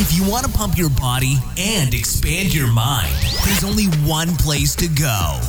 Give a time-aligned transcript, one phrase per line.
[0.00, 3.12] If you want to pump your body and expand your mind,
[3.44, 5.40] there's only one place to go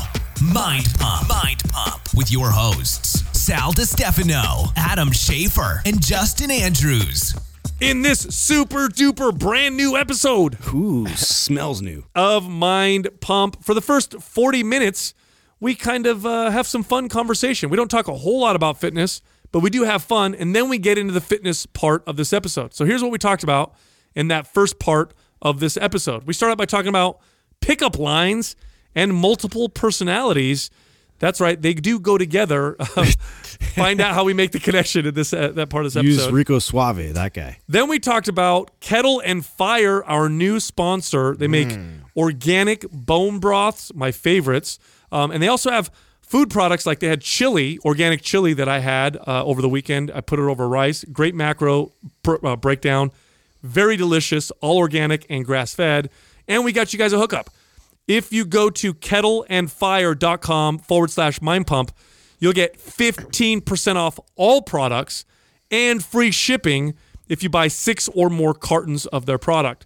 [0.41, 1.29] Mind Pump.
[1.29, 7.35] Mind Pump with your hosts, Sal DiStefano, Adam Schafer, and Justin Andrews.
[7.79, 12.03] in this super duper brand new episode Ooh, smells new.
[12.15, 13.63] of Mind Pump.
[13.63, 15.13] For the first 40 minutes,
[15.59, 17.69] we kind of uh, have some fun conversation.
[17.69, 19.21] We don't talk a whole lot about fitness,
[19.51, 20.33] but we do have fun.
[20.33, 22.73] And then we get into the fitness part of this episode.
[22.73, 23.75] So here's what we talked about
[24.19, 26.23] in that first part of this episode.
[26.25, 27.19] We start out by talking about
[27.61, 28.57] pickup lines
[28.93, 30.69] and multiple personalities.
[31.19, 32.75] That's right, they do go together.
[33.75, 36.23] Find out how we make the connection in this uh, that part of this episode.
[36.25, 37.59] Use Rico Suave, that guy.
[37.67, 41.35] Then we talked about Kettle and Fire, our new sponsor.
[41.35, 41.77] They make
[42.15, 44.79] organic bone broths, my favorites.
[45.11, 48.79] Um, and they also have food products like they had chili, organic chili that I
[48.79, 50.11] had uh, over the weekend.
[50.13, 51.03] I put it over rice.
[51.05, 51.91] Great macro
[52.23, 53.11] pr- uh, breakdown.
[53.61, 56.09] Very delicious, all organic and grass fed.
[56.47, 57.49] And we got you guys a hookup.
[58.07, 61.91] If you go to kettleandfire.com forward slash mind pump,
[62.39, 65.25] you'll get 15% off all products
[65.69, 66.95] and free shipping
[67.27, 69.85] if you buy six or more cartons of their product.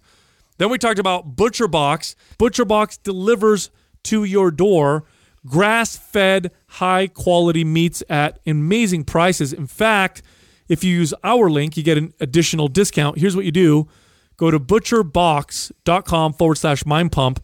[0.56, 2.16] Then we talked about Butcher Box.
[2.38, 3.70] Butcher Box delivers
[4.04, 5.04] to your door
[5.46, 9.52] grass fed, high quality meats at amazing prices.
[9.52, 10.22] In fact,
[10.68, 13.18] if you use our link, you get an additional discount.
[13.18, 13.88] Here's what you do
[14.36, 17.40] go to butcherbox.com forward slash mind pump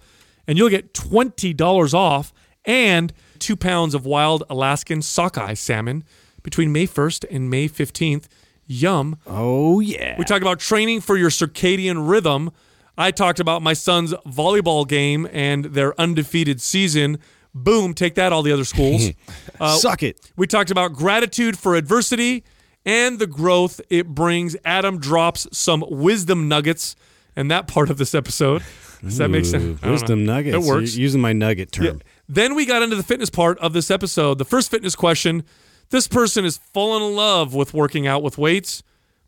[0.46, 2.32] and you'll get $20 off
[2.64, 6.02] and two pounds of wild Alaskan sockeye salmon
[6.42, 8.26] between May 1st and May 15th.
[8.66, 9.18] Yum.
[9.26, 10.16] Oh, yeah.
[10.18, 12.50] We talked about training for your circadian rhythm.
[12.96, 17.18] I talked about my son's volleyball game and their undefeated season.
[17.54, 19.10] Boom, take that, all the other schools.
[19.60, 20.32] Uh, Suck it.
[20.38, 22.44] we talked about gratitude for adversity
[22.84, 24.56] and the growth it brings.
[24.64, 26.96] Adam drops some wisdom nuggets
[27.36, 28.62] and that part of this episode.
[29.02, 29.64] Does that make sense?
[29.64, 30.34] Ooh, I don't Wisdom know.
[30.34, 30.54] nuggets.
[30.56, 30.94] It works.
[30.94, 31.84] You're using my nugget term.
[31.86, 31.92] Yeah.
[32.28, 34.38] Then we got into the fitness part of this episode.
[34.38, 35.44] The first fitness question
[35.90, 38.82] this person is fallen in love with working out with weights,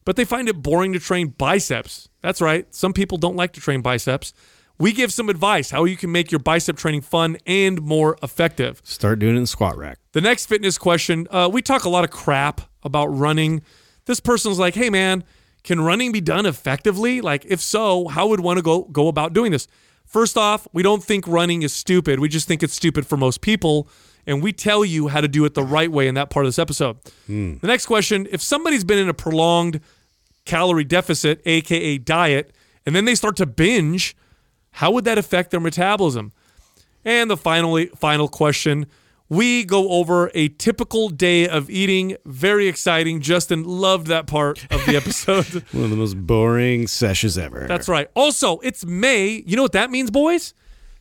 [0.04, 2.08] but they find it boring to train biceps.
[2.20, 2.72] That's right.
[2.72, 4.32] Some people don't like to train biceps.
[4.82, 8.82] We give some advice how you can make your bicep training fun and more effective.
[8.82, 10.00] Start doing it in the squat rack.
[10.10, 13.62] The next fitness question uh, we talk a lot of crap about running.
[14.06, 15.22] This person's like, hey, man,
[15.62, 17.20] can running be done effectively?
[17.20, 19.68] Like, if so, how would one go, go about doing this?
[20.04, 22.18] First off, we don't think running is stupid.
[22.18, 23.88] We just think it's stupid for most people.
[24.26, 26.48] And we tell you how to do it the right way in that part of
[26.48, 26.96] this episode.
[27.58, 29.78] The next question if somebody's been in a prolonged
[30.44, 32.52] calorie deficit, AKA diet,
[32.84, 34.16] and then they start to binge,
[34.72, 36.32] how would that affect their metabolism?
[37.04, 38.86] And the finally final question,
[39.28, 42.16] we go over a typical day of eating.
[42.24, 43.20] Very exciting.
[43.20, 45.46] Justin loved that part of the episode.
[45.72, 47.66] One of the most boring sessions ever.
[47.66, 48.08] That's right.
[48.14, 49.42] Also, it's May.
[49.46, 50.54] You know what that means, boys?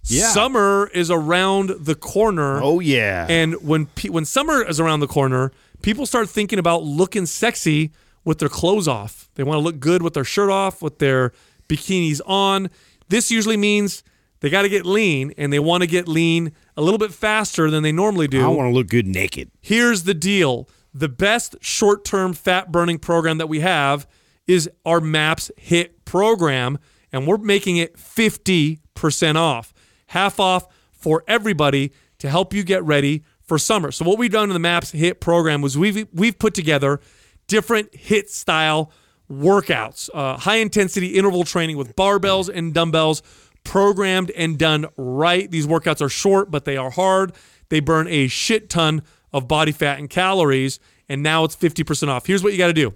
[0.05, 0.29] Yeah.
[0.29, 2.61] Summer is around the corner.
[2.63, 3.27] Oh, yeah.
[3.29, 7.91] And when pe- when summer is around the corner, people start thinking about looking sexy
[8.23, 9.29] with their clothes off.
[9.35, 11.33] They want to look good with their shirt off, with their
[11.67, 12.69] bikinis on.
[13.11, 14.03] This usually means
[14.39, 17.69] they got to get lean, and they want to get lean a little bit faster
[17.69, 18.41] than they normally do.
[18.41, 19.51] I want to look good naked.
[19.59, 24.07] Here's the deal the best short term fat burning program that we have
[24.47, 26.79] is our MAPS HIIT program,
[27.11, 29.73] and we're making it 50% off,
[30.07, 33.91] half off for everybody to help you get ready for summer.
[33.91, 37.01] So, what we've done in the MAPS HIIT program was we've, we've put together
[37.47, 38.93] different HIIT style
[39.31, 43.21] workouts, uh, high intensity interval training with barbells and dumbbells,
[43.63, 45.49] programmed and done right.
[45.49, 47.33] These workouts are short, but they are hard.
[47.69, 52.25] They burn a shit ton of body fat and calories, and now it's 50% off.
[52.27, 52.93] Here's what you got to do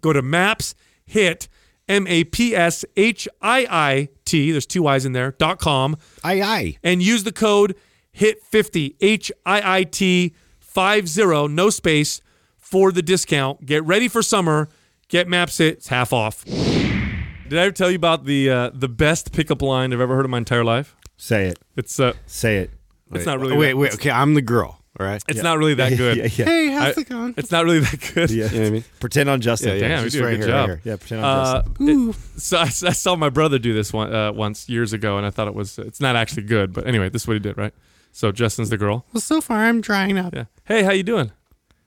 [0.00, 0.74] go to MAPS
[1.08, 1.48] HIIT,
[1.88, 5.96] M A P S H I I T, there's two Y's in there, dot com,
[6.24, 6.78] Aye, aye.
[6.82, 7.76] and use the code
[8.18, 12.20] HIIT50, H I I T 50, no space,
[12.56, 13.64] for the discount.
[13.66, 14.68] Get ready for summer.
[15.14, 16.44] Get Maps HIIT, it's half off.
[16.44, 20.24] Did I ever tell you about the uh, the best pickup line I've ever heard
[20.24, 20.96] in my entire life?
[21.16, 21.60] Say it.
[21.76, 22.70] It's uh, Say it.
[23.12, 23.94] It's not really Wait, that- wait.
[23.94, 24.80] Okay, I'm the girl.
[24.98, 25.22] All right.
[25.28, 26.16] it's not really that good.
[26.16, 26.44] Yeah, yeah.
[26.46, 27.34] Hey, I- how's it going?
[27.36, 28.28] it's not really that good.
[28.32, 28.46] Yeah.
[28.46, 28.84] You know what I mean?
[28.98, 29.68] Pretend on Justin.
[29.68, 29.80] Yeah, yeah.
[29.88, 30.68] Damn, you Just do a good here, right job.
[30.68, 30.80] here.
[30.82, 32.08] Yeah, pretend on Uh, Justin.
[32.10, 35.24] it- so I, I saw my brother do this one uh, once years ago, and
[35.24, 36.72] I thought it was it's not actually good.
[36.72, 37.72] But anyway, this is what he did, right?
[38.10, 39.06] So Justin's the girl.
[39.12, 40.34] Well, so far I'm drying up.
[40.34, 40.46] Yeah.
[40.64, 41.30] Hey, how you doing?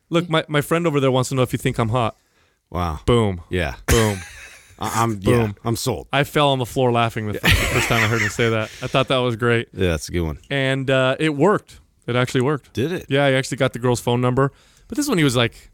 [0.09, 2.15] Look, my, my friend over there wants to know if you think I'm hot.
[2.69, 2.99] Wow.
[3.05, 3.41] Boom.
[3.49, 3.75] Yeah.
[3.87, 4.19] Boom.
[4.79, 5.33] I- I'm Boom.
[5.39, 5.51] yeah.
[5.63, 6.07] I'm sold.
[6.13, 8.69] I fell on the floor laughing the f- first time I heard him say that.
[8.81, 10.37] I thought that was great, Yeah, that's a good one.
[10.51, 11.79] and uh, it worked.
[12.05, 12.73] It actually worked.
[12.73, 13.05] Did it?
[13.09, 14.51] Yeah, I actually got the girl's phone number,
[14.87, 15.71] but this one he was like,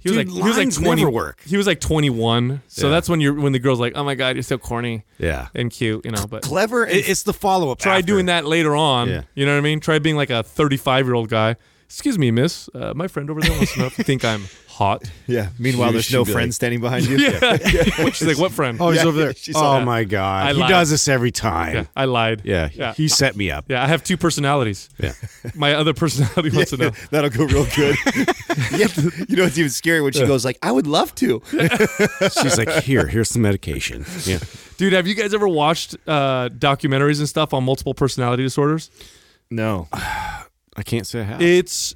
[0.00, 1.02] He was Dude, like he was like lines twenty.
[1.02, 1.40] never work.
[1.46, 2.60] He was like twenty one.
[2.68, 2.92] So Yeah.
[2.92, 5.48] that's when you're when the girl's like, oh my god, you're so corny Yeah.
[5.54, 6.26] and cute, you know.
[6.28, 6.86] But Clever.
[6.86, 7.78] It, it's the follow up.
[7.78, 9.08] try doing that later on.
[9.08, 9.22] Yeah.
[9.34, 9.80] You know what I mean?
[9.80, 11.56] Try being like a 35 year old guy.
[11.86, 12.68] Excuse me, miss.
[12.74, 14.44] Uh, my friend over there wants to know if you think I'm
[14.74, 15.08] hot.
[15.26, 15.48] yeah.
[15.58, 17.16] Meanwhile, there's no friend like- standing behind you.
[17.24, 17.56] Yeah.
[18.10, 18.76] She's like, what friend?
[18.80, 19.34] Oh, he's Yeah, over there.
[19.34, 19.84] she Oh saw that.
[19.84, 20.68] my I god, he lied.
[20.70, 21.74] does this every time.
[21.74, 22.42] yeah, I lied.
[22.44, 22.92] Yeah, Yeah.
[22.94, 23.66] he set me up.
[23.68, 24.88] Yeah, I have two personalities.
[24.98, 25.12] Yeah.
[25.54, 26.90] My other personality wants to know.
[27.10, 27.96] That'll go real good.
[28.72, 28.88] yeah,
[29.28, 31.40] you know what's even scary when she goes like, "I would love to."
[32.42, 34.04] She's like, here, here's some medication.
[34.24, 34.38] Yeah.
[34.76, 38.90] Dude, have you guys ever watched uh, documentaries and stuff on multiple personality disorders?
[39.50, 41.42] No, I can't say I have.
[41.42, 41.94] It's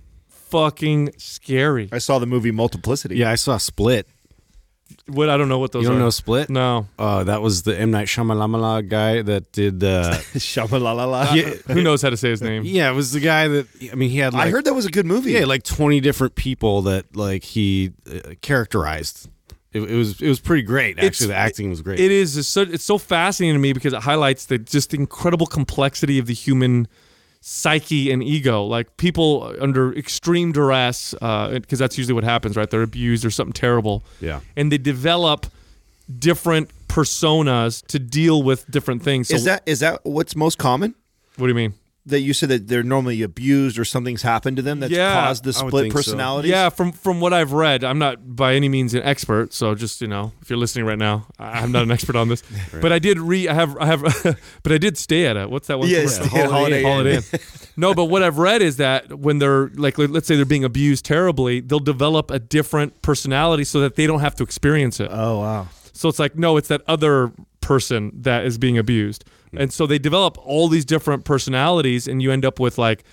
[0.50, 1.88] fucking scary.
[1.92, 3.16] I saw the movie Multiplicity.
[3.16, 4.06] yeah, I saw Split.
[5.06, 6.04] What I don't know what those You don't are.
[6.04, 6.48] know Split?
[6.50, 6.86] No.
[6.98, 9.82] Uh, that was the M Night Shyamalan guy that did.
[9.84, 11.34] Uh, Shamalalala.
[11.34, 12.62] yeah, Who knows how to say his name?
[12.66, 13.66] yeah, it was the guy that.
[13.90, 14.32] I mean, he had.
[14.34, 15.32] Like, I heard that was a good movie.
[15.32, 19.28] Yeah, like twenty different people that like he uh, characterized.
[19.72, 20.98] It, it was it was pretty great.
[20.98, 22.00] Actually, It's- the acting was great.
[22.00, 25.46] It is it's so, it's so fascinating to me because it highlights the just incredible
[25.46, 26.88] complexity of the human
[27.40, 28.64] psyche and ego.
[28.64, 32.68] Like people under extreme duress, uh, because that's usually what happens, right?
[32.68, 34.02] They're abused or something terrible.
[34.20, 34.40] Yeah.
[34.56, 35.46] and they develop
[36.18, 39.28] different personas to deal with different things.
[39.28, 40.94] So, is that is that what's most common?
[41.36, 41.74] what do you mean?
[42.08, 45.44] That you said that they're normally abused or something's happened to them that's Yeah, caused
[45.44, 45.98] the split think so.
[45.98, 46.50] personalities.
[46.50, 49.52] Yeah, from from what I've read, I'm not by any means an expert.
[49.52, 52.42] So just you know, if you're listening right now, I'm not an expert on this.
[52.80, 53.48] But I did read.
[53.48, 53.76] I have.
[53.78, 54.02] I have.
[54.62, 55.50] but I did stay at it.
[55.50, 55.88] What's that one?
[55.88, 56.24] Yeah, commercial?
[56.26, 56.86] stay at Holiday Inn.
[56.86, 57.22] Holiday Inn.
[57.76, 61.04] no, but what I've read is that when they're like, let's say they're being abused
[61.04, 65.08] terribly, they'll develop a different personality so that they don't have to experience it.
[65.12, 65.68] Oh wow.
[65.92, 69.24] So it's like, no, it's that other person that is being abused.
[69.56, 73.04] And so they develop all these different personalities, and you end up with like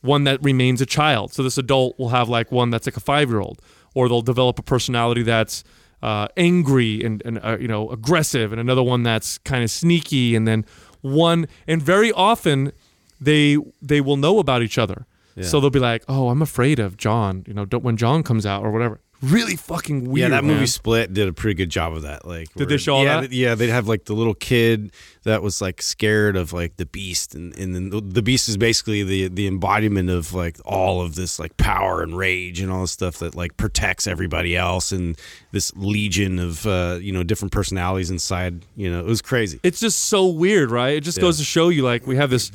[0.00, 1.32] one that remains a child.
[1.32, 3.60] So this adult will have like one that's like a five year old,
[3.94, 5.64] or they'll develop a personality that's
[6.02, 10.36] uh, angry and, and uh, you know aggressive, and another one that's kind of sneaky,
[10.36, 10.64] and then
[11.00, 12.72] one, and very often
[13.20, 15.06] they they will know about each other.
[15.42, 18.46] So they'll be like, "Oh, I'm afraid of John." You know, don't, when John comes
[18.46, 19.00] out or whatever.
[19.22, 20.30] Really fucking weird.
[20.30, 20.56] yeah, that man.
[20.56, 22.26] movie Split did a pretty good job of that.
[22.26, 23.32] Like, Did they show all yeah, that?
[23.32, 24.92] Yeah, they'd have like the little kid
[25.22, 28.58] that was like scared of like the beast, and and then the, the beast is
[28.58, 32.82] basically the the embodiment of like all of this like power and rage and all
[32.82, 35.16] this stuff that like protects everybody else, and
[35.52, 38.66] this legion of uh, you know different personalities inside.
[38.76, 39.58] You know, it was crazy.
[39.62, 40.96] it's just so weird, right?
[40.96, 42.52] It just goes to show you like we have this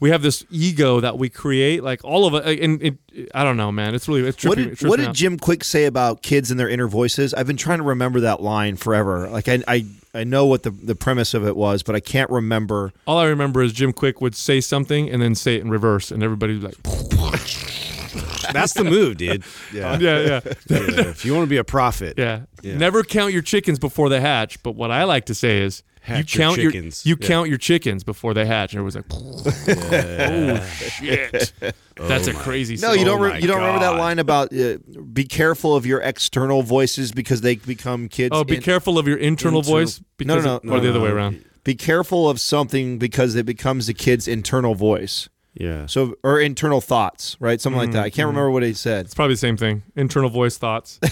[0.00, 2.98] we have this ego that we create, like all of it and it,
[3.34, 3.94] I don't know, man.
[3.94, 4.48] It's really it's trippy.
[4.48, 5.14] What did, what did.
[5.14, 7.34] Jim Kwik say about kids and their inner voices?
[7.34, 9.28] I've been trying to remember that line forever.
[9.28, 12.30] Like I I, I know what the, the premise of it was, but I can't
[12.30, 12.92] remember.
[13.06, 16.10] All I remember is Jim Kwik would say something and then say it in reverse
[16.10, 17.38] and everybody would be like
[18.52, 19.44] That's the move, dude.
[19.72, 19.98] Yeah.
[19.98, 20.40] Yeah, yeah.
[20.68, 22.42] Yeah, If you want to be a prophet, Yeah.
[22.62, 22.76] Yeah.
[22.76, 26.34] Never count your chickens before they hatch, but what I like to say is Hatch
[26.34, 27.06] you count your, chickens.
[27.06, 27.26] you Yeah.
[27.28, 28.72] count your chickens before they hatch.
[28.72, 31.52] And it was like, "Oh shit,
[31.96, 32.98] that's a crazy." No, saying.
[33.00, 33.20] you don't.
[33.20, 34.78] Oh re- my you don't remember that line about uh,
[35.12, 38.30] be careful of your external voices because they become kids.
[38.34, 40.00] Oh, be in- careful of your internal, Internal- voice.
[40.20, 41.44] No, no, Because no, or the no, other way around.
[41.64, 45.28] Be careful of something because it becomes the kid's internal voice.
[45.58, 45.86] Yeah.
[45.86, 47.60] So or internal thoughts, right?
[47.60, 48.04] Something like that.
[48.04, 48.14] I Mm-hmm.
[48.16, 49.04] can't remember what he said.
[49.06, 49.82] It's probably the same thing.
[49.96, 50.98] Internal voice thoughts.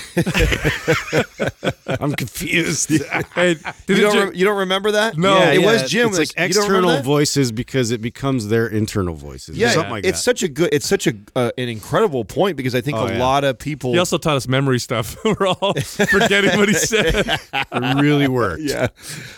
[2.00, 2.90] I'm confused.
[3.34, 3.54] hey,
[3.86, 5.16] did You don't, ju- re- you don't remember that?
[5.16, 5.36] No.
[5.50, 5.88] it Yeah, was yeah.
[5.88, 6.08] Jim.
[6.08, 9.56] It's like You don't remember external voices because it becomes their internal voices.
[9.56, 10.22] or Yeah, something like it's that.
[10.22, 10.70] such a good.
[10.72, 13.18] It's such a uh, an incredible point because I think Oh, a yeah.
[13.18, 13.92] lot of people.
[13.92, 15.16] he also taught us memory stuff.
[15.24, 17.14] We're all forgetting what he said.
[17.52, 18.62] It really worked.
[18.62, 18.88] yeah,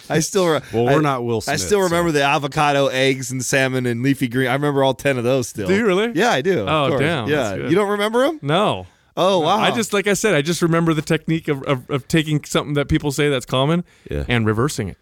[0.09, 0.49] I still.
[0.49, 2.15] Re- Well, we're not Will I still remember so.
[2.19, 4.49] the avocado, eggs, and salmon and leafy green.
[4.49, 5.67] I remember all ten of those still.
[5.69, 6.13] Do you really?
[6.15, 6.67] Yeah, I do.
[6.69, 7.01] Oh, course.
[7.01, 8.39] damn, Yeah, you don't remember them?
[8.43, 8.87] No.
[9.21, 9.57] Oh wow!
[9.59, 12.75] I just like I said, I just remember the technique of, of, of taking something
[12.75, 14.25] that people say that's common Yeah.
[14.29, 14.97] and reversing it.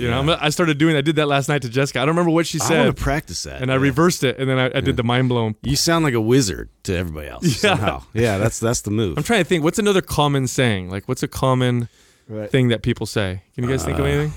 [0.00, 0.96] You know, I'm- I started doing.
[0.96, 2.00] I did that last night to Jessica.
[2.00, 3.62] I don't remember what she I said, want to practice that.
[3.62, 5.54] and I reversed it, and then I, I did the mind blown.
[5.62, 7.44] You sound like a wizard to everybody else.
[7.62, 7.76] Yeah.
[7.76, 8.02] Somehow.
[8.14, 9.16] Yeah, that's that's the move.
[9.16, 9.62] I'm trying to think.
[9.62, 10.90] What's another common saying?
[10.90, 11.88] Like, what's a common
[12.28, 12.50] Right.
[12.50, 13.42] thing that people say?
[13.54, 14.32] Can you guys think of anything?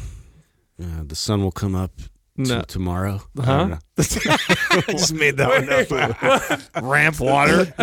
[0.80, 1.94] Uh, the sun will come up
[2.38, 2.62] No.
[2.68, 3.22] tomorrow.
[3.40, 3.58] I Huh?
[3.58, 3.78] don't know.
[3.98, 6.84] I just made that one up.
[6.84, 7.74] ramp water.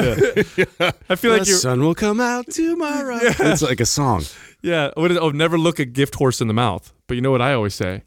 [1.09, 1.59] I feel like the you're.
[1.59, 3.19] sun will come out tomorrow.
[3.23, 4.25] It's like a song.
[4.63, 4.91] Yeah.
[4.95, 5.17] What is?
[5.19, 6.93] Oh, never look a gift horse in the mouth.
[7.07, 8.03] But you know what I always say.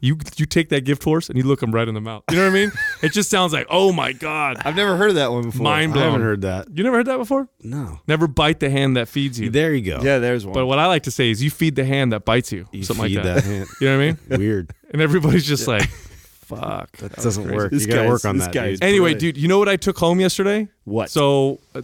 [0.00, 2.24] You you take that gift horse and you look him right in the mouth.
[2.30, 2.72] You know what I mean?
[3.02, 5.62] it just sounds like, oh my god, I've never heard of that one before.
[5.64, 6.04] mind I blown.
[6.06, 6.68] haven't heard that.
[6.76, 7.48] You never heard that before?
[7.62, 8.00] No.
[8.06, 9.50] Never bite the hand that feeds you.
[9.50, 10.00] There you go.
[10.02, 10.54] Yeah, there's one.
[10.54, 12.66] But what I like to say is you feed the hand that bites you.
[12.72, 13.34] You something feed like that.
[13.36, 13.66] that hand.
[13.80, 14.40] You know what I mean?
[14.40, 14.70] Weird.
[14.92, 15.88] And everybody's just like,
[16.44, 16.98] Fuck.
[16.98, 17.70] That doesn't work.
[17.72, 18.84] This you got to work on this that, dude.
[18.84, 19.18] Anyway, Right.
[19.18, 20.68] dude, you know what I took home yesterday?
[20.84, 21.08] What?
[21.10, 21.80] So uh,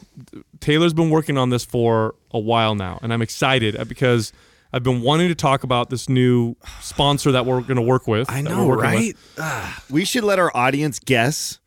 [0.61, 4.33] Taylor's been working on this for a while now, and I'm excited uh, because
[4.73, 8.31] I've been wanting to talk about this new sponsor that we're going to work with.
[8.31, 9.15] I know, we're right?
[9.91, 11.59] We should let our audience guess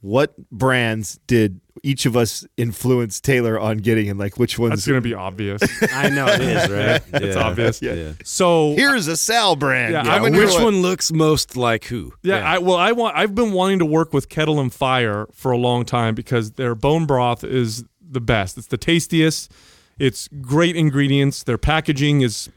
[0.00, 4.86] what brands did each of us influence Taylor on getting, and like which That's ones.
[4.86, 5.62] going to be obvious.
[5.92, 7.02] I know it is, right?
[7.22, 7.80] It's obvious.
[7.80, 8.12] Yeah.
[8.24, 9.92] So Here's a Sal brand.
[9.92, 10.62] Yeah, Yeah, I'm which it.
[10.62, 12.12] one looks most like who?
[12.22, 13.16] Yeah, I well, I want.
[13.16, 16.74] I've been wanting to work with Kettle and Fire for a long time because their
[16.74, 18.58] bone broth is the best.
[18.58, 19.50] It's the tastiest.
[19.98, 21.42] It's great ingredients.
[21.42, 22.48] Their packaging is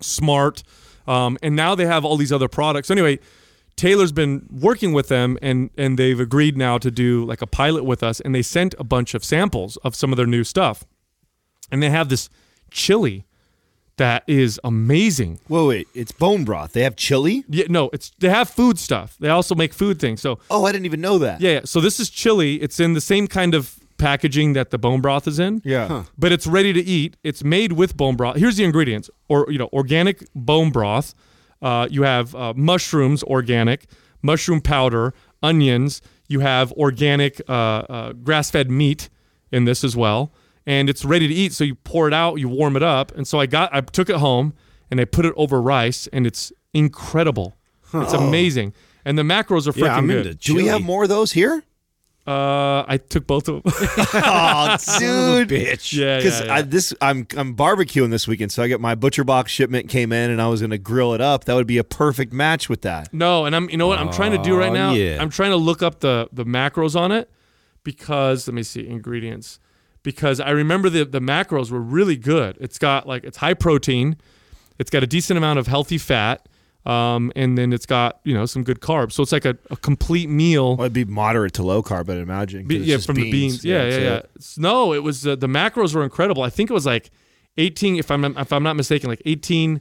[0.00, 0.62] smart,
[1.06, 2.90] um, and now they have all these other products.
[2.90, 3.18] Anyway,
[3.76, 7.84] Taylor's been working with them, and and they've agreed now to do like a pilot
[7.84, 10.84] with us, and they sent a bunch of samples of some of their new stuff,
[11.70, 12.28] and they have this
[12.70, 13.24] chili
[13.96, 15.40] that is amazing.
[15.48, 16.72] Whoa, wait, it's bone broth.
[16.72, 17.44] They have chili.
[17.48, 19.16] Yeah, no, it's they have food stuff.
[19.18, 20.20] They also make food things.
[20.20, 21.40] So Oh, I didn't even know that.
[21.40, 21.60] yeah, yeah.
[21.64, 22.56] So this is chili.
[22.62, 25.60] It's in the same kind of packaging that the bone broth is in.
[25.64, 26.04] Yeah.
[26.16, 27.16] But it's ready to eat.
[27.22, 28.36] It's made with bone broth.
[28.36, 31.14] Here's the ingredients: or you know, organic bone broth.
[31.60, 33.86] Uh, you have uh, mushrooms, organic
[34.22, 35.12] mushroom powder,
[35.42, 36.00] onions.
[36.28, 39.08] You have organic uh, uh, grass-fed meat
[39.50, 40.32] in this as well,
[40.66, 41.52] and it's ready to eat.
[41.52, 44.10] So you pour it out, you warm it up, and so I got, I took
[44.10, 44.54] it home
[44.90, 47.56] and I put it over rice, and it's incredible.
[47.94, 48.74] It's amazing,
[49.04, 50.26] and the macros are freaking Yeah, I'm good.
[50.26, 51.64] into Do we have more of those here?
[52.28, 53.72] Uh, I took both of them.
[54.12, 55.48] Oh, dude.
[55.48, 55.96] bitch.
[55.96, 56.62] yeah, Because yeah, yeah.
[56.62, 60.30] this, I'm I'm barbecuing this weekend, so I get my butcher box shipment came in,
[60.30, 61.44] and I was gonna grill it up.
[61.46, 63.14] That would be a perfect match with that.
[63.14, 64.92] No, and I'm you know what I'm trying to do right now?
[64.92, 65.16] yeah.
[65.22, 67.30] I'm trying to look up the the macros on it
[67.82, 69.58] because let me see ingredients.
[70.02, 72.58] Because I remember the the macros were really good.
[72.60, 74.16] It's got like it's high protein,
[74.78, 76.46] it's got a decent amount of healthy fat,
[76.88, 79.12] um, and then it's got you know some good carbs.
[79.12, 80.76] So it's like a, a complete meal.
[80.76, 82.66] Well, it'd be moderate to low carb, I'd imagine.
[82.66, 83.64] Be- yeah, from the beans.
[83.64, 84.16] Yeah, yeah, yeah.
[84.16, 84.30] it.
[84.56, 86.42] No, it was uh, the macros were incredible.
[86.42, 87.10] I think it was like
[87.58, 89.80] 18, if I'm if I'm not mistaken, like 18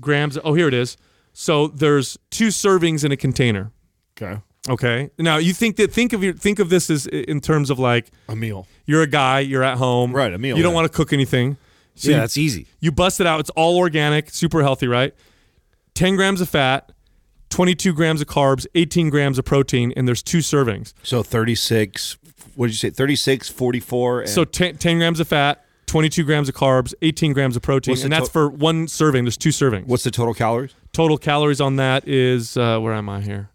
[0.00, 0.38] grams.
[0.44, 0.96] Oh, here it is.
[1.32, 3.72] So there's two servings in a container.
[4.16, 5.10] Okay, Okay.
[5.18, 8.10] Now you think that think of your think of this as in terms of like
[8.28, 8.66] a meal.
[8.84, 10.76] you're a guy, you're at home, Right, a meal, You don't yeah.
[10.76, 11.56] want to cook anything,
[11.94, 12.66] so yeah, you, that's easy.
[12.80, 13.40] you bust it out.
[13.40, 15.14] It's all organic, super healthy, right?
[16.00, 16.92] Ten grams of fat,
[17.50, 20.94] twenty two grams of carbs, eighteen grams of protein, and there's two servings.
[21.02, 22.16] So 36.
[22.56, 22.88] What did you say?
[22.90, 24.20] 36, 44.
[24.22, 27.92] And So 10, 10 grams of fat, 22 grams of carbs, 18 grams of protein,
[27.92, 29.24] What's the and that's to- for one serving.
[29.24, 29.86] There's two servings.
[29.86, 30.74] what's the total calories?
[30.92, 33.50] total calories on that is uh, where am I here?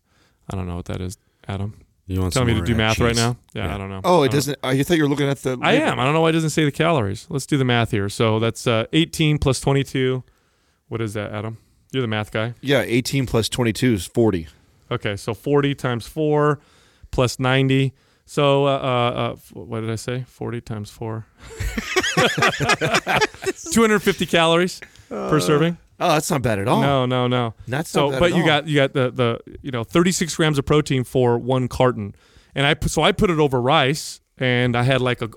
[0.49, 1.73] I don't know what that is, Adam.
[2.05, 3.17] You want Telling me some to do more, math right cheese.
[3.17, 3.37] now?
[3.55, 3.75] Yeah, Yeah.
[3.75, 4.01] I don't know.
[4.03, 4.59] Oh, I it don't- doesn't.
[4.63, 5.57] I thought you were looking at the.
[5.63, 5.99] I am.
[5.99, 7.25] I don't know why it doesn't say the calories.
[7.29, 8.07] Let's do the math here.
[8.09, 10.23] So that's uh, 18 plus 22.
[10.87, 11.57] What is that, Adam?
[11.95, 12.53] You're the math guy.
[12.59, 14.49] Yeah, 18 plus 22 is 40.
[14.91, 16.59] Okay, so 40 times 4
[17.09, 17.93] plus 90.
[18.25, 20.25] So, uh, uh, uh, f- what did I say?
[20.27, 21.25] 40 times 4.
[23.71, 25.77] 250 calories per serving.
[25.97, 26.81] Oh, that's not bad at all.
[26.81, 27.53] No, no, no.
[27.65, 28.07] That's so.
[28.09, 28.47] not bad But at you all.
[28.47, 32.13] got you got the the you know 36 grams of protein for one carton,
[32.53, 35.29] and I put, so I put it over rice, and I had like a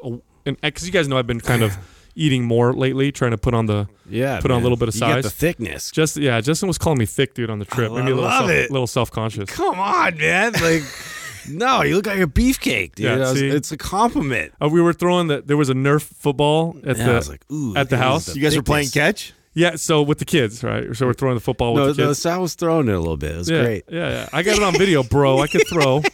[0.45, 1.77] because you guys know I've been kind of
[2.19, 4.95] eating more lately, trying to put on the Yeah, Put on a little bit of
[4.95, 5.25] You get size.
[5.25, 5.91] the thickness.
[5.91, 6.41] just yeah.
[6.41, 7.91] Justin was calling me thick, dude, on the trip.
[7.93, 8.71] I Maybe a little love self, it.
[8.71, 9.49] little self conscious.
[9.51, 10.53] Come on, man.
[10.55, 10.83] Like,
[11.49, 13.05] no, you look like a beefcake, dude.
[13.07, 13.49] Yeah, I was- see?
[13.49, 14.53] it's a compliment.
[14.61, 17.29] Uh, we were throwing the there was a Nerf football at Yeah, the I was
[17.29, 18.35] like, ooh, at the house.
[18.35, 19.31] You guys were playing thickness.
[19.31, 19.35] catch?
[19.55, 19.77] yeah.
[19.77, 20.95] So with the kids, right?
[20.97, 22.21] So we're throwing the football with No, the no, kids.
[22.23, 23.33] Sal was throwing it a little bit.
[23.33, 23.85] It was yeah, great.
[23.89, 24.29] yeah, yeah.
[24.33, 25.39] I got it on video, bro.
[25.41, 26.03] I could throw.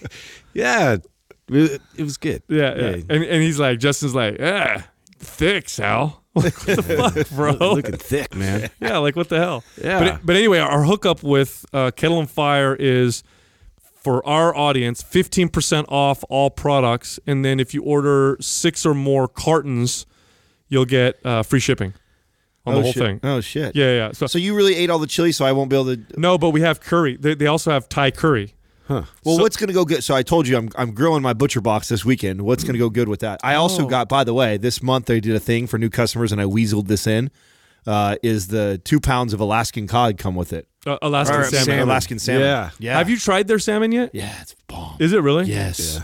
[0.57, 0.99] Yeah,
[1.49, 2.43] it, it was good.
[2.49, 2.87] Yeah, yeah.
[3.09, 4.87] And and he's like, Justin's like, ah,
[5.19, 6.23] thick, Sal.
[6.35, 7.53] Like, what the fuck, bro?
[7.75, 8.71] looking thick, man.
[8.81, 9.65] yeah, like what the hell?
[9.81, 10.01] Yeah.
[10.01, 13.23] But but anyway, our hookup with uh, Kettle and Fire is
[14.03, 18.95] for our audience, fifteen percent off all products, and then if you order six or
[18.95, 20.07] more cartons,
[20.69, 21.95] you'll get uh, free shipping
[22.67, 23.03] on oh, the whole shit.
[23.03, 23.21] thing.
[23.23, 23.77] Oh shit.
[23.77, 24.13] Yeah, yeah.
[24.13, 26.03] So, So you really ate all the chili, so I won't be able to.
[26.17, 27.17] no, but we have curry.
[27.17, 28.55] They, they also have Thai curry.
[28.89, 30.05] Well, So- what's going to go good?
[30.05, 32.43] So I told you I'm I'm grilling my butcher box this weekend.
[32.43, 33.41] What's going to go good with that?
[33.43, 33.87] I also Oh.
[33.87, 36.45] got, by the way, this month they did a thing for new customers, and I
[36.45, 37.31] weaseled this in.
[37.87, 40.67] Uh, is the two pounds of Alaskan cod come with it?
[40.87, 41.79] Uh, Alaskan Or salmon.
[41.81, 42.43] Alaskan salmon.
[42.43, 42.71] Yeah.
[42.79, 42.97] yeah.
[42.99, 44.11] Have you tried their salmon yet?
[44.15, 44.97] Yeah, it's bomb.
[45.01, 45.45] Is it really?
[45.47, 46.01] Yes.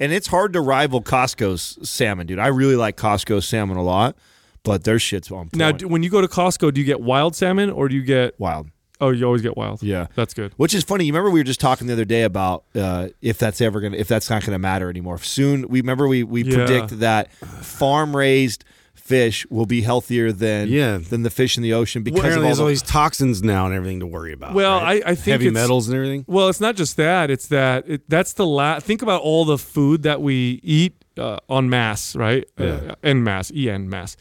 [0.00, 2.38] And it's hard to rival Costco's salmon, dude.
[2.38, 4.16] I really like Costco's salmon a lot,
[4.64, 5.54] but their shit's on point.
[5.56, 8.02] Now, do, when you go to Costco, do you get wild salmon or do you
[8.02, 8.38] get?
[8.38, 8.68] wild.
[9.00, 9.82] Oh, you always get wild.
[9.82, 10.06] Yeah.
[10.14, 10.52] that's good.
[10.56, 11.04] Which is funny.
[11.04, 13.96] You remember we were just talking the other day about uh, if that's ever gonna
[13.96, 15.18] if that's not gonna matter anymore.
[15.18, 16.54] Soon we remember we we Yeah.
[16.64, 20.96] predict that farm raised fish will be healthier than Yeah.
[20.98, 23.42] than the fish in the ocean because Apparently, of all there's the, all these toxins
[23.42, 24.54] now and everything to worry about.
[24.54, 25.02] Well, right?
[25.04, 26.24] I- I think heavy it's- metals and everything.
[26.26, 27.30] Well, it's not just that.
[27.30, 28.86] It's that it, that's the last.
[28.86, 32.44] Think about all the food that we eat uh, on mass, right?
[32.58, 32.66] Yeah.
[32.66, 34.16] Uh, en mass, en mass.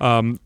[0.00, 0.38] Um,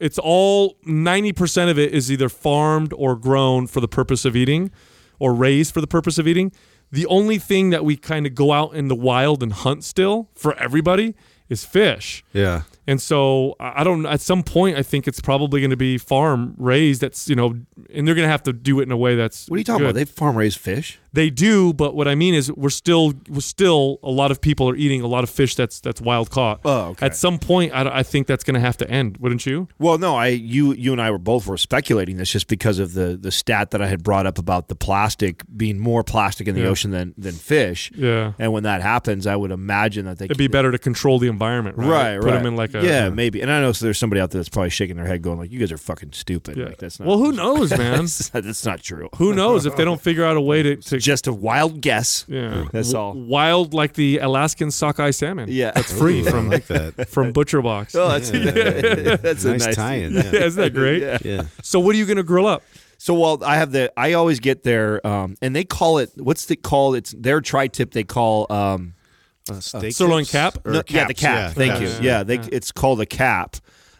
[0.00, 4.36] it's all ninety percent of it is either farmed or grown for the purpose of
[4.36, 4.70] eating,
[5.18, 6.52] or raised for the purpose of eating.
[6.92, 10.28] The only thing that we kind of go out in the wild and hunt still
[10.34, 11.14] for everybody
[11.48, 12.24] is fish.
[12.32, 12.62] Yeah.
[12.86, 14.06] And so I don't.
[14.06, 17.00] At some point, I think it's probably going to be farm raised.
[17.00, 17.56] That's you know,
[17.92, 19.48] and they're going to have to do it in a way that's.
[19.48, 19.90] What are you talking good.
[19.90, 19.94] about?
[19.96, 20.98] They farm raised fish.
[21.12, 23.98] They do, but what I mean is, we're still, we're still.
[24.02, 26.60] A lot of people are eating a lot of fish that's that's wild caught.
[26.64, 27.06] Oh, okay.
[27.06, 29.66] At some point, I, I think that's going to have to end, wouldn't you?
[29.78, 32.92] Well, no, I you you and I were both were speculating this just because of
[32.94, 36.54] the the stat that I had brought up about the plastic being more plastic in
[36.54, 36.68] the Yeah.
[36.68, 37.90] ocean than than fish.
[37.94, 38.32] Yeah.
[38.38, 40.32] And when that happens, I would imagine that they could.
[40.32, 41.88] It'd be better to control the environment, right?
[41.88, 42.36] Right, Put right.
[42.36, 43.40] them in like a yeah, maybe.
[43.40, 45.50] And I know so there's somebody out there that's probably shaking their head, going like,
[45.50, 46.66] "You guys are fucking stupid." Yeah.
[46.66, 47.08] Like that's not.
[47.08, 47.98] well, who knows, man?
[48.00, 49.08] that's, that's not true.
[49.16, 52.24] who knows if they don't figure out a way to, to Just a wild guess.
[52.28, 53.14] yeah, That's all.
[53.14, 55.48] Wild like the Alaskan sockeye salmon.
[55.50, 55.72] Yeah.
[55.72, 57.08] that's free Ooh, I from like that.
[57.08, 57.94] from Butcher Box.
[57.94, 60.12] Oh, that's that's a nice, nice tie-in.
[60.14, 60.44] yeah, Yeah.
[60.44, 61.02] isn't that great?
[61.02, 61.18] Yeah.
[61.24, 61.42] yeah.
[61.62, 62.62] So, what are you going to grill up?
[62.98, 66.50] So well, I have the I always get their um, and they call it what's
[66.50, 66.96] it called?
[66.96, 67.90] It's their tri-tip.
[67.92, 68.94] They call um,
[69.50, 70.32] Uh, steak Sirloin tips?
[70.32, 70.58] cap?
[70.66, 71.52] No, yeah the caps, cap.
[71.52, 71.82] Thank caps.
[71.82, 71.88] you.
[71.88, 72.00] caps.
[72.02, 73.56] Yeah, they, it's called a cap.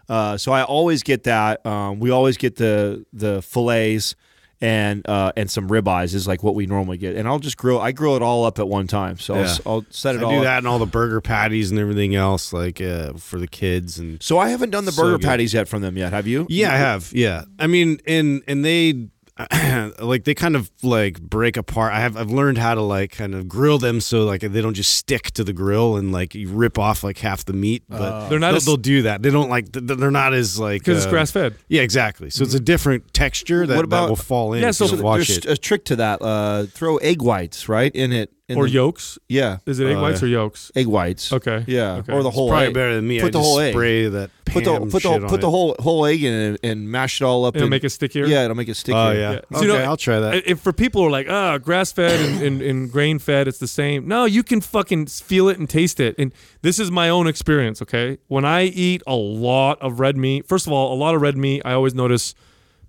[0.09, 1.65] Uh, so I always get that.
[1.67, 4.15] Um, we always get the the fillets
[4.61, 7.15] and uh, and some ribeyes is like what we normally get.
[7.17, 7.81] And I'll just grill.
[7.81, 9.19] I grill it all up at one time.
[9.19, 9.47] So I'll, Yeah.
[9.47, 10.31] s- I'll set it I all.
[10.31, 10.45] do up.
[10.45, 14.23] that and all the burger patties and everything else, like uh, for the kids and
[14.23, 15.27] So I haven't done the So burger good.
[15.27, 16.13] patties yet from them yet.
[16.13, 16.47] Have you?
[16.49, 17.13] Yeah, I have.
[17.13, 19.09] Yeah, I mean, and and they
[20.01, 21.93] like they kind of like break apart.
[21.93, 24.75] I have I've learned how to like kind of grill them so like they don't
[24.75, 27.83] just stick to the grill and like you rip off like half the meat.
[27.89, 29.23] But They're not they'll, as- they'll do that.
[29.23, 31.55] They don't like they're not as like Because it's uh, grass fed.
[31.69, 32.31] Yeah, exactly.
[32.31, 34.63] So it's a different texture that, What about- that will fall in.
[34.63, 35.47] Yeah, if so you the- don't wash There's it.
[35.47, 36.23] a trick to that.
[36.23, 38.33] Uh, throw egg whites right in it.
[38.49, 39.19] In Or the- yolks.
[39.29, 40.27] Yeah, Is it egg Oh, whites yeah.
[40.27, 40.71] or yolks?
[40.77, 41.33] egg whites.
[41.33, 41.65] Okay.
[41.67, 42.13] Yeah, Okay.
[42.13, 42.75] or the whole Probably egg.
[42.75, 43.19] better than me.
[43.19, 43.73] Put I the whole egg.
[43.73, 46.33] spray that Put the Pam put the shit on put the whole whole egg in
[46.55, 47.57] it and mash it all up.
[47.57, 48.25] It'll in, make it stickier.
[48.27, 49.01] Yeah, it'll make it stickier.
[49.01, 49.33] Oh yeah.
[49.33, 49.41] Yeah.
[49.51, 50.47] So, Okay, you know, I'll try that.
[50.47, 53.59] If for people who are like, ah, grass fed and, and, and grain fed, it's
[53.59, 54.07] the same.
[54.07, 56.15] No, you can fucking feel it and taste it.
[56.17, 58.19] And this is my own experience, okay?
[58.29, 61.37] When I eat a lot of red meat, first of all, a lot of red
[61.37, 62.37] meat, I always notice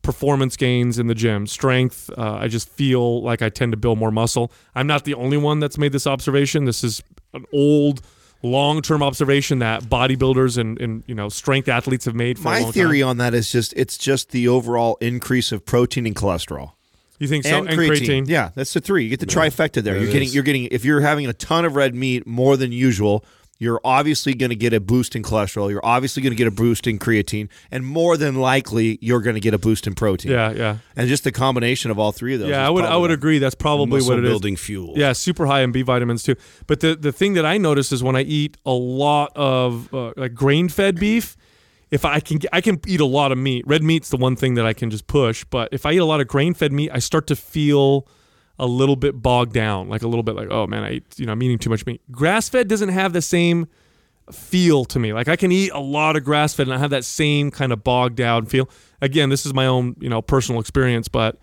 [0.08, 2.10] performance gains in the gym, strength.
[2.18, 4.54] Uh, I just feel like I tend to build more muscle.
[4.74, 6.64] I'm not the only one that's made this observation.
[6.64, 8.02] This is an old,
[8.42, 12.40] long-term observation that bodybuilders and, and you know strength athletes have made.
[12.40, 13.10] For a My long theory time.
[13.10, 16.72] on that is just it's just the overall increase of protein and cholesterol.
[17.20, 17.58] You think so?
[17.58, 18.30] and, creatine.
[18.30, 19.04] Yeah, that's the three.
[19.04, 19.96] You get the trifecta there.
[19.96, 22.72] That You're getting you're getting if you're having a ton of red meat more than
[22.72, 23.26] usual,
[23.60, 25.70] you're obviously going to get a boost in cholesterol.
[25.70, 29.36] You're obviously going to get a boost in creatine, and more than likely you're going
[29.36, 30.32] to get a boost in protein.
[30.32, 30.78] Yeah, yeah.
[30.96, 32.50] and just the combination of all three of those.
[32.50, 33.40] Yeah, I would I would agree.
[33.40, 34.30] That's probably what it is.
[34.30, 34.94] building fuel.
[34.96, 36.36] Yeah, super high in B vitamins too.
[36.68, 40.14] But the the thing that I notice is when I eat a lot of uh,
[40.16, 41.36] like grain fed beef,
[41.92, 43.66] if I can I can eat a lot of meat.
[43.68, 45.44] Red meat's the one thing that I can just push.
[45.50, 48.08] But if I eat a lot of grain fed meat, I start to feel
[48.60, 51.32] a little bit bogged down, like a little bit like oh man, I you know
[51.32, 52.02] I'm eating too much meat.
[52.12, 53.68] Grass fed doesn't have the same
[54.32, 55.14] feel to me.
[55.14, 57.72] Like I can eat a lot of grass fed and I have that same kind
[57.72, 58.70] of bogged down feel.
[59.02, 61.38] Again, this is my own you know personal experience, but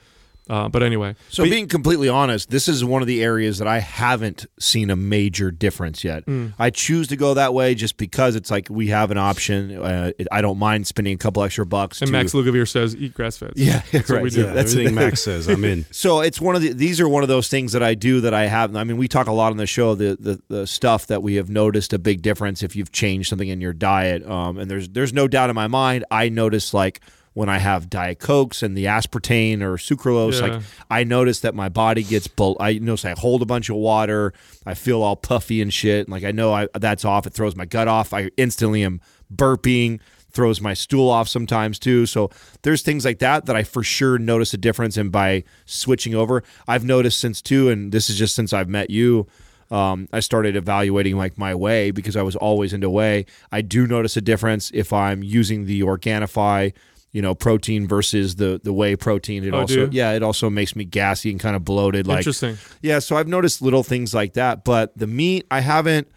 [0.50, 1.14] uh, but anyway.
[1.28, 4.90] So But- being completely honest, this is one of the areas that I haven't seen
[4.90, 6.26] a major difference yet.
[6.26, 6.52] Mm.
[6.58, 9.76] I choose to go that way just because it's like we have an option.
[9.76, 12.00] Uh, it- I don't mind spending a couple extra bucks.
[12.02, 13.52] And to, Max Lugavere says eat grass fed.
[13.56, 14.40] Yeah, That's what we do.
[14.42, 15.48] Yeah, That's- everything Max says.
[15.48, 15.84] I'm in.
[15.94, 18.34] So it's one of the these are one of those things that I do that
[18.34, 18.74] I have.
[18.76, 21.36] I mean, we talk a lot on the show the the, the stuff that we
[21.36, 24.26] have noticed a big difference if you've changed something in your diet.
[24.28, 26.04] Um, and there's there's no doubt in my mind.
[26.10, 27.00] I notice like
[27.34, 30.54] when I have diet cokes and the aspartame or sucralose, Yeah.
[30.54, 32.56] like I notice that my body gets bull.
[32.60, 34.32] I notice I hold a bunch of water.
[34.64, 36.06] I feel all puffy and shit.
[36.06, 37.26] And like I know I, that's off.
[37.26, 38.12] It throws my gut off.
[38.14, 39.00] I instantly am
[39.34, 42.06] burping throws my stool off sometimes too.
[42.06, 42.28] So
[42.62, 46.42] there's things like that that I for sure notice a difference And by switching over.
[46.66, 49.26] I've noticed since too, and this is just since I've met you.
[49.70, 53.26] Um, I started evaluating like my way because I was always into whey.
[53.50, 56.72] I do notice a difference if I'm using the Organifi,
[57.14, 59.44] you know, protein versus the the whey protein.
[59.44, 62.06] It Oh, also do yeah, it also makes me gassy and kind of bloated.
[62.06, 62.58] Like Interesting.
[62.82, 66.08] yeah, so I've noticed little things like that, but the meat I haven't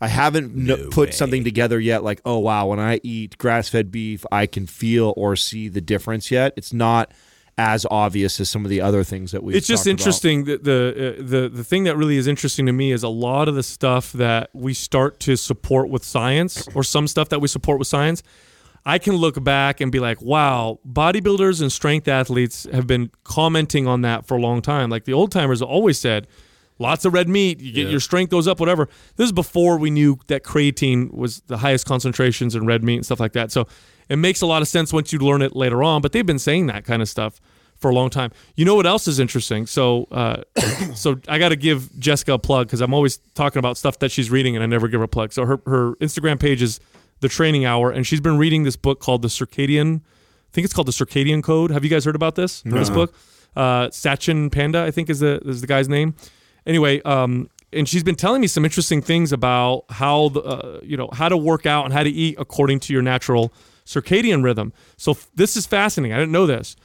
[0.00, 4.26] I haven't no put something together yet like, oh wow, when I eat grass-fed beef,
[4.32, 6.52] I can feel or see the difference yet.
[6.56, 7.12] It's not
[7.56, 9.54] as obvious as some of the other things that we.
[9.54, 10.00] it's just talked about.
[10.00, 13.08] interesting that the uh, the the thing that really is interesting to me is a
[13.08, 17.40] lot of the stuff that we start to support with science or some stuff that
[17.40, 18.24] we support with science
[18.84, 23.86] i can look back and be like wow bodybuilders and strength athletes have been commenting
[23.86, 26.26] on that for a long time like the old timers always said
[26.78, 29.90] lots of red meat you get your strength goes up whatever this is before we
[29.90, 33.66] knew that creatine was the highest concentrations in red meat and stuff like that so
[34.08, 36.38] it makes a lot of sense once you learn it later on but they've been
[36.38, 37.40] saying that kind of stuff
[37.82, 38.30] for a long time.
[38.56, 39.66] You know what else is interesting?
[39.66, 40.42] So, uh,
[40.94, 44.10] so I got to give Jessica a plug because I'm always talking about stuff that
[44.10, 45.32] she's reading and I never give her a plug.
[45.34, 46.80] So her her Instagram page is
[47.22, 50.00] the Training Hour, and she's been reading this book called the Circadian.
[50.00, 51.70] I think it's called the Circadian Code.
[51.70, 52.62] Have you guys heard about this?
[52.78, 53.14] This book,
[53.56, 56.14] uh, Sachin Panda, I think is the is the guy's name.
[56.66, 60.96] Anyway, um, and she's been telling me some interesting things about how the uh, you
[60.96, 63.54] know how to work out and how to eat according to your natural
[63.86, 64.72] circadian rhythm.
[64.96, 66.14] So f- this is fascinating.
[66.14, 66.76] I didn't know this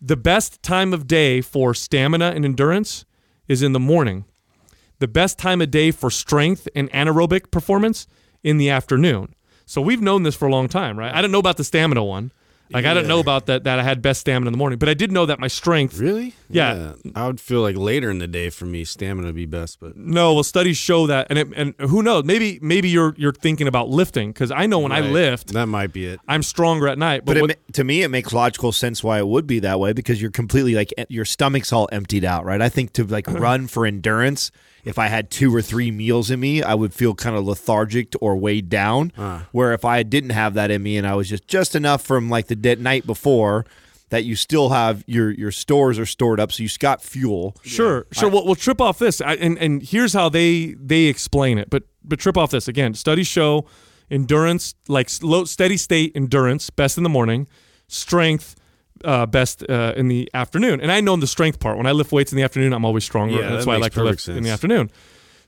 [0.00, 3.04] the best time of day for stamina and endurance
[3.48, 4.24] is in the morning.
[4.98, 8.06] The best time of day for strength and anaerobic performance
[8.42, 9.34] in the afternoon.
[9.66, 11.12] So we've known this for a long time, right?
[11.12, 12.30] I didn't know about the stamina one.
[12.70, 14.88] Like I didn't know about that that I had best stamina in the morning, but
[14.88, 16.34] I did know that my strength Really?
[16.48, 16.92] Yeah.
[17.14, 19.96] I would feel like later in the day for me, stamina would be best, but
[19.96, 22.24] No, well, studies show that, and it, and who knows?
[22.24, 25.92] Maybe maybe you're you're thinking about lifting because I know when I lift, that might
[25.92, 26.20] be it.
[26.28, 27.20] I'm stronger at night.
[27.24, 29.60] But, But it, what- ma- to me, it makes logical sense why it would be
[29.60, 32.60] that way because you're completely like your stomach's all emptied out, right?
[32.60, 34.50] I think to like run for endurance,
[34.84, 38.14] if I had two or three meals in me, I would feel kind of lethargic
[38.20, 39.12] or weighed down.
[39.52, 42.28] Where if I didn't have that in me and I was just just enough from
[42.30, 43.66] like the de- night before
[44.10, 47.56] that you still have your your stores are stored up, so you got fuel.
[47.62, 48.28] Sure, sure.
[48.28, 51.70] we'll, we'll trip off this, I, and and here's how they they explain it.
[51.70, 52.94] But but trip off this again.
[52.94, 53.66] Studies show
[54.10, 57.46] endurance, like slow, steady state endurance, best in the morning,
[57.88, 58.56] strength.
[59.04, 61.76] Uh, best uh, in the afternoon, and I know the strength part.
[61.76, 63.34] When I lift weights in the afternoon, I'm always stronger.
[63.34, 64.90] Yeah, that's that why I like to lift perfect in the afternoon.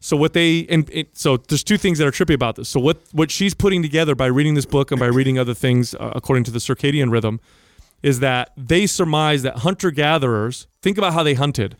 [0.01, 2.69] So what they and so there's two things that are trippy about this.
[2.69, 5.95] So what what she's putting together by reading this book and by reading other things
[5.95, 7.41] uh, according to the circadian rhythm
[8.03, 11.77] is that they surmise that hunter gatherers think about how they hunted.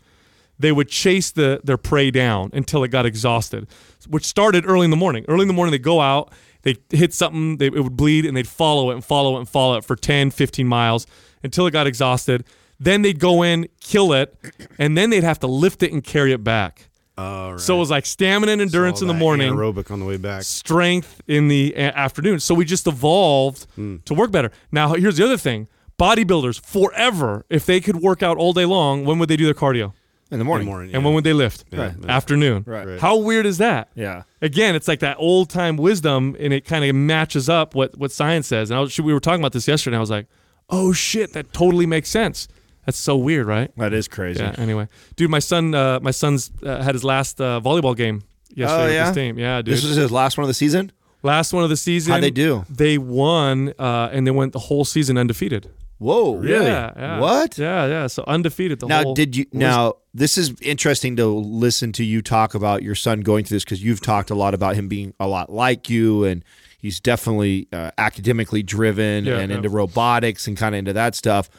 [0.57, 3.67] They would chase the their prey down until it got exhausted,
[4.07, 5.23] which started early in the morning.
[5.29, 8.35] Early in the morning, they go out, they hit something, they, it would bleed, and
[8.35, 11.07] they'd follow it and follow it and follow it for 10, 15 miles
[11.43, 12.43] until it got exhausted.
[12.77, 14.35] Then they'd go in, kill it,
[14.77, 16.88] and then they'd have to lift it and carry it back.
[17.19, 17.59] All right.
[17.59, 20.43] So it was like stamina and endurance in the morning, aerobic on the way back.
[20.43, 22.39] strength in the a- afternoon.
[22.39, 23.97] So we just evolved hmm.
[24.05, 24.51] to work better.
[24.71, 25.67] Now, here's the other thing
[25.99, 29.53] bodybuilders, forever, if they could work out all day long, when would they do their
[29.53, 29.93] cardio?
[30.31, 30.61] In the morning.
[30.61, 31.65] In the morning, And when would they lift?
[31.71, 31.93] Right.
[32.07, 32.63] Afternoon.
[32.67, 32.87] Right.
[32.87, 32.99] Right.
[32.99, 33.89] How weird is that?
[33.95, 34.23] Yeah.
[34.43, 38.11] Again, it's like that old time wisdom, and it kind of matches up what what
[38.11, 38.69] science says.
[38.69, 39.95] And I was, we were talking about this yesterday.
[39.95, 40.27] And I was like,
[40.69, 42.47] "Oh shit, that totally makes sense."
[42.89, 43.71] That's so weird, right?
[43.77, 44.41] That is crazy.
[44.41, 44.55] Yeah.
[44.57, 48.23] Anyway, dude, my son, uh, my son's uh, had his last uh, volleyball game
[48.55, 49.05] yesterday Oh, with yeah?
[49.07, 49.37] his team.
[49.39, 49.73] Yeah, dude.
[49.75, 50.91] This was his last one of the season.
[51.21, 52.13] last one of the season.
[52.13, 52.65] How'd they do?
[52.67, 55.69] They won, uh, and they went the whole season undefeated.
[55.99, 56.63] Whoa, Yeah,
[56.95, 57.19] yeah.
[57.19, 57.57] What?
[57.57, 58.07] Yeah, yeah.
[58.07, 59.13] So undefeated the now, whole.
[59.13, 59.45] did you?
[59.51, 63.65] Now, this is interesting to listen to you talk about your son going through this
[63.65, 66.43] because you've talked a lot about him being a lot like you, and
[66.79, 69.57] he's definitely uh, academically driven Yeah, and yeah.
[69.57, 71.49] into robotics and kind of into that stuff.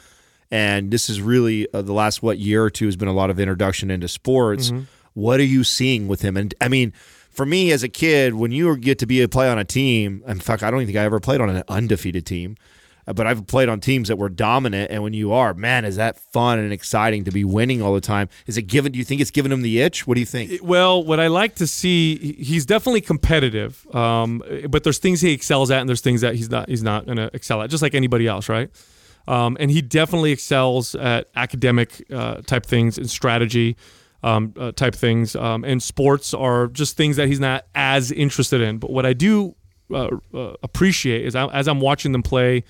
[0.51, 3.29] And this is really uh, the last what year or two has been a lot
[3.29, 4.69] of introduction into sports.
[4.71, 4.83] Mm-hmm.
[5.13, 6.35] What are you seeing with him?
[6.37, 6.91] And I mean,
[7.29, 10.21] for me as a kid, when you get to be a play on a team,
[10.27, 12.57] in fact, I don't think I ever played on an undefeated team.
[13.07, 15.95] uh, But I've played on teams that were dominant, and when you are, man, is
[15.95, 18.27] that fun and exciting to be winning all the time?
[18.47, 18.91] Is it given?
[18.91, 20.05] Do you think it's giving him the itch?
[20.05, 20.59] What do you think?
[20.61, 25.71] Well, what I like to see, he's definitely competitive, um, but there's things he excels
[25.71, 26.67] at, and there's things that he's not.
[26.67, 28.69] He's not going to excel at, just like anybody else, right?
[29.27, 33.77] Um, and he definitely excels at academic uh, type things and strategy
[34.23, 35.35] um, uh, type things.
[35.35, 38.77] Um, and sports are just things that he's not as interested in.
[38.77, 39.55] But what I do
[39.93, 42.63] uh, uh, appreciate is I, as I'm watching them play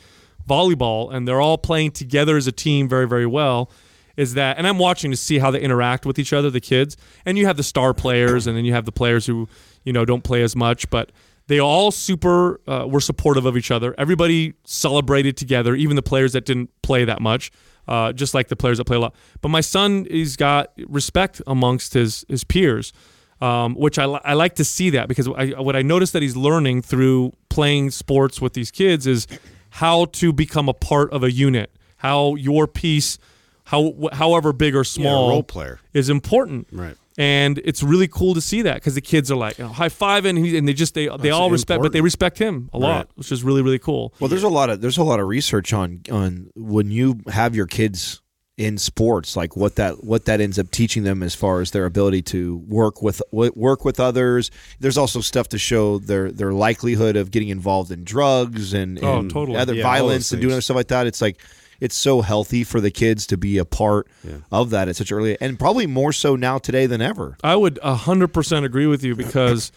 [0.47, 3.71] volleyball, and they're all playing together as a team very, very well
[4.17, 6.97] is that and I'm watching to see how they interact with each other, the kids.
[7.25, 9.47] And you have the star players and then you have the players who,
[9.83, 11.11] you know, don't play as much, but
[11.51, 13.93] they all super uh, were supportive of each other.
[13.97, 17.51] Everybody celebrated together, even the players that didn't play that much,
[17.87, 19.15] uh, just like the players that play a lot.
[19.41, 22.93] But my son, he's got respect amongst his his peers,
[23.41, 26.21] um, which I, li- I like to see that because I, what I noticed that
[26.21, 29.27] he's learning through playing sports with these kids is
[29.71, 33.17] how to become a part of a unit, how your piece,
[33.65, 35.79] how however big or small, role player.
[35.93, 36.67] is important.
[36.71, 36.95] Right.
[37.17, 39.89] And it's really cool to see that because the kids are like you know, high
[39.89, 42.77] five and, he, and they just they they all respect, but they respect him a
[42.79, 43.07] lot, Right.
[43.15, 44.13] which is really really cool.
[44.19, 47.53] Well, there's a lot of there's a lot of research on on when you have
[47.55, 48.21] your kids
[48.57, 51.85] in sports, like what that what that ends up teaching them as far as their
[51.85, 54.49] ability to work with work with others.
[54.79, 59.19] There's also stuff to show their their likelihood of getting involved in drugs and, Oh,
[59.19, 59.57] and totally.
[59.57, 61.07] other Yeah, violence and doing other stuff like that.
[61.07, 61.41] It's like
[61.81, 64.07] it's so healthy for the kids to be a part
[64.51, 67.35] of that at such early and probably more so now today than ever.
[67.43, 69.71] I would hundred percent agree with you because,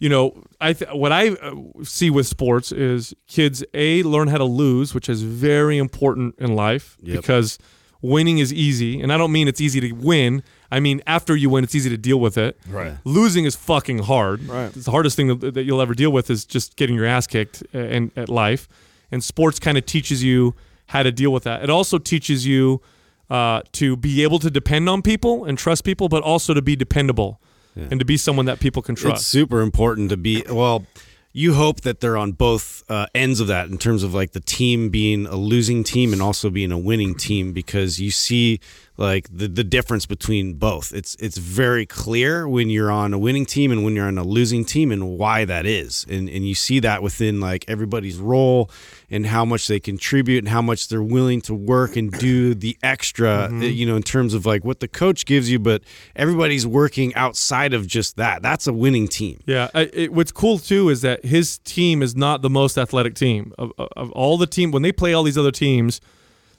[0.00, 4.38] you know, I th- what I uh, see with sports is kids a learn how
[4.38, 7.16] to lose, which is very important in life Yep.
[7.20, 7.58] because
[8.00, 10.42] winning is easy, and I don't mean it's easy to win.
[10.72, 12.58] I mean after you win, it's easy to deal with it.
[12.68, 12.94] Right.
[13.04, 14.42] Losing is fucking hard.
[14.48, 14.74] Right.
[14.74, 17.26] It's the hardest thing that, that you'll ever deal with is just getting your ass
[17.26, 18.68] kicked uh, in, at life,
[19.12, 20.54] and sports kind of teaches you
[20.92, 21.62] how to deal with that.
[21.62, 22.82] It also teaches you
[23.30, 26.76] uh, to be able to depend on people and trust people, but also to be
[26.76, 27.40] dependable
[27.74, 29.22] and to be someone that people can trust.
[29.22, 30.84] It's super important to be well.
[31.32, 34.40] You hope that they're on both uh, ends of that in terms of like the
[34.40, 38.60] team being a losing team and also being a winning team because you see
[38.96, 40.92] like the, the difference between both.
[40.92, 44.22] It's it's very clear when you're on a winning team and when you're on a
[44.22, 46.04] losing team and why that is.
[46.08, 48.70] And and you see that within like everybody's role
[49.10, 52.76] and how much they contribute and how much they're willing to work and do the
[52.82, 55.82] extra, uh, you know, in terms of like what the coach gives you, but
[56.14, 58.42] everybody's working outside of just that.
[58.42, 59.40] That's a winning team.
[59.46, 63.14] Yeah, I, it, what's cool too is that his team is not the most athletic
[63.14, 64.70] team of, of, of all the team.
[64.70, 66.00] When they play all these other teams,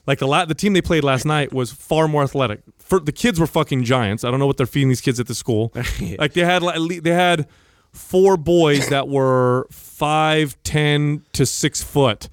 [0.06, 2.60] like the la- the team they played last night was far more athletic.
[2.78, 4.24] For the kids were fucking giants.
[4.24, 5.72] I don't know what they're feeding these kids at the school.
[6.18, 7.48] like they had like, they had
[7.92, 12.28] four boys that were five ten to six foot.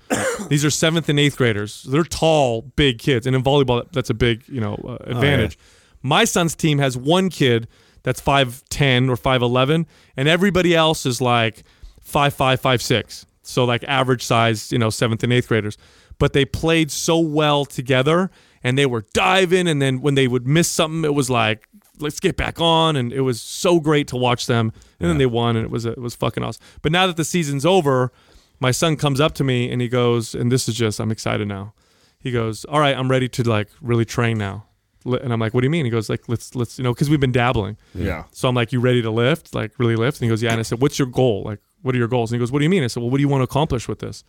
[0.49, 1.83] These are seventh and eighth graders.
[1.83, 5.57] They're tall, big kids, and in volleyball, that's a big you know uh, advantage.
[6.01, 7.67] My son's team has one kid
[8.03, 9.85] that's five ten or five eleven,
[10.17, 11.63] and everybody else is like
[12.01, 13.25] five five five six.
[13.43, 15.77] So like average size, you know, seventh and eighth graders.
[16.21, 18.29] But they played so well together,
[18.63, 19.67] and they were diving.
[19.67, 23.11] And then when they would miss something, it was like let's get back on, and
[23.11, 24.71] it was so great to watch them.
[24.99, 26.63] And then they won, and it was it was fucking awesome.
[26.83, 28.11] But now that the season's over,
[28.59, 31.47] my son comes up to me and he goes, and this is just I'm excited
[31.47, 31.73] now.
[32.19, 34.65] He goes, all right, I'm ready to like really train now.
[35.03, 35.85] And I'm like, what do you mean?
[35.85, 37.77] He goes, like, let's let's you know, because we've been dabbling.
[37.95, 38.25] Yeah.
[38.31, 39.55] So I'm like, you ready to lift?
[39.55, 40.21] Like, really lift?
[40.21, 40.51] And he goes, yeah.
[40.51, 41.41] And I said, what's your goal?
[41.43, 42.31] Like, what are your goals?
[42.31, 42.83] And he goes, what do you mean?
[42.83, 44.23] I said, well, what do you want to accomplish with this?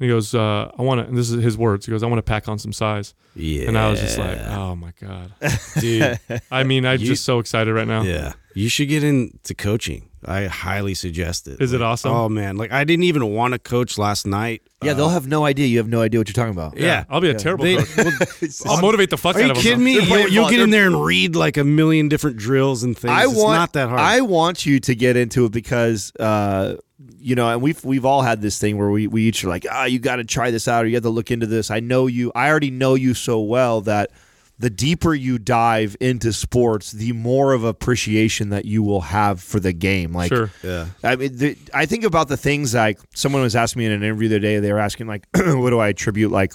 [0.00, 1.86] And he goes, uh, I want to, and this is his words.
[1.86, 3.14] He goes, I want to pack on some size.
[3.36, 3.68] Yeah.
[3.68, 5.32] And I was just like, oh my God.
[5.80, 6.18] dude.
[6.50, 8.02] I mean, I'm You- just so excited right now.
[8.02, 8.32] Yeah.
[8.56, 10.08] You should get into coaching.
[10.26, 11.60] I highly suggest it.
[11.60, 12.10] Is it awesome?
[12.12, 14.62] Oh man, like I didn't even want to coach last night.
[14.82, 15.66] Yeah, Uh, they'll have no idea.
[15.66, 16.78] You have no idea what you're talking about.
[16.78, 17.04] yeah.
[17.10, 18.60] I'll be a terrible They- coach.
[18.66, 19.62] I'll motivate the fuck Are out you of him.
[19.62, 19.94] kidding me?
[19.94, 22.96] They're You'll, playing you'll get in there and read like a million different drills and
[22.96, 23.12] things.
[23.12, 24.00] I it's want not that hard.
[24.00, 26.76] I want you to get into it because uh,
[27.24, 29.64] you know, and we've we've all had this thing where we, we each are like,
[29.70, 31.70] ah, you got to try this out, or you have to look into this.
[31.70, 32.30] I know you.
[32.34, 34.10] I already know you so well that
[34.58, 39.58] the deeper you dive into sports, the more of appreciation that you will have for
[39.58, 40.12] the game.
[40.12, 40.50] Like, Sure.
[40.62, 40.86] yeah.
[41.02, 44.02] I mean, the, I think about the things like someone was asking me in an
[44.02, 44.58] interview the other day.
[44.60, 46.52] They were asking like, what do I attribute like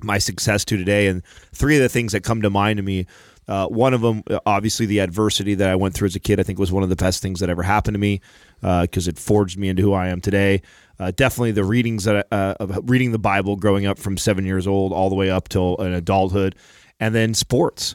[0.00, 1.06] my success to today?
[1.08, 3.06] And three of the things that come to mind to me.
[3.46, 6.44] Uh, one of them, obviously, the adversity that I went through as a kid, I
[6.44, 8.22] think was one of the best things that ever happened to me
[8.64, 10.62] because it forged me into who I am today.
[10.98, 14.66] Uh, definitely the readings that uh, of reading the Bible growing up from seven years
[14.66, 16.54] old all the way up till an adulthood,
[16.98, 17.94] and then sports.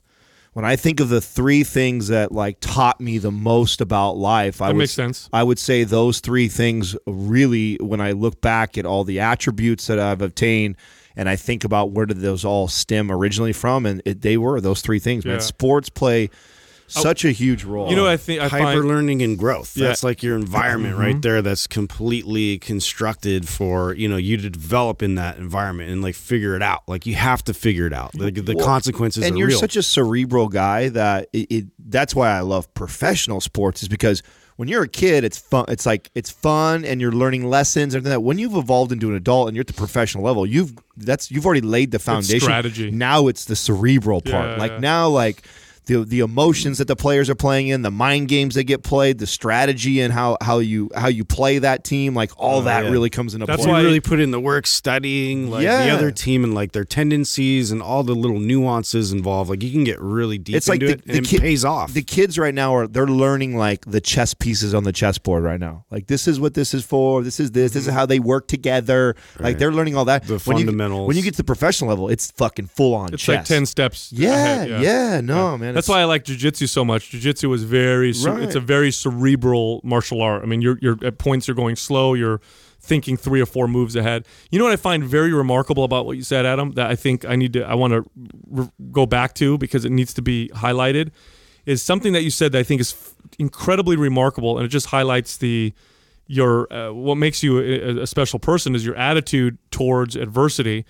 [0.54, 4.62] When I think of the three things that like taught me the most about life,
[4.62, 5.30] I That would makes sense.
[5.32, 9.88] I would say those three things really, when I look back at all the attributes
[9.88, 10.76] that I've obtained,
[11.16, 14.60] and I think about where did those all stem originally from, and it, they were
[14.60, 15.24] those three things.
[15.24, 15.34] Yeah.
[15.34, 16.30] Man, sports play
[16.96, 17.02] Oh.
[17.02, 17.90] such a huge role.
[17.90, 18.42] You know what I think?
[18.42, 19.78] I Hyper find learning and growth.
[19.78, 19.88] Yeah.
[19.88, 21.04] That's like your environment mm-hmm.
[21.04, 21.42] right there.
[21.42, 26.56] That's completely constructed for you know you to develop in that environment and like figure
[26.56, 26.84] it out.
[26.88, 28.16] Like you have to figure it out.
[28.16, 29.60] Like the consequences and are you're real.
[29.60, 34.24] such a cerebral guy that it, it that's why I love professional sports is because
[34.60, 38.02] when you're a kid it's fun it's like it's fun and you're learning lessons and
[38.02, 40.74] everything that when you've evolved into an adult and you're at the professional level you've
[40.98, 42.92] that's you've already laid the foundation strategy.
[42.92, 44.80] now it's the cerebral part Yeah, like yeah.
[44.80, 45.44] now like
[45.90, 49.18] the, the emotions that the players are playing in, the mind games that get played,
[49.18, 52.90] the strategy and how, how you how you play that team, like all that yeah.
[52.92, 53.68] really comes into That's play.
[53.68, 55.86] you why- really put in the work studying like Yeah.
[55.86, 59.50] the other team and like their tendencies and all the little nuances involved.
[59.50, 61.42] Like you can get really deep it's like into the, it the and kid- it
[61.42, 61.94] pays off.
[61.94, 65.60] The kids right now are they're learning like the chess pieces on the chessboard right
[65.60, 65.86] now.
[65.92, 67.24] Like this is what this is for.
[67.24, 67.74] This is this.
[67.74, 69.16] This is how they work together.
[69.40, 70.24] Like they're learning all that.
[70.24, 70.34] Mm-hmm.
[70.38, 71.08] The when you, fundamentals.
[71.08, 73.14] when you get to the professional level, it's fucking full on.
[73.14, 73.38] it's chess.
[73.38, 74.12] like 10 steps.
[74.12, 75.76] Yeah, ahead, yeah, no, man.
[75.80, 77.12] That's why I like jujitsu so much.
[77.12, 78.44] Jujitsu is very, ce- Right.
[78.44, 80.44] it's a very cerebral martial art.
[80.44, 82.40] I mean, you're, you're at points you're going slow, you're
[82.82, 84.26] thinking three or four moves ahead.
[84.52, 86.72] You know what I find very remarkable about what you said, Adam?
[86.74, 88.06] That I think I need to, I want to
[88.50, 91.12] re- go back to because it needs to be highlighted.
[91.66, 94.88] Is something that you said that I think is f- incredibly remarkable, and it just
[94.88, 95.74] highlights the
[96.26, 100.86] your uh, what makes you a, a special person is your attitude towards adversity.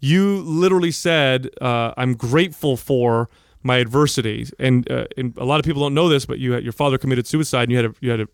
[0.00, 3.28] You literally said, uh, "I'm grateful for."
[3.68, 4.48] My adversity.
[4.58, 6.98] And, uh, and a lot of people don't know this, but you had, your father
[6.98, 8.28] committed suicide, and you had a, you had a,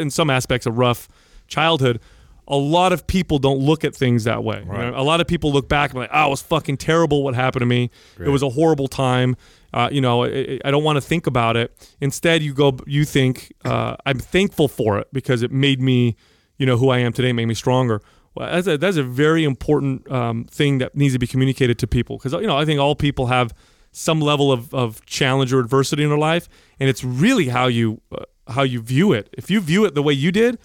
[0.00, 1.08] in some aspects a rough
[1.48, 2.00] childhood.
[2.46, 4.60] A lot of people don't look at things that way.
[4.60, 7.22] You know, a lot of people look back and like, "Oh, it was fucking terrible
[7.22, 7.90] what happened to me.
[8.18, 9.36] It was a horrible time."
[9.74, 11.76] Uh, you know, I, I don't want to think about it.
[12.00, 16.16] Instead, you go, you think, uh, "I'm thankful for it because it made me,
[16.56, 18.00] you know, who I am today, made me stronger."
[18.34, 21.86] Well, that's a, that's a very important um, thing that needs to be communicated to
[21.86, 23.52] people because you know I think all people have
[23.92, 26.48] some level of, of challenge or adversity in their life,
[26.78, 29.28] and it's really how you uh, how you view it.
[29.32, 30.58] If you view it the way you did,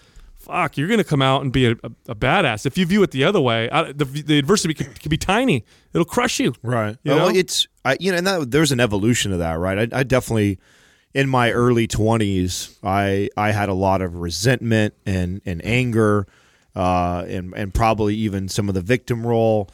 [0.44, 2.66] fuck, you're gonna come out and be a, a, a badass.
[2.66, 5.64] If you view it the other way, I, the, the adversity can, can be tiny.
[5.92, 6.54] It'll crush you.
[6.62, 6.96] Right.
[7.02, 7.38] You well, know?
[7.38, 9.92] it's I, you know, and that, there's an evolution of that, right?
[9.92, 10.58] I, I definitely,
[11.12, 16.26] in my early 20s, I I had a lot of resentment and and anger,
[16.76, 19.70] uh, and and probably even some of the victim role.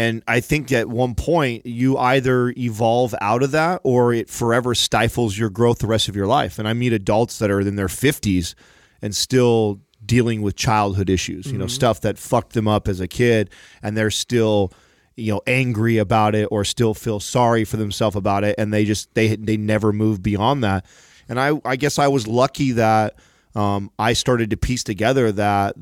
[0.00, 4.74] And I think at one point you either evolve out of that or it forever
[4.74, 6.58] stifles your growth the rest of your life.
[6.58, 8.54] And I meet adults that are in their 50s
[9.02, 13.06] and still dealing with childhood issues, you know, stuff that fucked them up as a
[13.06, 13.50] kid
[13.82, 14.72] and they're still
[15.16, 18.86] you know angry about it or still feel sorry for themselves about it and they
[18.86, 20.86] just they they never move beyond that.
[21.28, 23.16] And I I guess I was lucky that
[23.54, 25.76] um, I started to piece together that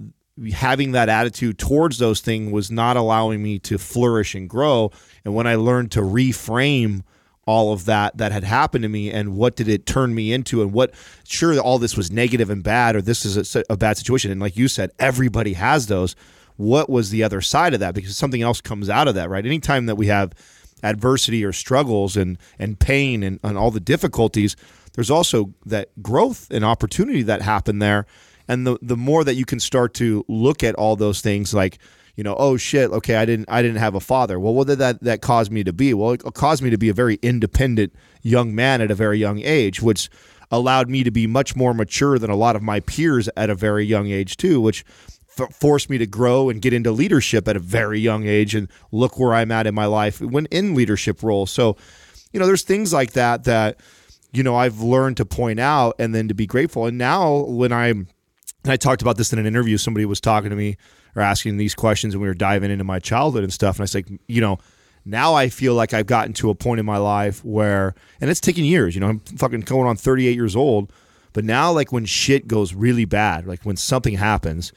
[0.53, 4.91] having that attitude towards those things was not allowing me to flourish and grow.
[5.25, 7.03] And when I learned to reframe
[7.47, 10.61] all of that that had happened to me and what did it turn me into
[10.61, 10.93] and what
[11.27, 14.31] sure all this was negative and bad or this is a, a bad situation.
[14.31, 16.15] And like you said everybody has those.
[16.57, 17.95] What was the other side of that?
[17.95, 19.47] Because something else comes out of that right?
[19.47, 20.33] Anytime that we have
[20.83, 24.55] adversity or struggles and and pain and, and all the difficulties
[24.95, 28.07] there's also that growth and opportunity that happened there
[28.49, 31.79] and the the more that you can start to look at all those things like
[32.17, 34.41] you know oh shit okay i didn't i didn't have a father.
[34.41, 35.95] Well what did that that cause me to be?
[35.95, 39.39] Well it caused me to be a very independent young man at a very young
[39.39, 40.11] age which
[40.51, 43.55] allowed me to be much more mature than a lot of my peers at a
[43.55, 44.85] very young age too which
[45.47, 49.19] forced me to grow and get into leadership at a very young age and look
[49.19, 51.51] where i'm at in my life when in leadership roles.
[51.51, 51.77] So
[52.33, 53.81] you know there's things like that that
[54.33, 56.87] you know i've learned to point out and then to be grateful.
[56.87, 58.09] And now when i'm
[58.65, 59.79] and I talked about this in an interview.
[59.79, 60.77] Somebody was talking to me
[61.15, 63.77] or asking these questions, and we were diving into my childhood and stuff.
[63.77, 64.59] And I was like, you know,
[65.05, 68.41] now I feel like I've gotten to a point in my life where, and it's
[68.41, 68.95] taken years.
[68.95, 70.93] You know, I'm fucking going on 38 years old,
[71.33, 74.73] but now like when shit goes really bad, like when something happens,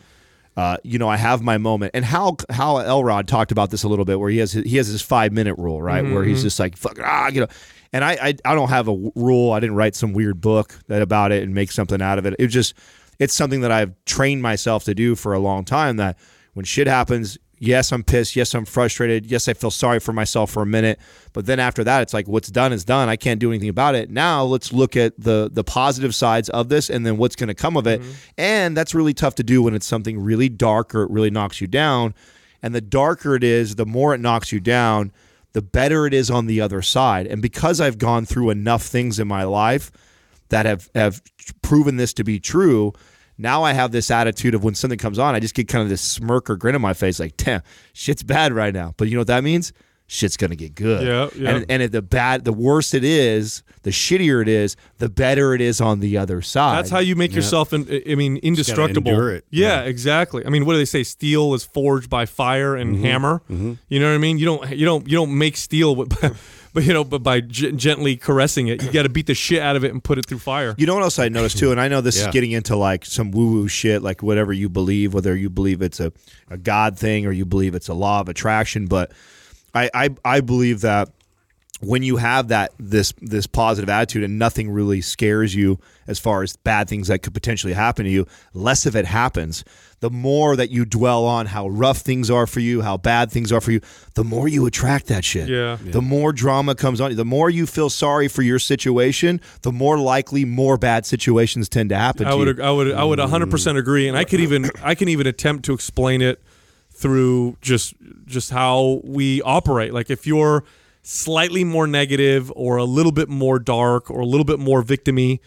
[0.56, 1.92] uh, you know, I have my moment.
[1.94, 4.88] And how Hal Elrod talked about this a little bit, where he has he has
[4.88, 7.48] his five minute rule, right, where he's just like fuck ah, you know.
[7.94, 9.54] And I, I I don't have a rule.
[9.54, 12.36] I didn't write some weird book that about it and make something out of it.
[12.38, 12.74] It was just
[13.22, 15.98] it's something that I've trained myself to do for a long time.
[15.98, 16.18] That
[16.56, 18.36] when shit happens, yes, I'm pissed.
[18.36, 19.28] Yes, I'm frustrated.
[19.28, 21.00] Yes, I feel sorry for myself for a minute.
[21.32, 23.10] But then after that, it's like what's done is done.
[23.10, 24.10] I can't do anything about it.
[24.10, 27.54] Now let's look at the the positive sides of this and then what's going to
[27.54, 28.02] come of it.
[28.02, 28.12] Mm-hmm.
[28.40, 31.62] And that's really tough to do when it's something really dark or it really knocks
[31.62, 32.16] you down.
[32.64, 35.12] And the darker it is, the more it knocks you down,
[35.54, 37.28] the better it is on the other side.
[37.28, 39.92] And because I've gone through enough things in my life
[40.50, 41.22] that have have
[41.62, 42.94] proven this to be true,
[43.42, 45.90] now I have this attitude of when something comes on, I just get kind of
[45.90, 47.62] this smirk or grin on my face, like, damn,
[47.94, 48.94] shit's bad right now.
[48.98, 49.74] But you know what that means?
[50.08, 51.08] Shit's gonna get good.
[51.08, 51.56] Yeah, yeah.
[51.56, 55.54] And and if the bad, the worse it is, the shittier it is, the better
[55.54, 56.80] it is on the other side.
[56.80, 59.10] That's how you make yourself, in, I mean, indestructible.
[59.10, 59.46] endure it.
[59.52, 60.46] Yeah, exactly.
[60.46, 61.04] I mean, what do they say?
[61.04, 63.04] Steel is forged by fire and Mm-hmm.
[63.06, 63.42] hammer.
[63.88, 64.38] You know what I mean?
[64.38, 66.34] You don't, you don't, you don't make steel, but,
[66.74, 69.62] but you know, but by g- gently caressing it, you got to beat the shit
[69.62, 70.74] out of it and put it through fire.
[70.78, 72.28] You know what else I noticed too, and I know this Yeah.
[72.28, 75.82] is getting into like some woo woo shit, like whatever you believe, whether you believe
[75.82, 76.12] it's a,
[76.50, 78.86] a God thing or you believe it's a law of attraction.
[78.88, 79.12] But
[79.74, 81.10] I, I I believe that
[81.82, 86.44] when you have that this this positive attitude and nothing really scares you as far
[86.44, 89.64] as bad things that could potentially happen to you, less of it happens.
[90.00, 93.52] The more that you dwell on how rough things are for you, how bad things
[93.52, 93.82] are for you,
[94.16, 95.48] the more you attract that shit.
[95.48, 95.78] Yeah.
[95.80, 99.72] The more drama comes on, you the more you feel sorry for your situation, the
[99.72, 102.64] more likely more bad situations tend to happen I to would, you.
[102.64, 105.74] I would, I would 100% agree, and I could even, I can even attempt to
[105.74, 106.42] explain it
[106.90, 107.94] through just,
[108.26, 109.94] just how we operate.
[109.94, 110.64] Like if you're
[111.04, 115.40] slightly more negative, or a little bit more dark, or a little bit more victimy,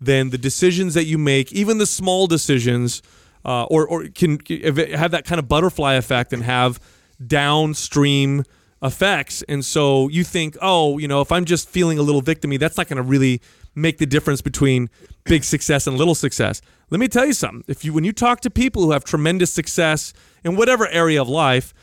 [0.00, 3.02] then the decisions that you make, even the small decisions,
[3.44, 6.78] uh, or or can have that kind of butterfly effect and have
[7.26, 8.44] downstream
[8.82, 9.42] effects.
[9.48, 12.76] And so you think, oh, you know, if I'm just feeling a little victimy, that's
[12.76, 13.40] not going to really
[13.74, 14.88] make the difference between
[15.24, 16.60] big success and little success.
[16.90, 17.64] Let me tell you something.
[17.66, 20.12] If you when you talk to people who have tremendous success
[20.44, 21.74] in whatever area of life,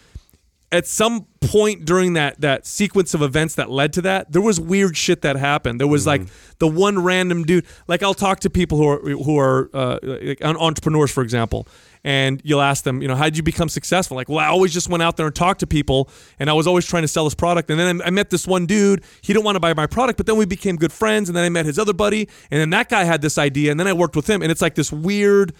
[0.75, 4.59] at some point during that that sequence of events that led to that, there was
[4.59, 5.79] weird shit that happened.
[5.79, 6.23] There was like
[6.59, 7.65] the one random dude.
[7.87, 11.67] Like I'll talk to people who are who are uh, like entrepreneurs, for example,
[12.03, 14.15] and you'll ask them, you know, how did you become successful?
[14.15, 16.09] Like, well, I always just went out there and talked to people,
[16.39, 17.69] and I was always trying to sell this product.
[17.69, 19.03] And then I met this one dude.
[19.21, 21.29] He didn't want to buy my product, but then we became good friends.
[21.29, 23.79] And then I met his other buddy, and then that guy had this idea, and
[23.79, 25.53] then I worked with him, and it's like this weird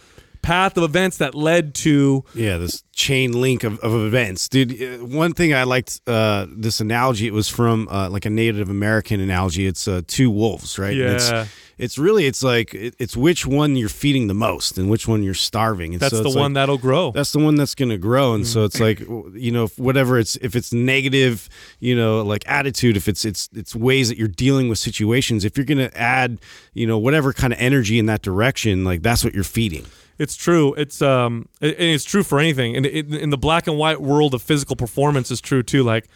[0.45, 4.71] path of events that led to Yeah, this chain link of, of events, dude.
[4.81, 7.25] uh, One thing I liked uh, this analogy.
[7.27, 9.65] It was from uh, like a Native American analogy.
[9.65, 10.91] It's uh, two wolves, right?
[10.93, 11.41] And Yeah.
[11.41, 15.09] It's, it's really it's like it, it's which one you're feeding the most and which
[15.09, 15.91] one you're starving.
[15.93, 17.11] And that's so the one like, that'll grow.
[17.11, 19.37] that's the one that's going to grow and so it's like Mm-hmm.
[19.37, 21.49] you know whatever it's if it's negative
[21.81, 25.57] you know like attitude if it's it's it's ways that you're dealing with situations if
[25.57, 26.39] you're going to add
[26.73, 29.85] you know whatever kind of energy in that direction like that's what you're feeding
[30.17, 30.73] It's true.
[30.75, 32.75] It's um, it's true for anything.
[32.75, 35.83] And in the black and white world of physical performance, is true too.
[35.83, 36.07] Like,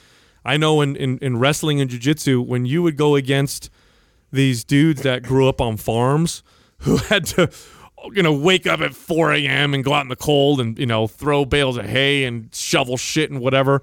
[0.45, 3.69] I know in in, in wrestling and jujitsu, when you would go against
[4.31, 6.43] these dudes that grew up on farms
[6.79, 7.49] who had to,
[8.13, 9.73] you know, wake up at 4 a.m.
[9.73, 12.95] and go out in the cold and you know throw bales of hay and shovel
[12.95, 13.81] shit and whatever.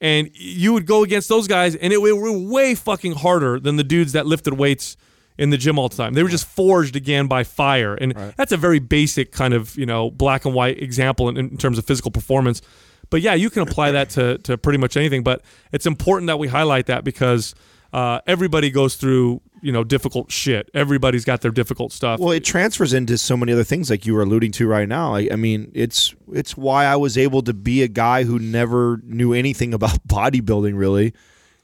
[0.00, 3.76] And you would go against those guys, and it, it were way fucking harder than
[3.76, 4.96] the dudes that lifted weights
[5.38, 6.14] in the gym all the time.
[6.14, 9.86] They were just forged again by fire, and that's a very basic kind of you
[9.86, 12.62] know black and white example in, in terms of physical performance.
[13.10, 15.22] But yeah, you can apply that to to pretty much anything.
[15.22, 17.54] But it's important that we highlight that because
[17.92, 20.70] uh, everybody goes through you know difficult shit.
[20.74, 22.20] Everybody's got their difficult stuff.
[22.20, 25.14] Well, it transfers into so many other things, like you were alluding to right now.
[25.14, 29.00] I, I mean, it's it's why I was able to be a guy who never
[29.04, 31.14] knew anything about bodybuilding really,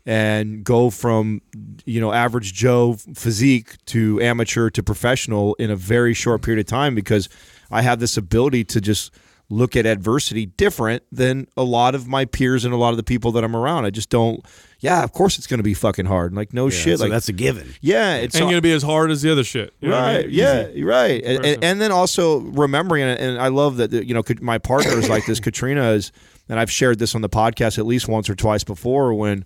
[0.05, 1.40] and go from
[1.84, 6.66] you know average Joe physique to amateur to professional in a very short period of
[6.66, 7.28] time because
[7.70, 9.12] I have this ability to just
[9.48, 13.03] look at adversity different than a lot of my peers and a lot of the
[13.03, 13.84] people that I'm around.
[13.84, 14.42] I just don't.
[14.80, 16.34] Yeah, of course it's going to be fucking hard.
[16.34, 16.98] Like no shit.
[16.98, 19.44] so like that's a given yeah, it's ain't gonna be as hard as the other
[19.44, 19.74] shit.
[19.80, 20.34] You know I right mean?
[20.34, 24.14] yeah you're right and, and, and then also remembering and, and i love that you
[24.14, 26.12] know my partner is like this katrina is
[26.48, 29.44] and i've shared this on the podcast at least once or twice before when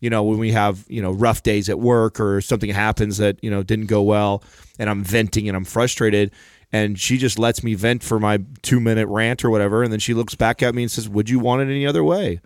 [0.00, 3.42] you know when we have you know rough days at work or something happens that
[3.42, 4.42] you know didn't go well
[4.78, 6.30] and i'm venting and i'm frustrated
[6.72, 9.82] and she just lets me vent for my two minute rant or whatever.
[9.82, 12.04] And then she looks back at me and says would you want it any other
[12.04, 12.40] way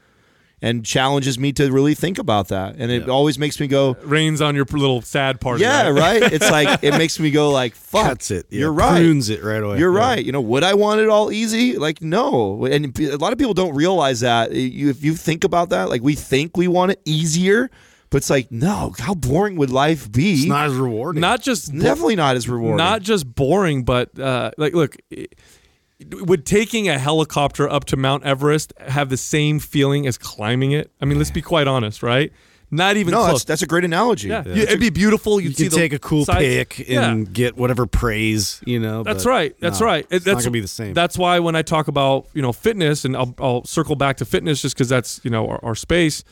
[0.63, 4.41] and challenges me to really think about that and it always makes me go Rains
[4.41, 5.59] on your little sad part.
[5.61, 6.23] yeah, right.
[6.33, 8.99] It's like it makes me go like, "Fuck." cuts it yeah, You're right.
[9.01, 9.99] prunes it right away You're Yeah.
[10.09, 10.25] right.
[10.25, 11.77] You know, would I want it all easy?
[11.77, 12.65] Like, no.
[12.65, 14.53] And a lot of people don't realize that.
[14.53, 17.69] If you think about that, like we think we want it easier,
[18.11, 18.95] but it's like, no.
[18.99, 20.35] How boring would life be?
[20.35, 22.77] it's not as rewarding Not just Definitely not as rewarding.
[22.77, 25.35] not just boring, but uh, like, look, it-
[26.11, 30.91] would taking a helicopter up to Mount Everest have the same feeling as climbing it?
[31.01, 32.33] I mean, let's be quite honest, right?
[32.75, 33.33] Not even no, close.
[33.33, 34.29] that's that's a great analogy.
[34.29, 35.39] yeah, You- it'd be beautiful.
[35.39, 36.39] You'd you see can take a cool sights.
[36.41, 37.11] pic Yeah.
[37.11, 39.55] and get whatever praise you know That's but right.
[39.61, 40.07] That's no, right.
[40.09, 42.41] It- it's that's not gonna be the same That's why when I talk about you
[42.41, 45.61] know fitness, and I'll, I'll circle back to fitness just because that's you know our,
[45.63, 46.25] our space.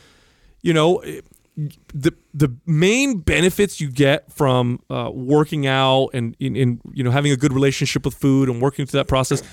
[0.63, 1.25] You know, it-
[1.57, 7.11] the the main benefits you get from uh, working out and in, in you know
[7.11, 9.43] having a good relationship with food and working through that process,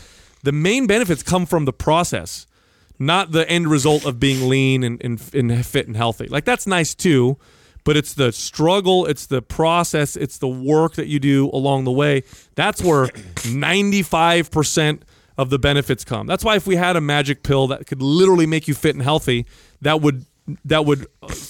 [0.43, 2.47] the main benefits come from the process,
[2.99, 6.27] not the end result of being lean and, and, and fit and healthy.
[6.29, 7.37] Like that's nice too,
[7.85, 11.93] but it's the struggle, it's the process, it's the work that you do along the
[11.93, 12.23] way.
[12.55, 15.03] That's where 95%
[15.37, 16.27] of the benefits come.
[16.27, 19.03] That's why if we had a magic pill that could literally make you fit and
[19.03, 19.47] healthy,
[19.81, 20.27] that would
[20.65, 21.07] that would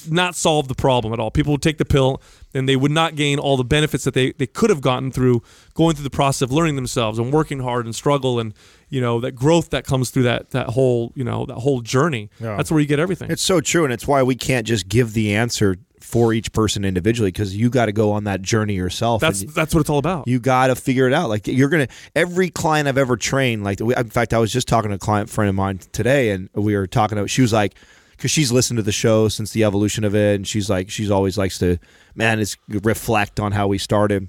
[0.08, 1.30] not solve the problem at all.
[1.30, 2.20] People would take the pill
[2.54, 5.42] and they would not gain all the benefits that they, they could have gotten through
[5.74, 8.54] going through the process of learning themselves and working hard and struggle and
[8.88, 12.30] you know that growth that comes through that that whole you know that whole journey.
[12.56, 13.30] That's where you get everything.
[13.30, 16.84] It's so true, and it's why we can't just give the answer for each person
[16.86, 19.20] individually because you got to go on that journey yourself.
[19.20, 20.26] that's that's what it's all about.
[20.26, 21.28] you got to figure it out.
[21.28, 23.62] Like you're gonna every client I've ever trained.
[23.62, 26.48] Like in fact, I was just talking to a client friend of mine today, and
[26.54, 27.28] we were talking about.
[27.28, 27.74] She was like,
[28.18, 31.10] because she's listened to the show since the evolution of it, and she's like, she's
[31.10, 31.78] always likes to,
[32.14, 34.28] man, it's reflect on how we started.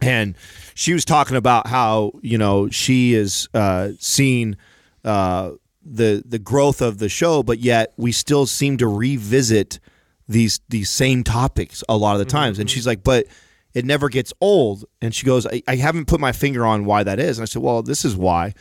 [0.00, 0.36] And
[0.74, 4.56] she was talking about how you know she is uh, seen
[5.04, 5.50] uh,
[5.84, 9.80] the the growth of the show, but yet we still seem to revisit
[10.28, 12.60] these these same topics a lot of the times.
[12.60, 13.26] And she's like, but
[13.74, 14.84] it never gets old.
[15.02, 17.38] And she goes, I, I haven't put my finger on why that is.
[17.38, 18.54] And I said, well, this is why.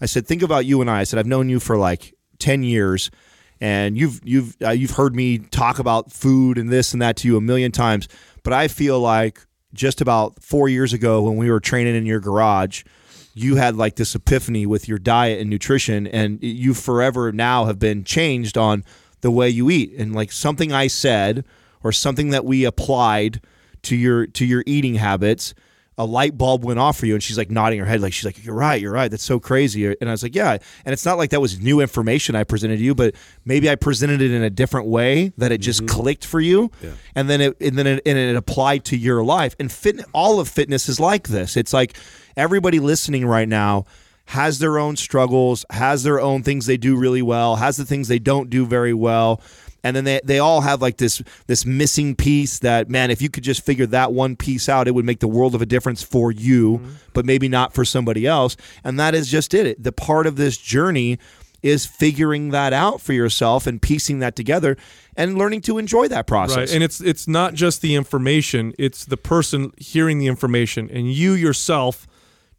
[0.00, 1.00] I said, think about you and I.
[1.00, 3.10] I said, I've known you for like ten years,
[3.62, 7.28] and you've you've uh, you've heard me talk about food and this and that to
[7.28, 8.08] you a million times.
[8.42, 9.40] But I feel like
[9.72, 12.82] just about four years ago when we were training in your garage,
[13.34, 17.78] you had like this epiphany with your diet and nutrition, and you forever now have
[17.78, 18.82] been changed on
[19.20, 19.92] the way you eat.
[19.96, 21.44] And like something I said
[21.84, 23.40] or something that we applied
[23.82, 25.54] to your to your eating habits
[25.98, 28.24] a light bulb went off for you and she's like nodding her head like she's
[28.24, 29.86] like you're right you're right that's so crazy.
[29.86, 30.56] And i was like yeah.
[30.84, 33.14] And it's not like that was new information i presented to you but
[33.44, 36.00] maybe i presented it in a different way that it just mm-hmm.
[36.00, 36.70] clicked for you.
[37.14, 39.54] And then it and then it, and it applied to your life.
[39.58, 41.56] And fit all of fitness is like this.
[41.56, 41.96] It's like
[42.36, 43.84] everybody listening right now
[44.26, 48.06] has their own struggles has their own things they do really well has the things
[48.08, 49.42] they don't do very well
[49.84, 53.28] and then they, they all have like this this missing piece that man if you
[53.28, 56.02] could just figure that one piece out it would make the world of a difference
[56.02, 56.92] for you mm-hmm.
[57.12, 58.56] but maybe not for somebody else.
[58.82, 59.82] And that is just it.
[59.82, 61.18] The part of this journey
[61.62, 64.76] is figuring that out for yourself and piecing that together
[65.16, 66.56] and learning to enjoy that process.
[66.56, 71.12] Right, and it's it's not just the information; it's the person hearing the information, and
[71.12, 72.08] you yourself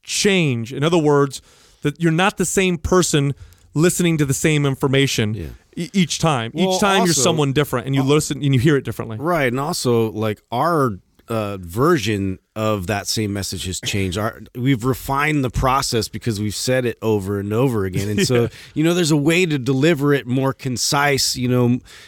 [0.03, 0.71] change.
[0.71, 1.41] In other words,
[1.81, 3.33] that you're not the same person
[3.73, 5.33] listening to the same information
[5.75, 6.51] e- each time.
[6.53, 9.17] Well, each time you're someone different, and you listen and you hear it differently.
[9.17, 10.91] Right, and also like our
[11.27, 14.17] uh, version of that same message has changed.
[14.17, 18.49] Our, we've refined the process because we've said it over and over again, and so
[18.73, 21.35] you know, there's a way to deliver it more concise.
[21.35, 21.65] You know,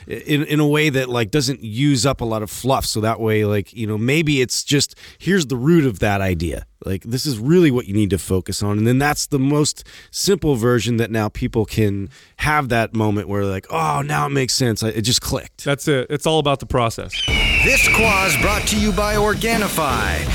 [0.07, 2.85] in in a way that like doesn't use up a lot of fluff.
[2.85, 6.65] So that way, like you know, maybe it's just here's the root of that idea.
[6.85, 9.83] Like this is really what you need to focus on, and then that's the most
[10.11, 14.53] simple version that now people can have that moment where like, oh, now it makes
[14.53, 14.83] sense.
[14.83, 15.63] I- It just clicked.
[15.65, 16.05] That's it.
[16.11, 17.11] It's all about the process.
[17.63, 20.34] This quaz brought to you by Organifi.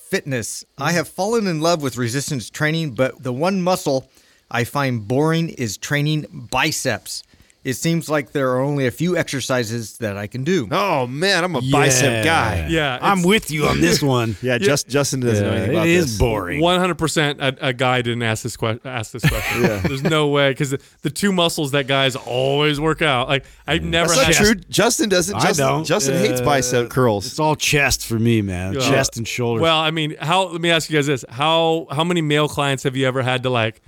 [0.11, 0.65] Fitness.
[0.77, 0.97] I mm-hmm.
[0.97, 4.09] have fallen in love with resistance training, but the one muscle
[4.51, 7.23] I find boring is training biceps.
[7.63, 10.67] It seems like there are only a few exercises that I can do.
[10.71, 14.35] oh man i'm a bicep guy Yeah, I'm with you on this one.
[14.41, 16.59] yeah, Just, justin doesn't know anything it about is this boring.
[16.59, 18.81] One hundred percent, a guy didn't ask this question.
[18.85, 19.61] Ask this question.
[19.87, 23.27] There's no way because the, the two muscles that guys always work out.
[23.29, 24.45] Like I've never That's not had.
[24.45, 24.55] true.
[24.69, 25.35] Justin doesn't.
[25.35, 25.83] I Justin, don't.
[25.85, 27.27] Justin hates Uh, bicep curls.
[27.27, 28.73] It's all chest for me, man.
[28.73, 28.79] Yeah.
[28.81, 29.61] Chest and shoulders.
[29.61, 30.47] Well, I mean, how?
[30.47, 33.43] Let me ask you guys this: how how many male clients have you ever had
[33.43, 33.81] to like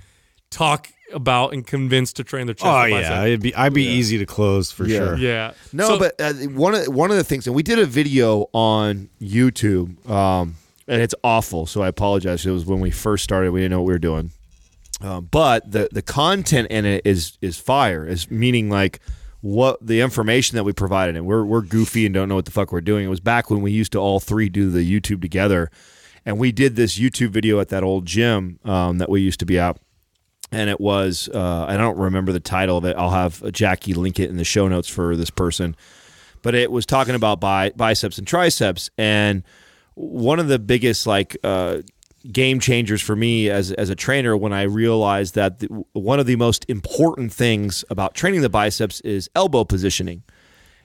[0.50, 2.66] talk about and convinced to train their chest?
[2.66, 3.26] oh yeah, bicep?
[3.26, 4.98] it'd be I'd be easy to close for Yeah.
[4.98, 5.16] sure.
[5.16, 5.52] yeah.
[5.72, 8.48] No, So- but uh, one of one of the things, and we did a video
[8.52, 10.56] on YouTube, um,
[10.88, 11.66] and it's awful.
[11.66, 12.44] So I apologize.
[12.46, 13.52] It was when we first started.
[13.52, 14.30] We didn't know what we were doing,
[15.00, 18.06] um, but the the content in it is is fire.
[18.06, 19.00] Is meaning like
[19.40, 22.50] what the information that we provided, and we're we're goofy and don't know what the
[22.50, 23.04] fuck we're doing.
[23.04, 25.70] It was back when we used to all three do the YouTube together,
[26.24, 29.46] and we did this YouTube video at that old gym um, that we used to
[29.46, 29.76] be at
[30.54, 32.96] and it was uh, I don't remember the title of it.
[32.96, 35.76] I'll have Jackie link it in the show notes for this person,
[36.42, 39.42] but it was talking about bi- biceps and triceps, and
[39.94, 41.78] one of the biggest like uh,
[42.32, 46.26] game changers for me as as a trainer when I realized that the, one of
[46.26, 50.22] the most important things about training the biceps is elbow positioning.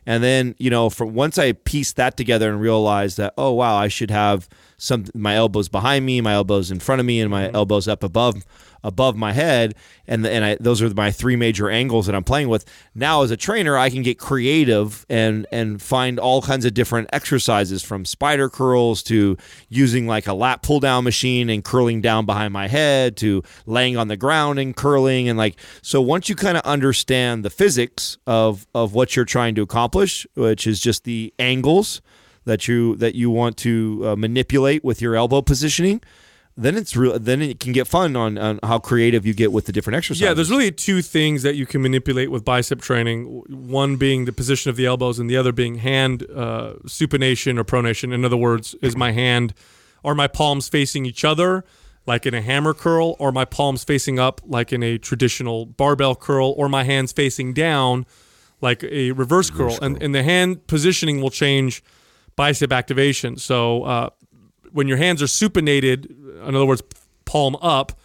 [0.06, 3.76] And then, you know, from once I pieced that together and realized that, oh wow,
[3.76, 7.30] I should have some my elbows behind me, my elbows in front of me, and
[7.30, 8.44] my elbows up above
[8.84, 9.76] above my head,
[10.08, 12.66] and and I, those are my three major angles that I'm playing with.
[12.96, 17.10] Now, as a trainer, I can get creative and and find all kinds of different
[17.12, 19.38] exercises, from spider curls to
[19.70, 23.98] using like a lat pull down machine and curling down behind my head to laying
[23.98, 26.02] on the ground and curling and like so.
[26.02, 30.66] Once you kind of understand the physics of of what you're trying to accomplish, which
[30.66, 32.02] is just the angles
[32.46, 36.02] that you that you want to uh, manipulate with your elbow positioning
[36.60, 39.66] then it's real then it can get fun on, on how creative you get with
[39.66, 43.44] the different exercises Yeah, there's really two things that you can manipulate with bicep training.
[43.48, 47.64] One being the position of the elbows, and the other being hand uh, supination or
[47.64, 48.14] pronation.
[48.14, 49.54] In other words, is my hand
[50.04, 51.66] are my palms facing each other,
[52.06, 56.16] like in a hammer curl, or my palms facing up, like in a traditional barbell
[56.16, 58.06] curl, or my hands facing down,
[58.62, 59.78] like a reverse, curl.
[59.82, 61.84] And, and the hand positioning will change
[62.36, 63.36] bicep activation.
[63.38, 64.10] So uh,
[64.72, 66.10] when your hands are supinated,
[66.48, 66.84] in other words,
[67.26, 68.00] palm up,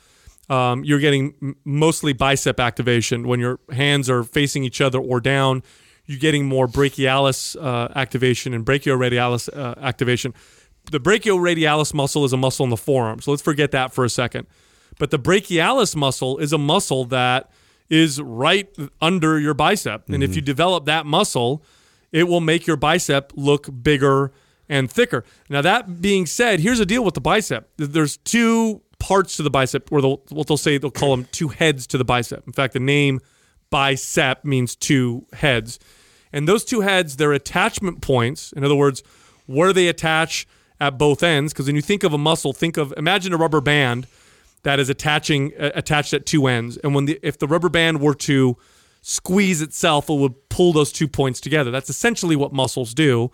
[0.50, 3.26] um, you're getting mostly bicep activation.
[3.26, 5.62] When your hands are facing each other or down,
[6.06, 10.34] you're getting more brachialis uh, activation and brachioradialis uh, activation.
[10.90, 14.10] The brachioradialis muscle is a muscle in the forearm, so let's forget that for a
[14.10, 14.46] second.
[14.98, 17.50] But the brachialis muscle is a muscle that
[17.88, 18.68] is right
[19.00, 21.64] under your bicep, and if you develop that muscle,
[22.12, 24.30] it will make your bicep look bigger
[24.68, 25.24] and thicker.
[25.48, 27.70] Now, that being said, here's the deal with the bicep.
[27.76, 31.48] There's two parts to the bicep, or they'll, what they'll say, they'll call them two
[31.48, 32.46] heads to the bicep.
[32.46, 33.20] In fact, the name
[33.70, 35.78] bicep means two heads.
[36.32, 38.52] And those two heads, they're attachment points.
[38.52, 39.02] In other words,
[39.46, 40.46] where they attach
[40.80, 41.52] at both ends.
[41.52, 44.06] Because when you think of a muscle, think of, imagine a rubber band
[44.62, 46.76] that is attaching, uh, attached at two ends.
[46.78, 48.56] And when the, if the rubber band were to
[49.02, 51.70] squeeze itself, it would pull those two points together.
[51.70, 53.30] That's essentially what muscles do.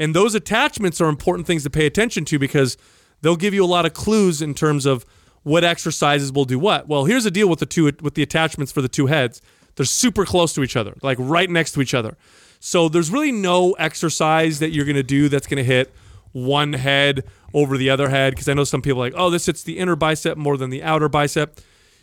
[0.00, 2.78] And those attachments are important things to pay attention to because
[3.20, 5.04] they'll give you a lot of clues in terms of
[5.42, 6.88] what exercises will do what.
[6.88, 9.42] Well, here's the deal with the two with the attachments for the two heads.
[9.76, 12.16] They're super close to each other, like right next to each other.
[12.60, 15.92] So there's really no exercise that you're going to do that's going to hit
[16.32, 19.62] one head over the other head because I know some people like, "Oh, this hits
[19.62, 21.60] the inner bicep more than the outer bicep."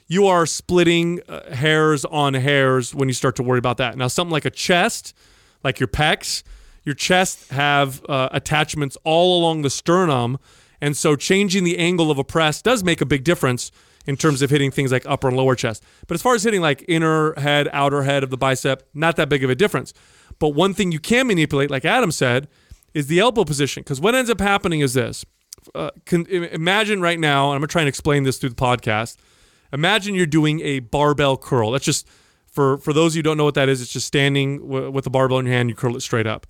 [0.08, 3.98] You are splitting uh, hairs on hairs when you start to worry about that.
[3.98, 5.16] Now, something like a chest,
[5.64, 6.44] like your pecs,
[6.88, 10.40] your chest have uh, attachments all along the sternum,
[10.80, 13.74] and so changing the angle of a press does make a big difference
[14.06, 15.84] in terms of hitting things like upper and lower chest.
[16.08, 19.28] But as far as hitting like inner head, outer head of the bicep, not that
[19.28, 19.94] big of a difference.
[20.40, 22.48] But one thing you can manipulate, like Adam said,
[22.94, 23.82] is the elbow position.
[23.82, 25.26] Because what ends up happening is this:
[25.76, 29.18] uh, can, imagine right now, and I'm gonna try and explain this through the podcast.
[29.74, 31.72] Imagine you're doing a barbell curl.
[31.72, 32.08] That's just
[32.48, 33.82] for for those of you who don't know what that is.
[33.82, 35.68] It's just standing w- with a barbell in your hand.
[35.68, 36.48] You curl it straight up.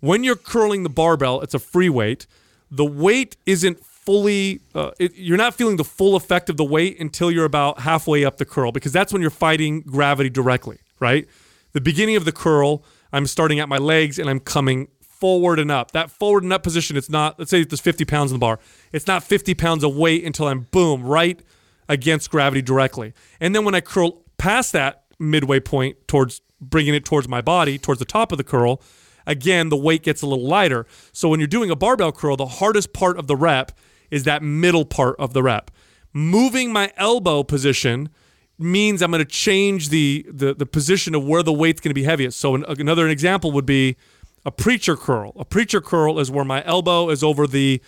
[0.00, 2.26] When you're curling the barbell, it's a free weight.
[2.70, 4.60] The weight isn't fully.
[4.74, 8.24] Uh, it, you're not feeling the full effect of the weight until you're about halfway
[8.24, 10.78] up the curl because that's when you're fighting gravity directly.
[11.00, 11.26] Right.
[11.72, 15.70] The beginning of the curl, I'm starting at my legs and I'm coming forward and
[15.70, 15.92] up.
[15.92, 17.38] That forward and up position, it's not.
[17.38, 18.60] Let's say there's 50 pounds in the bar.
[18.92, 21.40] It's not 50 pounds of weight until I'm boom right
[21.88, 23.14] against gravity directly.
[23.40, 27.78] And then when I curl past that midway point towards bringing it towards my body,
[27.78, 28.80] towards the top of the curl,
[29.28, 30.86] again, the weight gets a little lighter.
[31.12, 33.70] So when you're doing a barbell curl, the hardest part of the rep
[34.10, 35.70] is that middle part of the rep.
[36.12, 38.08] Moving my elbow position
[38.58, 41.94] means I'm going to change the, the the position of where the weight's going to
[41.94, 42.40] be heaviest.
[42.40, 43.96] So an, another example would be
[44.44, 45.32] a preacher curl.
[45.36, 47.80] A preacher curl is where my elbow is over the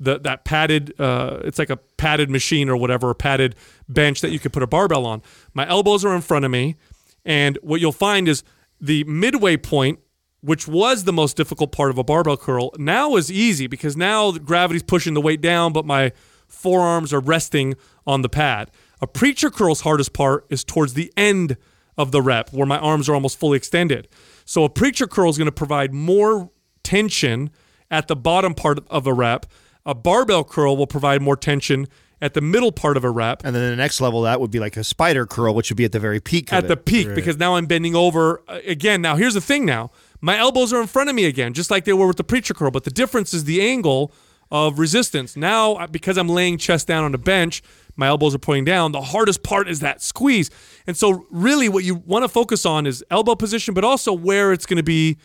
[0.00, 3.54] the, that padded uh, it's like a padded machine or whatever a padded
[3.88, 5.22] bench that you could put a barbell on
[5.54, 6.76] my elbows are in front of me
[7.24, 8.44] and what you'll find is
[8.80, 9.98] the midway point
[10.40, 14.32] which was the most difficult part of a barbell curl now is easy because now
[14.32, 16.12] gravity's pushing the weight down but my
[16.46, 17.74] forearms are resting
[18.06, 18.70] on the pad
[19.00, 21.56] a preacher curl's hardest part is towards the end
[21.96, 24.08] of the rep where my arms are almost fully extended
[24.44, 26.50] so a preacher curl is going to provide more
[26.82, 27.50] tension
[27.90, 29.46] at the bottom part of a rep
[29.84, 31.86] a barbell curl will provide more tension
[32.20, 33.44] at the middle part of a rep.
[33.44, 35.76] And then the next level of that would be like a spider curl, which would
[35.76, 36.52] be at the very peak.
[36.52, 36.84] At of the it.
[36.84, 39.00] peak, because now I'm bending over uh, again.
[39.02, 39.64] Now here's the thing.
[39.64, 39.90] Now
[40.20, 42.54] my elbows are in front of me again, just like they were with the preacher
[42.54, 42.70] curl.
[42.70, 44.12] But the difference is the angle
[44.50, 45.36] of resistance.
[45.36, 47.62] Now because I'm laying chest down on a bench,
[47.96, 48.92] my elbows are pointing down.
[48.92, 50.50] The hardest part is that squeeze.
[50.86, 54.52] And so really, what you want to focus on is elbow position, but also where
[54.52, 55.18] it's going to be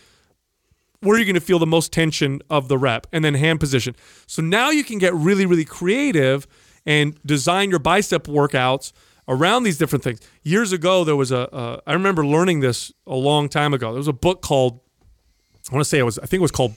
[1.02, 3.94] where you're going to feel the most tension of the rep and then hand position.
[4.26, 6.48] So now you can get really, really creative
[6.86, 8.94] and design your bicep workouts
[9.28, 10.20] around these different things.
[10.44, 11.54] Years ago, there was a.
[11.54, 13.92] Uh, I remember learning this a long time ago.
[13.92, 14.80] There was a book called,
[15.70, 16.76] I want to say it was, I think it was called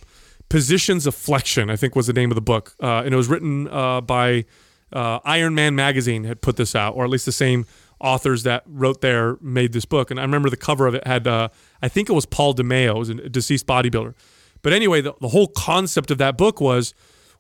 [0.49, 2.75] Positions of Flexion, I think was the name of the book.
[2.81, 4.45] Uh, and it was written uh, by
[4.93, 7.67] uh, Iron Man Magazine had put this out, or at least the same
[8.01, 10.11] authors that wrote there made this book.
[10.11, 11.49] And I remember the cover of it had, uh,
[11.83, 14.15] I think it was Paul DeMayo, was a deceased bodybuilder.
[14.63, 16.95] But anyway, the, the whole concept of that book was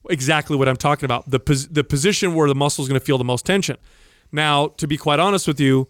[0.08, 3.04] exactly what I'm talking about the, pos- the position where the muscle is going to
[3.04, 3.76] feel the most tension.
[4.32, 5.88] Now, to be quite honest with you,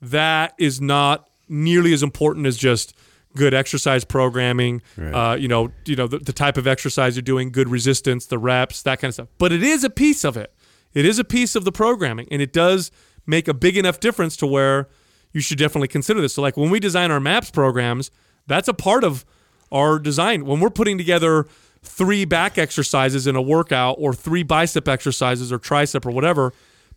[0.00, 2.94] that is not nearly as important as just
[3.36, 4.82] good exercise programming.
[5.14, 8.38] Uh, you know, you know the, the type of exercise you're doing, good resistance, the
[8.38, 9.28] reps, that kind of stuff.
[9.38, 10.52] But it is a piece of it.
[10.92, 12.90] It is a piece of the programming, and it does
[13.26, 14.88] make a big enough difference to where
[15.32, 16.34] you should definitely consider this.
[16.34, 18.10] So, like when we design our MAPS programs,
[18.46, 19.24] that's a part of
[19.72, 20.44] our design.
[20.46, 21.46] When we're putting together
[21.82, 26.52] three back exercises in a workout, or three bicep exercises, or tricep, or whatever,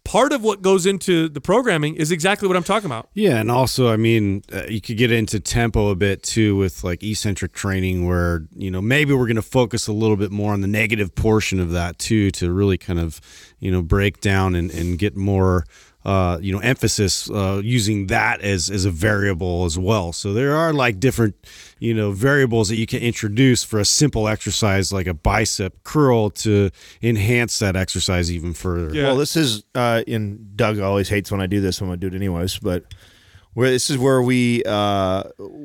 [0.07, 3.09] part of what goes into the programming is exactly what I'm talking about.
[3.13, 6.81] Yeah, and also, I mean, uh, you could get into tempo a bit too with
[6.81, 10.53] like eccentric training, where you know maybe we're going to focus a little bit more
[10.53, 13.19] on the negative portion of that too, to really kind of
[13.59, 15.65] you know break down and, and get more
[16.07, 20.13] uh, you know emphasis uh, using that as as a variable as well.
[20.13, 21.35] So there are like different
[21.79, 26.29] you know variables that you can introduce for a simple exercise like a bicep curl
[26.29, 28.95] to enhance that exercise even further.
[28.95, 29.03] Yeah.
[29.03, 31.81] Well, this is uh, in Doug always hates when I do this.
[31.81, 32.85] I'm gonna do it anyways, but
[33.57, 35.23] where this is where we uh,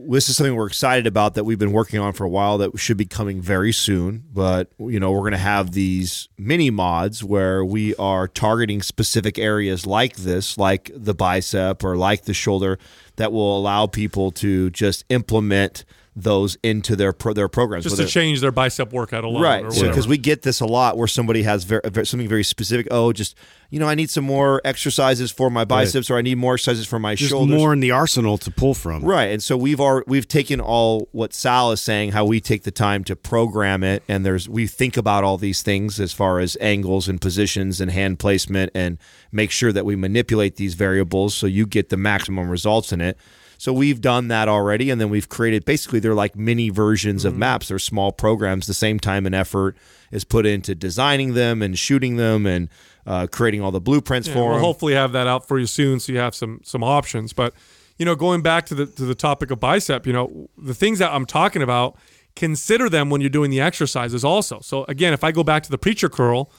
[0.08, 2.78] this is something we're excited about that we've been working on for a while that
[2.78, 4.24] should be coming very soon.
[4.32, 9.86] But you know, we're gonna have these mini mods where we are targeting specific areas
[9.86, 12.78] like this, like the bicep or like the shoulder,
[13.16, 15.84] that will allow people to just implement
[16.14, 17.84] those into their pro- their programs.
[17.84, 20.66] just to change their bicep workout alone, right Or so because we get this a
[20.66, 23.34] lot where somebody has very, something very specific oh just
[23.70, 26.86] you know i need some more exercises for my biceps or i need more exercises
[26.86, 29.02] for my Just shoulders more in the arsenal to pull from.
[29.02, 32.64] right and so we've already we've taken all what sal is saying how we take
[32.64, 36.40] the time to program it and there's we think about all these things as far
[36.40, 38.98] as angles and positions and hand placement and
[39.32, 43.16] make sure that we manipulate these variables so you get the maximum results in it
[43.62, 47.28] so we've done that already, and then we've created basically they're like mini versions Mm-hmm.
[47.34, 47.68] of maps.
[47.68, 48.66] They're small programs.
[48.66, 49.76] The same time and effort
[50.10, 52.68] is put into designing them and shooting them and
[53.06, 54.64] uh, creating all the blueprints Yeah, for we'll them.
[54.64, 57.32] hopefully have that out for you soon, so you have some some options.
[57.32, 57.54] But
[57.98, 60.98] you know, going back to the to the topic of bicep, you know, the things
[60.98, 61.96] that I'm talking about,
[62.34, 64.58] consider them when you're doing the exercises also.
[64.60, 66.50] So again, if I go back to the preacher curl,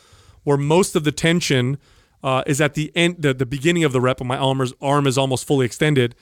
[0.45, 1.79] where most of the tension
[2.23, 4.73] uh, is at the end, the, the beginning of the rep, and my arm is,
[4.81, 6.15] arm is almost fully extended.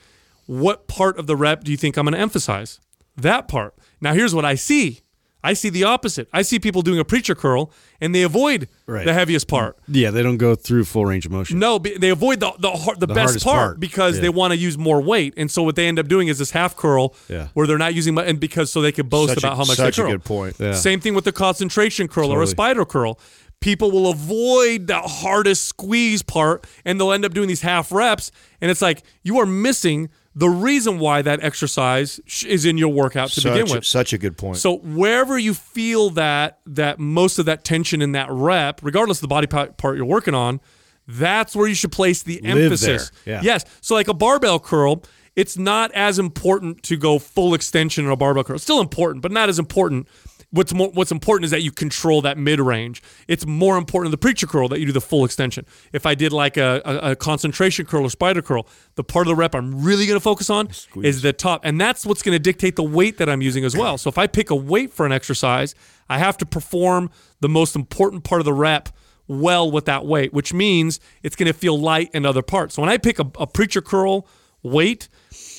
[0.60, 2.78] What part of the rep do you think I'm going to emphasize?
[3.16, 3.74] That part.
[4.00, 5.00] Now, here's what I see.
[5.44, 6.28] I see the opposite.
[6.32, 9.04] I see people doing a preacher curl and they avoid Right.
[9.04, 9.76] the heaviest part.
[9.88, 11.58] Yeah, they don't go through full range of motion.
[11.58, 13.80] No, they avoid the the, the, The best part, part.
[13.80, 14.22] because Yeah.
[14.22, 16.52] they want to use more weight, and so what they end up doing is this
[16.52, 17.48] half curl, Yeah.
[17.54, 19.64] where they're not using much, and because so they can boast Such a- about how
[19.64, 20.12] much such they a curl.
[20.12, 20.56] good point.
[20.60, 20.74] Yeah.
[20.74, 23.18] Same thing with the concentration curl or a spider curl.
[23.60, 28.30] People will avoid the hardest squeeze part, and they'll end up doing these half reps,
[28.60, 33.30] and it's like you are missing the reason why that exercise is in your workout
[33.30, 33.84] to begin such, with.
[33.86, 34.56] such a good point.
[34.56, 39.22] So wherever you feel that that most of that tension in that rep, regardless of
[39.22, 40.60] the body part you're working on,
[41.06, 43.10] that's where you should place the Live emphasis.
[43.24, 43.40] there, yeah.
[43.42, 43.64] Yes.
[43.80, 45.02] So like a barbell curl,
[45.34, 48.56] it's not as important to go full extension in a barbell curl.
[48.56, 50.08] It's still important, but not as important.
[50.52, 53.02] What's more, what's important is that you control that mid range.
[53.26, 55.64] It's more important in the preacher curl that you do the full extension.
[55.92, 59.30] If I did like a, a, a concentration curl or spider curl, the part of
[59.30, 60.68] the rep I'm really going to focus on
[61.02, 63.74] is the top, and that's what's going to dictate the weight that I'm using as
[63.74, 63.96] well.
[63.96, 65.74] So if I pick a weight for an exercise,
[66.08, 68.90] I have to perform the most important part of the rep
[69.26, 72.74] well with that weight, which means it's going to feel light in other parts.
[72.74, 74.28] So when I pick a, a preacher curl
[74.62, 75.08] weight,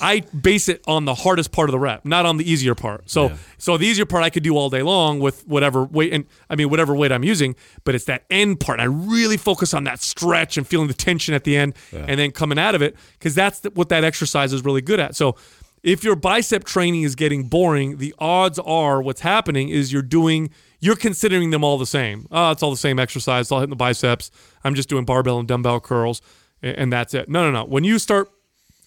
[0.03, 3.09] I base it on the hardest part of the rep, not on the easier part.
[3.09, 6.25] So so the easier part I could do all day long with whatever weight and
[6.49, 8.79] I mean whatever weight I'm using, but it's that end part.
[8.79, 12.31] I really focus on that stretch and feeling the tension at the end and then
[12.31, 15.15] coming out of it because that's the, what that exercise is really good at.
[15.15, 15.35] So
[15.83, 20.49] if your bicep training is getting boring, the odds are what's happening is you're doing
[20.79, 22.27] you're considering them all the same.
[22.29, 23.45] Oh, it's all the same exercise.
[23.45, 24.31] It's all hitting the biceps.
[24.65, 26.21] I'm just doing barbell and dumbbell curls,
[26.61, 27.29] and that's it.
[27.29, 27.63] No, no, no.
[27.63, 28.29] When you start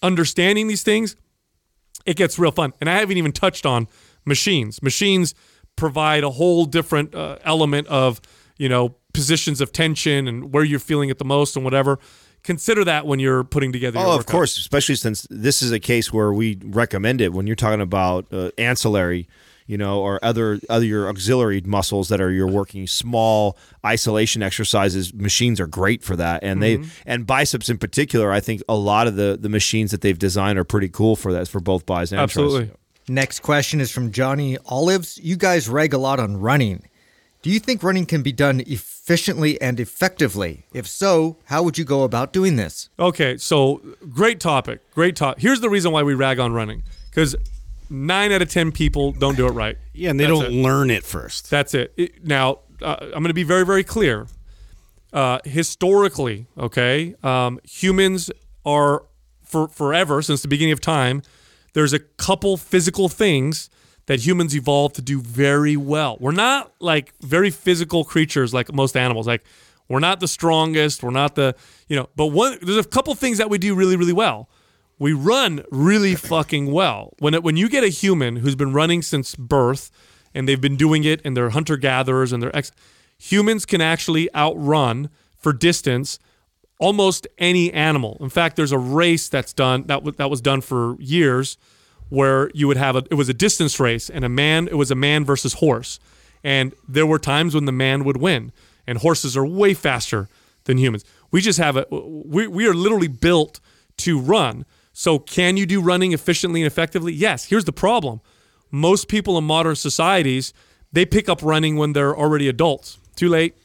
[0.01, 1.15] understanding these things,
[2.05, 2.73] it gets real fun.
[2.79, 3.87] And I haven't even touched on
[4.25, 4.81] machines.
[4.81, 5.33] Machines
[5.75, 8.21] provide a whole different uh, element of,
[8.57, 11.99] you know, positions of tension and where you're feeling it the most and whatever.
[12.43, 15.79] Consider that when you're putting together your Oh, of course, especially since this is a
[15.79, 19.27] case where we recommend it when you're talking about uh, ancillary,
[19.67, 25.13] you know, or other other your auxiliary muscles that are you're working small isolation exercises.
[25.13, 26.83] Machines are great for that, and Mm-hmm.
[26.83, 28.31] they and biceps in particular.
[28.31, 31.31] I think a lot of the the machines that they've designed are pretty cool for
[31.33, 32.21] that for both bis and tris.
[32.21, 32.71] Absolutely.
[33.09, 35.17] Next question is from Johnny Olives.
[35.21, 36.83] You guys rag a lot on running.
[37.41, 40.65] Do you think running can be done efficiently and effectively?
[40.73, 42.89] If so, how would you go about doing this?
[42.99, 44.79] Okay, so great topic.
[44.93, 45.39] Great talk.
[45.39, 47.35] Here's the reason why we rag on running because
[47.89, 49.77] nine out of 10 people don't do it right.
[49.93, 50.61] Yeah, and they That's don't it.
[50.63, 51.49] learn it first.
[51.49, 51.93] That's it.
[51.97, 54.27] It- now, uh, I'm going to be very, very clear.
[55.13, 58.29] Uh, historically, okay, um, humans
[58.65, 59.05] are
[59.45, 61.21] for forever since the beginning of time.
[61.73, 63.69] There's a couple physical things
[64.07, 66.17] that humans evolved to do very well.
[66.19, 69.27] We're not like very physical creatures like most animals.
[69.27, 69.43] Like
[69.87, 71.01] we're not the strongest.
[71.03, 71.55] We're not the
[71.87, 72.09] you know.
[72.17, 74.49] But one there's a couple things that we do really, really well.
[74.99, 77.13] We run really fucking well.
[77.19, 79.91] When it, when you get a human who's been running since birth
[80.33, 82.71] and they've been doing it and they're hunter gatherers and they're ex-
[83.17, 86.19] humans can actually outrun for distance
[86.79, 88.17] almost any animal.
[88.19, 91.57] In fact, there's a race that's done that w- that was done for years
[92.09, 94.91] where you would have a it was a distance race and a man it was
[94.91, 95.99] a man versus horse.
[96.43, 98.51] And there were times when the man would win
[98.85, 100.29] and horses are way faster
[100.65, 101.03] than humans.
[101.31, 103.59] We just have a we we are literally built
[103.97, 104.65] to run.
[104.99, 107.13] So can you do running efficiently and effectively?
[107.13, 107.45] Yes.
[107.45, 108.19] Here's the problem.
[108.71, 110.53] Most people in modern societies,
[110.91, 112.97] they pick up running when they're already adults.
[113.15, 113.55] Too late.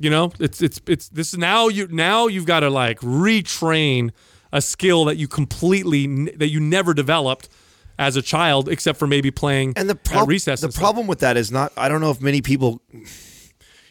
[0.00, 4.10] You know, it's it's it's this now you now you've got to like retrain
[4.52, 7.48] a skill that you completely that you never developed
[7.96, 10.60] as a child except for maybe playing And the at recess.
[10.60, 11.72] the problem with that is not.
[11.76, 12.82] I don't know if many people.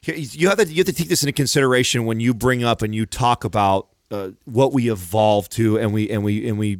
[0.04, 2.94] You have to you have to take this into consideration when you bring up and
[2.94, 6.80] you talk about uh, what we evolved to, and we and we and we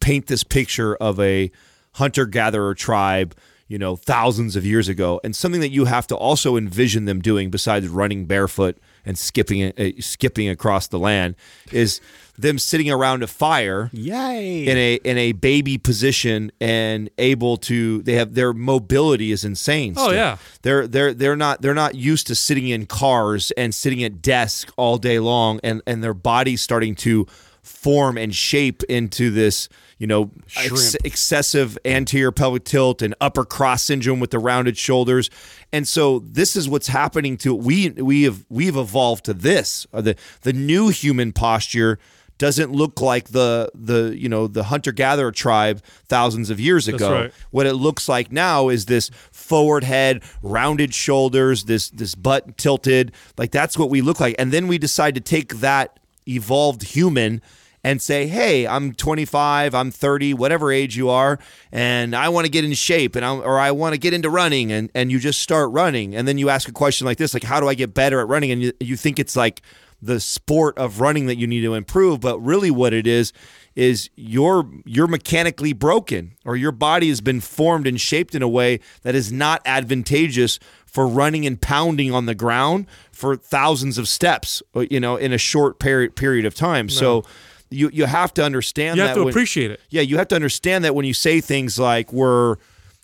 [0.00, 1.50] paint this picture of a
[1.94, 3.34] hunter gatherer tribe.
[3.68, 7.20] You know, thousands of years ago, and something that you have to also envision them
[7.20, 8.76] doing, besides running barefoot
[9.06, 11.36] and skipping uh, skipping across the land,
[11.70, 12.00] is
[12.36, 14.66] them sitting around a fire Yay.
[14.66, 19.94] in a in a baby position and able to they have their mobility is insane.
[19.96, 20.14] Oh, still.
[20.14, 20.38] yeah.
[20.62, 24.72] They're they're they're not they're not used to sitting in cars and sitting at desks
[24.76, 27.28] all day long and and their body's starting to
[27.62, 33.82] form and shape into this, you know, ex- excessive anterior pelvic tilt and upper cross
[33.82, 35.30] syndrome with the rounded shoulders.
[35.72, 39.86] And so this is what's happening to we we have we've evolved to this.
[39.92, 41.98] Uh, The the new human posture
[42.38, 47.12] doesn't look like the the you know the hunter gatherer tribe thousands of years ago.
[47.12, 47.32] right.
[47.50, 53.12] What it looks like now is this forward head, rounded shoulders, this this butt tilted.
[53.36, 54.34] Like that's what we look like.
[54.38, 57.42] And then we decide to take that evolved human
[57.82, 61.38] and say, "Hey, I'm 25, I'm 30, whatever age you are,
[61.72, 64.30] and I want to get in shape and I or I want to get into
[64.30, 66.14] running." And and you just start running.
[66.14, 68.28] And then you ask a question like this, like, "How do I get better at
[68.28, 69.62] running?" And you, you think it's like
[70.02, 73.32] the sport of running that you need to improve, but really what it is
[73.76, 78.48] is you're you're mechanically broken or your body has been formed and shaped in a
[78.48, 80.58] way that is not advantageous
[80.90, 85.32] for running and pounding on the ground for thousands of steps uh, you know in
[85.32, 87.24] a short period period of time so
[87.70, 89.80] you you have to understand you that have to when- appreciate it.
[89.90, 92.56] yeah, you have to understand that when you say things like we're,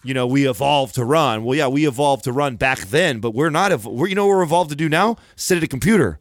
[0.02, 1.44] you know, we evolved to run.
[1.44, 3.70] Well, yeah, we evolved to run back then, but we're not.
[3.70, 5.16] ev- We're, you know, what we're evolved to do now.
[5.36, 6.18] Sit at a computer.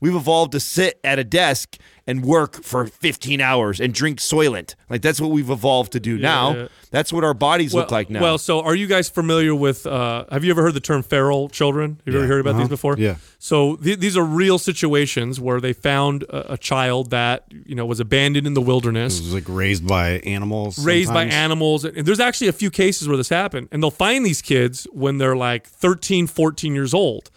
[0.00, 1.76] We've evolved to sit at a desk
[2.06, 4.74] and work for 15 hours and drink Soylent.
[4.88, 6.56] Like that's what we've evolved to do now.
[6.56, 6.68] yeah.
[6.90, 8.20] That's what our bodies look like now.
[8.20, 9.86] Well, so are you guys familiar with?
[9.86, 12.00] Uh, have you ever heard the term feral children?
[12.04, 12.96] Have you ever heard about these before?
[12.98, 13.14] Yeah.
[13.38, 17.86] So th- these are real situations where they found a, a child that you know
[17.86, 20.84] was abandoned in the wilderness, It was like raised by animals.
[20.84, 21.84] raised by animals.
[21.84, 23.68] And there's actually a few cases where this happened.
[23.70, 27.30] And they'll find these kids when they're like 13, 14 years old.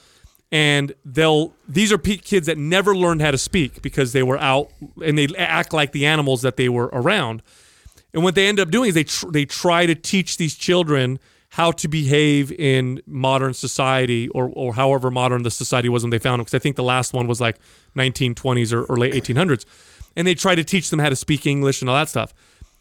[0.54, 4.70] And they'll these are kids that never learned how to speak because they were out
[5.04, 7.42] and they act like the animals that they were around.
[8.14, 11.18] And what they end up doing is they tr- they try to teach these children
[11.50, 16.20] how to behave in modern society or, or however modern the society was when they
[16.20, 16.44] found them.
[16.44, 17.58] Because I think the last one was like
[17.96, 19.66] 1920s or, or late 1800s.
[20.16, 22.32] And they try to teach them how to speak English and all that stuff.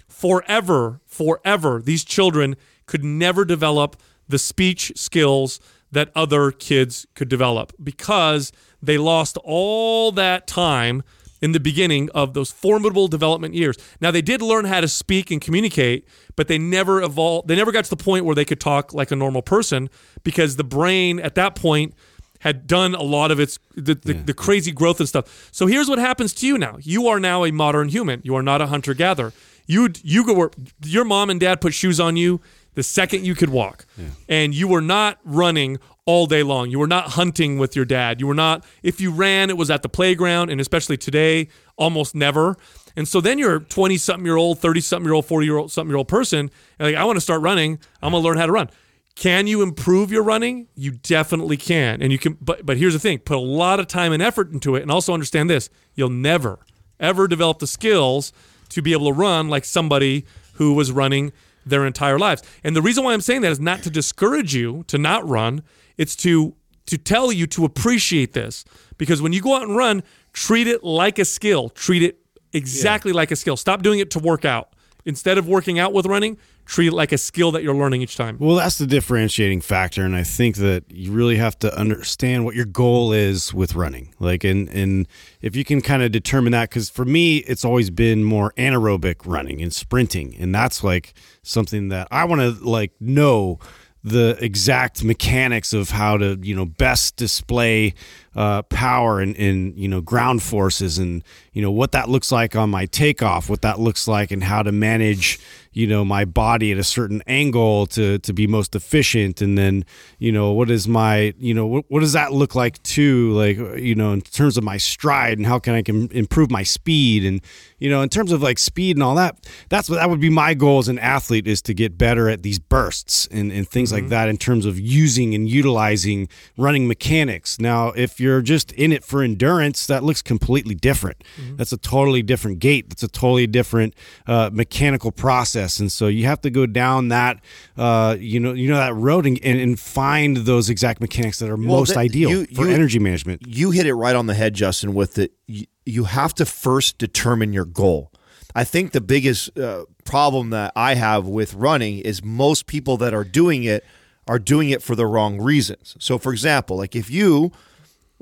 [0.09, 2.55] Forever, forever, these children
[2.85, 3.97] could never develop
[4.29, 5.59] the speech skills
[5.93, 8.51] that other kids could develop because
[8.83, 11.03] they lost all that time
[11.41, 13.77] in the beginning of those formidable development years.
[14.01, 17.49] Now they did learn how to speak and communicate, but they never evolved.
[17.49, 19.91] They never got to the point where they could talk like a normal person
[20.23, 21.95] because the brain at that point
[22.41, 25.49] had done a lot of its the, the, the crazy growth and stuff.
[25.53, 26.77] So here's what happens to you now.
[26.81, 28.21] You are now a modern human.
[28.25, 29.33] You are not a hunter gatherer.
[29.67, 30.51] You you go
[30.85, 32.41] your mom and dad put shoes on you
[32.75, 33.87] the second you could walk,
[34.29, 36.71] and you were not running all day long.
[36.71, 38.21] You were not hunting with your dad.
[38.21, 38.65] You were not.
[38.83, 42.57] If you ran, it was at the playground, and especially today, almost never.
[42.97, 45.73] And so then you're 20 something year old, 30 something year old, 40 year old
[45.73, 46.51] something year old person.
[46.79, 47.79] And like, I want to start running.
[48.03, 48.71] I'm going to learn how to run.
[49.15, 50.69] Can you improve your running?
[50.75, 52.03] You definitely can.
[52.03, 54.51] And you can, but, but here's the thing put a lot of time and effort
[54.53, 54.83] into it.
[54.83, 56.59] And also understand this you'll never,
[56.99, 58.33] ever develop the skills
[58.71, 61.33] to be able to run like somebody who was running
[61.65, 62.43] their entire lives.
[62.65, 65.63] And the reason why I'm saying that is not to discourage you to not run,
[65.97, 66.55] it's to
[66.87, 68.65] to tell you to appreciate this
[68.99, 70.03] because when you go out and run,
[70.33, 71.69] treat it like a skill.
[71.69, 72.19] Treat it
[72.53, 73.57] exactly like a skill.
[73.57, 74.73] Stop doing it to work out.
[75.05, 78.17] Instead of working out with running, treat it like a skill that you're learning each
[78.17, 78.37] time.
[78.39, 82.55] Well, that's the differentiating factor, and I think that you really have to understand what
[82.55, 84.15] your goal is with running.
[84.19, 85.07] Like, and and
[85.41, 89.27] if you can kind of determine that, because for me, it's always been more anaerobic
[89.27, 93.59] running and sprinting, and that's like something that I want to like know
[94.05, 97.95] the exact mechanics of how to you know best display
[98.35, 101.23] uh, power and, and you know ground forces and
[101.53, 104.63] you know what that looks like on my takeoff, what that looks like, and how
[104.63, 105.39] to manage
[105.73, 109.85] you know my body at a certain angle to to be most efficient, and then
[110.19, 113.59] you know what is my you know what, what does that look like too, like
[113.79, 117.25] you know in terms of my stride and how can I can improve my speed
[117.25, 117.41] and
[117.79, 119.47] you know in terms of like speed and all that.
[119.69, 122.43] That's what that would be my goal as an athlete is to get better at
[122.43, 127.61] these bursts and, and things like that in terms of using and utilizing running mechanics.
[127.61, 131.23] Now, if you're just in it for endurance, that looks completely different.
[131.57, 132.89] That's a totally different gait.
[132.89, 133.95] That's a totally different
[134.27, 137.41] uh, mechanical process, and so you have to go down that
[137.77, 141.51] uh, you know you know that road and, and, and find those exact mechanics that
[141.51, 143.43] are most that- ideal you- for you- energy management.
[143.47, 145.33] you hit it right on the head, Justin, with it.
[145.47, 148.13] You, you have to first determine your goal.
[148.55, 153.13] I think the biggest uh, problem that I have with running is most people that
[153.15, 153.83] are doing it
[154.29, 155.97] are doing it for the wrong reasons.
[155.99, 157.51] So, for example, like if you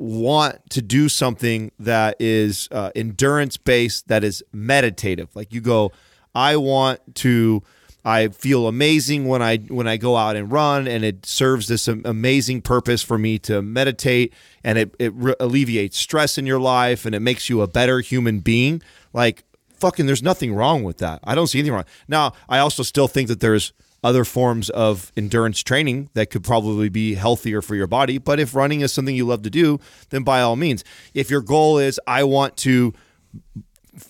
[0.01, 5.93] want to do something that is uh, endurance based, that is meditative, like you go,
[6.35, 7.63] I want to.
[8.03, 11.87] I feel amazing when I when I go out and run, and it serves this
[11.87, 14.33] amazing purpose for me to meditate,
[14.65, 18.01] and it it re- alleviates stress in your life, and it makes you a better
[18.01, 18.81] human being.
[19.13, 19.45] Like
[19.81, 21.21] fucking, there's nothing wrong with that.
[21.25, 21.85] I don't see anything wrong.
[22.09, 26.89] Now, I also still think that there's other forms of endurance training that could probably
[26.89, 28.19] be healthier for your body.
[28.19, 29.79] But if running is something you love to do,
[30.09, 30.85] then by all means,
[31.15, 32.95] if your goal is I want to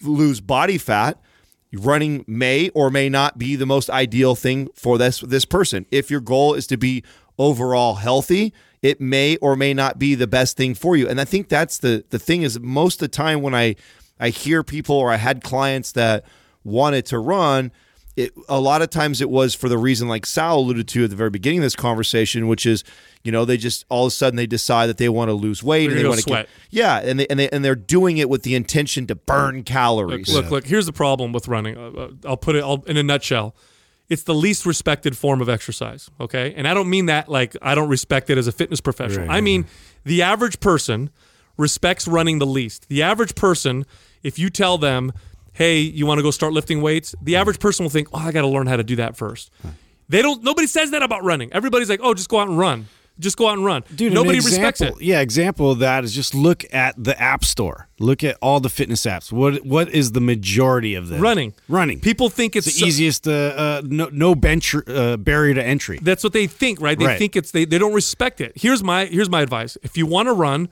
[0.02, 1.20] lose body fat,
[1.72, 5.86] running may or may not be the most ideal thing for this this person.
[5.90, 7.02] If your goal is to be
[7.38, 11.08] overall healthy, it may or may not be the best thing for you.
[11.08, 13.76] And I think that's the the thing is most of the time when I
[14.18, 16.24] I hear people or I had clients that
[16.64, 17.72] wanted to run,
[18.16, 21.10] it a lot of times it was for the reason like Sal alluded to at
[21.10, 22.84] the very beginning of this conversation, which is
[23.22, 25.62] you know they just all of a sudden they decide that they want to lose
[25.62, 26.48] weight They're and they want to sweat.
[26.70, 30.32] yeah, and they, and they and they're doing it with the intention to burn calories.
[30.32, 30.66] Look, look.
[30.66, 31.76] Here's the problem with running.
[31.76, 33.54] Uh, uh, I'll put it I'll, in a nutshell.
[34.08, 36.10] It's the least respected form of exercise.
[36.20, 39.30] Okay, and I don't mean that like I don't respect it as a fitness professional.
[39.30, 39.66] I mean
[40.04, 41.10] the average person
[41.56, 42.88] respects running the least.
[42.88, 43.84] The average person,
[44.22, 45.12] if you tell them,
[45.60, 48.32] "Hey, you want to go start lifting weights," the average person will think, "Oh, I
[48.32, 49.50] got to learn how to do that first.
[50.08, 50.42] They don't.
[50.42, 51.52] Nobody says that about running.
[51.52, 52.86] Everybody's like, "Oh, just go out and run.
[53.18, 54.94] Just go out and run." Dude, nobody an respects it.
[55.00, 57.88] Yeah, example of that is just look at the app store.
[57.98, 59.30] Look at all the fitness apps.
[59.30, 61.20] What what is the majority of them?
[61.20, 62.00] Running, Running.
[62.00, 65.98] People think it's the so- easiest uh, uh, no, no bench uh, barrier to entry.
[66.02, 66.98] That's what they think, right?
[66.98, 67.18] They Right.
[67.18, 68.52] think it's they, they don't respect it.
[68.56, 69.76] Here's my here's my advice.
[69.82, 70.70] If you want to run,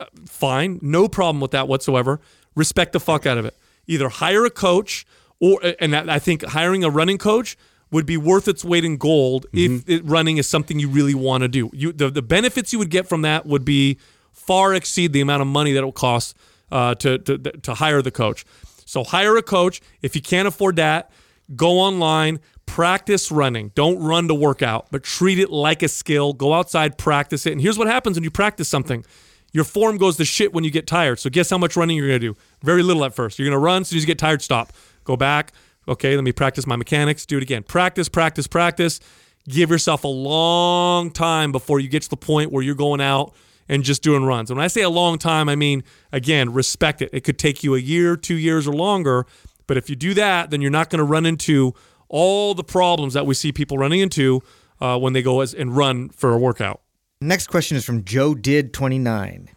[0.00, 2.18] uh, fine, no problem with that whatsoever.
[2.56, 3.54] Respect the fuck out of it.
[3.90, 5.04] Either hire a coach
[5.40, 7.56] or and I think hiring a running coach
[7.90, 11.42] would be worth its weight in gold if it, running is something you really want
[11.42, 11.70] to do.
[11.72, 13.98] You the, the benefits you would get from that would be
[14.32, 16.36] far exceed the amount of money that it will cost
[16.70, 18.44] uh, to, to to hire the coach.
[18.86, 19.80] So hire a coach.
[20.02, 21.10] If you can't afford that,
[21.56, 23.72] go online, practice running.
[23.74, 26.32] Don't run to work out, but treat it like a skill.
[26.32, 27.52] Go outside, practice it.
[27.52, 29.04] And here's what happens when you practice something.
[29.52, 31.18] Your form goes to shit when you get tired.
[31.18, 32.36] So guess how much running you're going to do?
[32.62, 33.38] Very little at first.
[33.38, 33.82] You're going to run.
[33.82, 34.72] As soon as you get tired, stop.
[35.04, 35.52] Go back.
[35.88, 37.26] Okay, let me practice my mechanics.
[37.26, 37.62] Do it again.
[37.62, 39.00] Practice, practice, practice.
[39.48, 43.34] Give yourself a long time before you get to the point where you're going out
[43.68, 44.50] and just doing runs.
[44.50, 45.82] And when I say a long time, I mean,
[46.12, 47.10] again, respect it.
[47.12, 49.26] It could take you a year, two years, or longer.
[49.66, 51.74] But if you do that, then you're not going to run into
[52.08, 54.42] all the problems that we see people running into
[54.80, 56.82] uh, when they go as, and run for a workout.
[57.22, 59.50] Next question is from Joe Did 29.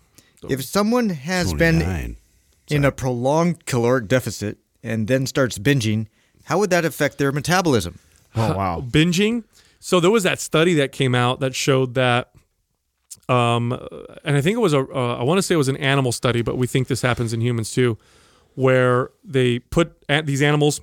[0.50, 2.18] If someone has been
[2.70, 6.08] in a prolonged caloric deficit and then starts binging,
[6.44, 8.00] how would that affect their metabolism?
[8.36, 8.84] oh wow.
[8.86, 9.46] binging.
[9.80, 12.34] So there was that study that came out that showed that,
[13.30, 13.72] um,
[14.26, 16.12] and I think it was a, uh, I want to say it was an animal
[16.12, 17.98] study, but we think this happens in humans too,
[18.56, 20.82] where they put a- these animals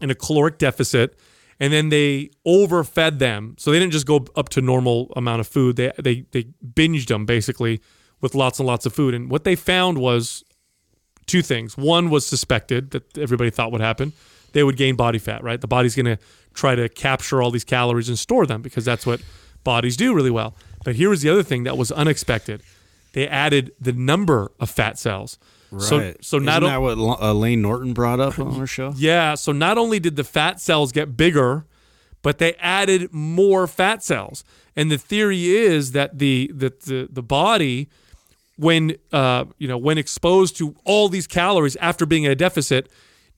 [0.00, 1.18] in a caloric deficit
[1.60, 3.56] and then they overfed them.
[3.58, 5.76] So they didn't just go up to normal amount of food.
[5.76, 6.44] They they they
[6.74, 7.80] binged them basically
[8.20, 9.14] with lots and lots of food.
[9.14, 10.44] And what they found was
[11.26, 11.76] two things.
[11.76, 14.12] One was suspected that everybody thought would happen.
[14.52, 15.60] They would gain body fat, right?
[15.60, 16.18] The body's going to
[16.54, 19.20] try to capture all these calories and store them because that's what
[19.62, 20.56] bodies do really well.
[20.84, 22.62] But here was the other thing that was unexpected.
[23.12, 25.38] They added the number of fat cells.
[25.78, 26.16] So Right.
[26.24, 28.92] so not Isn't that what uh, Layne Norton brought up on our show?
[28.96, 31.66] yeah, so not only did the fat cells get bigger,
[32.22, 34.44] but they added more fat cells.
[34.74, 37.88] And the theory is that the that the, the body
[38.56, 42.88] when uh, you know when exposed to all these calories after being in a deficit,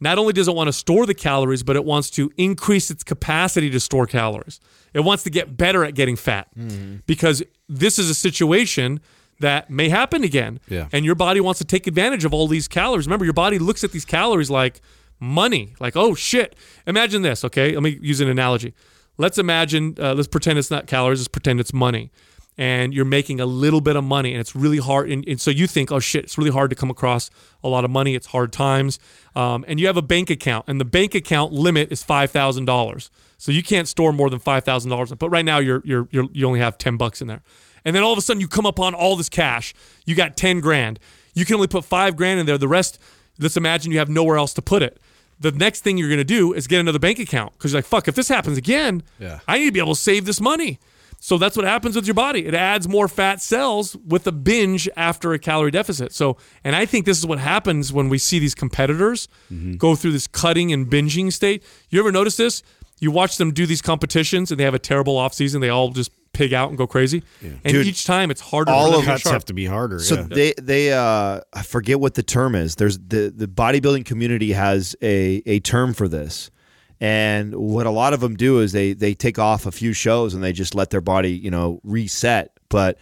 [0.00, 3.02] not only does it want to store the calories, but it wants to increase its
[3.02, 4.60] capacity to store calories.
[4.94, 6.48] It wants to get better at getting fat
[7.06, 9.00] because this is a situation
[9.40, 10.60] that may happen again.
[10.68, 10.88] Yeah.
[10.92, 13.06] And your body wants to take advantage of all these calories.
[13.06, 14.80] Remember, your body looks at these calories like
[15.18, 15.74] money.
[15.80, 16.56] Like, oh shit.
[16.86, 17.72] Imagine this, okay?
[17.72, 18.74] Let me use an analogy.
[19.18, 22.10] Let's imagine, uh, let's pretend it's not calories, let's pretend it's money.
[22.58, 25.10] And you're making a little bit of money, and it's really hard.
[25.10, 27.30] And, and so you think, oh shit, it's really hard to come across
[27.62, 28.14] a lot of money.
[28.14, 28.98] It's hard times.
[29.34, 32.66] Um, and you have a bank account, and the bank account limit is five thousand
[32.66, 33.10] dollars.
[33.38, 35.10] So you can't store more than five thousand dollars.
[35.12, 37.42] But right now, you're, you're you're you only have ten bucks in there.
[37.84, 39.74] And then all of a sudden, you come upon all this cash.
[40.04, 40.98] You got ten grand.
[41.34, 42.58] You can only put five grand in there.
[42.58, 42.98] The rest,
[43.38, 45.00] let's imagine you have nowhere else to put it
[45.40, 47.86] the next thing you're going to do is get another bank account because you're like,
[47.86, 49.40] fuck, if this happens again, Yeah.
[49.48, 50.78] I need to be able to save this money.
[51.22, 52.46] So that's what happens with your body.
[52.46, 56.14] It adds more fat cells with a binge after a calorie deficit.
[56.14, 59.74] So, and I think this is what happens when we see these competitors mm-hmm.
[59.74, 61.62] go through this cutting and binging state.
[61.90, 62.62] You ever notice this?
[63.00, 65.60] You watch them do these competitions and they have a terrible off season.
[65.60, 67.22] They all just pig out and go crazy.
[67.42, 68.70] And Dude, each time it's harder.
[68.70, 69.98] all of Cuts have to be harder.
[69.98, 70.26] So yeah.
[70.30, 72.76] they they uh I forget what the term is.
[72.76, 76.50] There's the the bodybuilding community has a a term for this.
[77.02, 80.34] And what a lot of them do is they they take off a few shows
[80.34, 82.52] and they just let their body, you know, reset.
[82.68, 82.98] But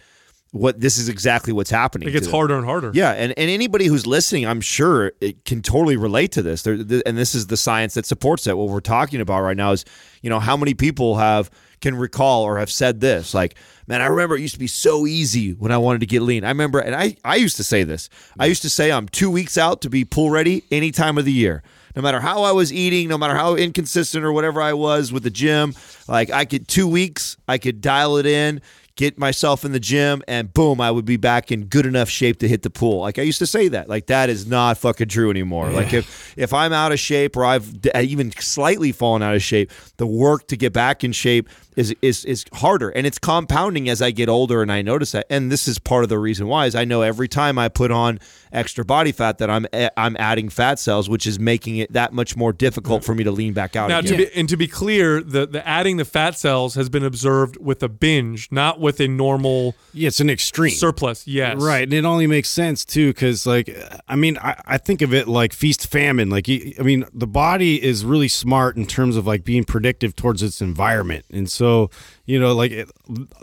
[0.51, 2.07] what this is exactly what's happening.
[2.07, 2.91] It gets to harder and harder.
[2.93, 6.63] Yeah, and, and anybody who's listening, I'm sure it can totally relate to this.
[6.63, 8.57] There, th- and this is the science that supports that.
[8.57, 9.85] What we're talking about right now is,
[10.21, 11.51] you know, how many people have
[11.81, 13.55] can recall or have said this, like,
[13.87, 16.43] man, I remember it used to be so easy when I wanted to get lean.
[16.43, 18.09] I remember, and I I used to say this.
[18.39, 21.25] I used to say I'm two weeks out to be pool ready any time of
[21.25, 21.63] the year.
[21.95, 25.23] No matter how I was eating, no matter how inconsistent or whatever I was with
[25.23, 25.73] the gym,
[26.07, 28.61] like I could two weeks, I could dial it in,
[28.99, 32.37] get myself in the gym, and boom, I would be back in good enough shape
[32.39, 32.99] to hit the pool.
[32.99, 33.87] Like I used to say that.
[33.87, 35.69] Like that is not fucking true anymore.
[35.69, 39.41] Like if if I'm out of shape or I've uh, even slightly fallen out of
[39.41, 41.47] shape, the work to get back in shape
[41.77, 45.25] is is is harder, and it's compounding as I get older, and I notice that.
[45.29, 47.91] And this is part of the reason why is I know every time I put
[47.91, 48.19] on
[48.51, 52.35] extra body fat that I'm I'm adding fat cells, which is making it that much
[52.35, 55.21] more difficult for me to lean back out Now, to be, and to be clear,
[55.21, 59.07] the, the adding the fat cells has been observed with a binge, not with a
[59.07, 60.71] normal yeah, it's an extreme.
[60.73, 61.27] surplus.
[61.27, 63.69] Yes, Right, and it only makes sense too, because like,
[64.07, 66.29] I mean, I, I think of it like feast famine.
[66.29, 70.15] Like, you- I mean, the body is really smart in terms of like being predictive
[70.15, 71.89] towards its environment, and so
[72.29, 72.91] you know, like it,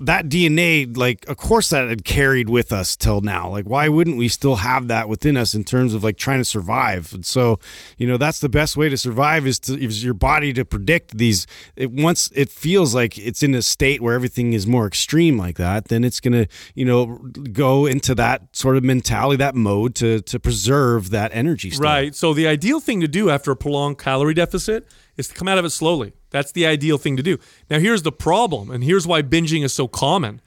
[0.01, 3.49] that DNA, like, of course, that had carried with us till now.
[3.49, 6.45] Like, why wouldn't we still have that within us in terms of like trying to
[6.45, 7.12] survive?
[7.12, 7.59] And so,
[7.99, 11.18] you know, that's the best way to survive is to is your body to predict
[11.18, 11.49] these.
[11.74, 15.57] It, once it feels like it's in a state where everything is more extreme like
[15.57, 17.18] that, then it's gonna, you know,
[17.53, 21.70] go into that sort of mentality, that mode to to preserve that energy.
[21.70, 21.82] State.
[21.82, 22.14] Right.
[22.14, 25.59] So the ideal thing to do after a prolonged calorie deficit is to come out
[25.59, 26.12] of it slowly.
[26.37, 27.39] That's the ideal thing to do.
[27.70, 30.43] Now, here's the problem, and here's why binging is so common.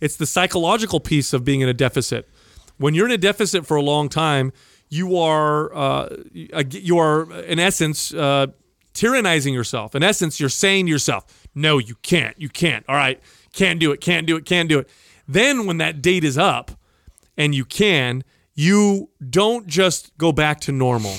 [0.00, 2.26] It's the psychological piece of being in a deficit.
[2.78, 4.52] When you're in a deficit for a long time,
[4.88, 8.46] you are uh, you are in essence uh,
[8.94, 9.94] tyrannizing yourself.
[9.94, 12.40] In essence, you're saying to yourself, "No, you can't.
[12.40, 12.84] You can't.
[12.88, 13.20] All right,
[13.52, 14.00] can't do it.
[14.00, 14.46] Can't do it.
[14.46, 14.88] Can't do it."
[15.28, 16.70] Then, when that date is up,
[17.36, 18.24] and you can,
[18.54, 21.14] you don't just go back to normal.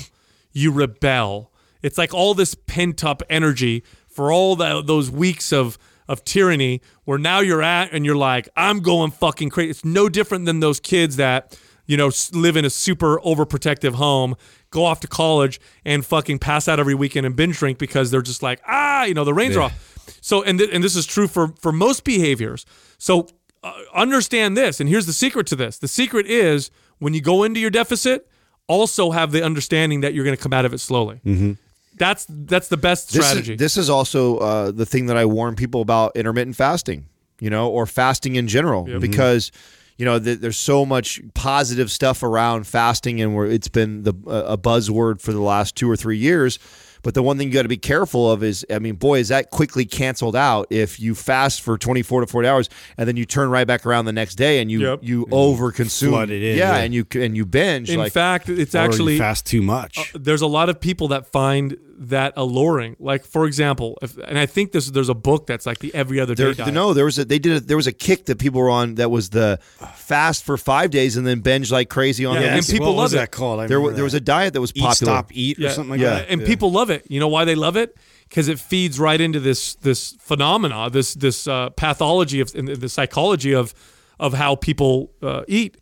[0.53, 1.51] You rebel.
[1.83, 3.83] It's like all this pent up energy
[4.17, 8.49] for all the, those weeks of of tyranny where now you're at and you're like,
[8.55, 9.69] I'm going fucking crazy.
[9.69, 11.55] It's no different than those kids that,
[11.85, 14.35] you know, live in a super overprotective home,
[14.71, 18.21] go off to college and fucking pass out every weekend and binge drink because they're
[18.21, 20.17] just like, ah, you know, the reins are off.
[20.21, 22.65] So, and, th- and this is true for, for most behaviors.
[22.97, 23.27] So,
[23.63, 24.79] uh, understand this.
[24.79, 28.27] And here's the secret to this the secret is when you go into your deficit,
[28.67, 31.19] also have the understanding that you're going to come out of it slowly.
[31.25, 31.53] Mm-hmm.
[31.97, 33.53] That's that's the best This strategy.
[33.53, 37.07] Is, this is also uh, the thing that I warn people about intermittent fasting,
[37.39, 39.51] you know, or fasting in general, because
[39.97, 44.13] you know th- there's so much positive stuff around fasting, and where it's been the
[44.27, 46.59] a buzzword for the last two or three years.
[47.03, 49.27] But the one thing you got to be careful of is, I mean, boy, is
[49.29, 53.23] that quickly canceled out if you fast for 24 to 40 hours and then you
[53.23, 54.99] turn right back around the next day and you Yep.
[55.03, 56.83] you overconsume Flood it in, yeah, yeah.
[56.83, 57.89] and you and you binge.
[57.89, 60.11] in like, fact, it's Or you actually fast too much.
[60.15, 62.95] there's a lot of people that find that alluring.
[62.99, 66.19] Like for example, if, and I think this there's a book that's like the every
[66.19, 66.73] other day There, diet.
[66.73, 68.95] no, there was a they did a, there was a kick that people were on
[68.95, 69.59] that was the
[69.95, 72.71] fast for five days and then binge like crazy on Yeah, the and weekend.
[72.71, 73.17] people what love was it.
[73.17, 73.59] that called?
[73.59, 75.11] I there, wa- remember there was a diet that was eat, popular.
[75.13, 76.09] stop, eat, or something like Yeah.
[76.19, 76.29] that.
[76.29, 77.05] and people love it.
[77.09, 77.97] You know why they love it?
[78.29, 82.75] Because it feeds right into this this phenomena, this this uh, pathology of in the-
[82.75, 83.73] the psychology of
[84.19, 85.77] of how people uh, eat.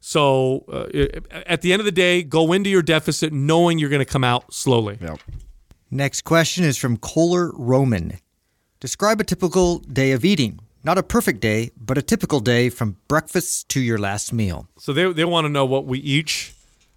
[0.00, 0.86] So uh,
[1.46, 4.22] at the end of the day, go into your deficit knowing you're going to come
[4.22, 4.96] out slowly.
[5.90, 8.18] Next question is from Kohler Roman.
[8.80, 10.60] Describe a typical day of eating.
[10.84, 14.68] Not a perfect day, but a typical day from breakfast to your last meal.
[14.78, 16.54] So they they want to know what we each.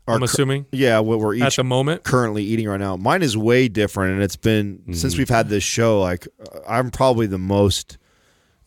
[0.08, 2.04] I'm cur- assuming Yeah, what we're each at each the moment.
[2.04, 2.96] currently eating right now.
[2.98, 6.00] Mine is way different, and it's been since we've had this show.
[6.02, 7.98] Like, uh, I'm probably the most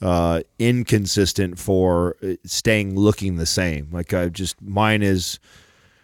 [0.03, 3.89] uh, inconsistent for uh, staying looking the same.
[3.93, 5.39] Like, I just mine is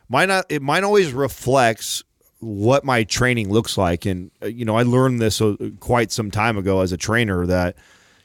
[0.09, 0.29] mine.
[0.29, 2.05] Not, it mine always reflects
[2.41, 6.31] what my training looks like, and uh, you know, I learned this uh, quite some
[6.31, 7.77] time ago as a trainer that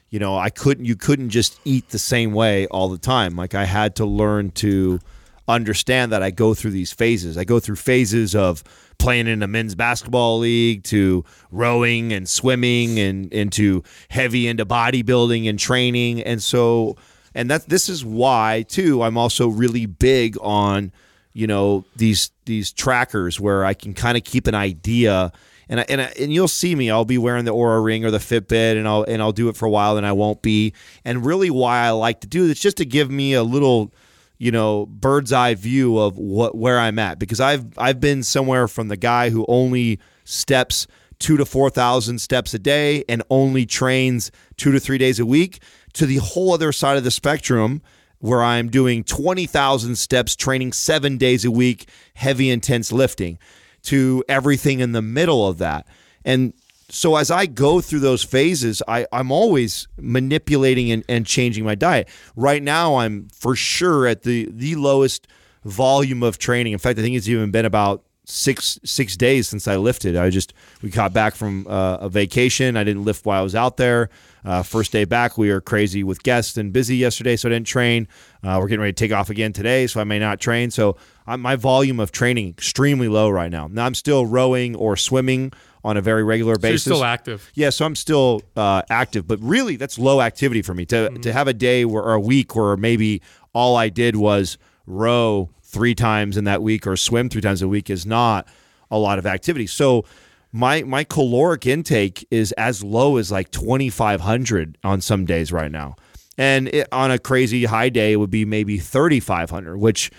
[0.09, 3.35] you know I couldn't you couldn't just eat the same way all the time.
[3.35, 4.99] Like, I had to learn to
[5.47, 7.37] understand that I go through these phases.
[7.37, 8.63] I go through phases of
[8.97, 15.47] playing in a men's basketball league to rowing and swimming and into heavy into bodybuilding
[15.49, 16.21] and training.
[16.21, 16.95] And so
[17.33, 20.91] and that this is why too I'm also really big on
[21.35, 25.31] you know these these trackers where I can kind of keep an idea
[25.67, 26.91] and I, and I, and you'll see me.
[26.91, 29.57] I'll be wearing the Oura Ring or the Fitbit, and I'll and I'll do it
[29.57, 30.73] for a while, and I won't be.
[31.03, 33.93] And really, why I like to do it's just to give me a little
[34.37, 38.67] you know bird's eye view of what where I'm at because I've I've been somewhere
[38.67, 40.87] from the guy who only steps
[41.19, 45.25] two to four thousand steps a day and only trains two to three days a
[45.25, 45.61] week
[45.93, 47.81] to the whole other side of the spectrum
[48.19, 53.37] where I'm doing twenty thousand steps training seven days a week heavy intense lifting
[53.83, 55.85] to everything in the middle of that
[56.23, 56.53] and
[56.89, 61.75] so as I go through those phases, I, I'm always manipulating and, and changing my
[61.75, 62.07] diet.
[62.35, 65.27] Right now, I'm for sure at the the lowest
[65.63, 66.73] volume of training.
[66.73, 70.15] In fact, I think it's even been about six six days since I lifted.
[70.15, 72.75] I just we got back from uh, a vacation.
[72.77, 74.09] I didn't lift while I was out there.
[74.43, 77.65] Uh, first day back, we were crazy with guests and busy yesterday, so I didn't
[77.67, 78.07] train.
[78.43, 80.69] Uh, we're getting ready to take off again today, so I may not train.
[80.69, 83.67] So i my volume of training extremely low right now.
[83.67, 85.51] Now I'm still rowing or swimming
[85.83, 86.83] on a very regular So you're basis.
[86.83, 87.49] still active.
[87.55, 90.85] Yeah, so I'm still uh, active, but really that's low activity for me.
[90.87, 91.21] To Mm-hmm.
[91.21, 93.21] to have a day where or a week where maybe
[93.53, 97.67] all I did was row three times in that week or swim three times a
[97.67, 98.47] week is not
[98.89, 99.67] a lot of activity.
[99.67, 100.05] So
[100.51, 105.95] my my caloric intake is as low as like 2500 on some days right now.
[106.37, 110.11] And it, on a crazy high day it would be maybe 3500, which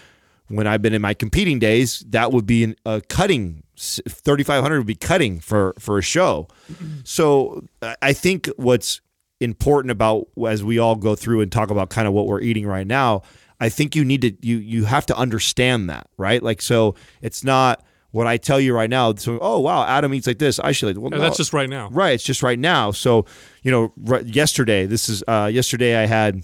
[0.48, 3.62] when I've been in my competing days, that would be a cutting.
[3.78, 6.48] Thirty five hundred would be cutting for for a show.
[7.04, 9.00] So I- I think what's
[9.40, 12.66] important about as we all go through and talk about kind of what we're eating
[12.66, 13.22] right now,
[13.60, 16.42] I think you need to you you have to understand that right.
[16.42, 19.14] Like so, it's not what I tell you right now.
[19.14, 20.58] So oh wow, Adam eats like this.
[20.58, 21.00] I should like.
[21.00, 21.18] Well, no.
[21.18, 21.88] that's just right now.
[21.90, 22.90] Right, it's just right now.
[22.90, 23.26] So,
[23.62, 26.42] you know, right, yesterday, this is uh, yesterday I had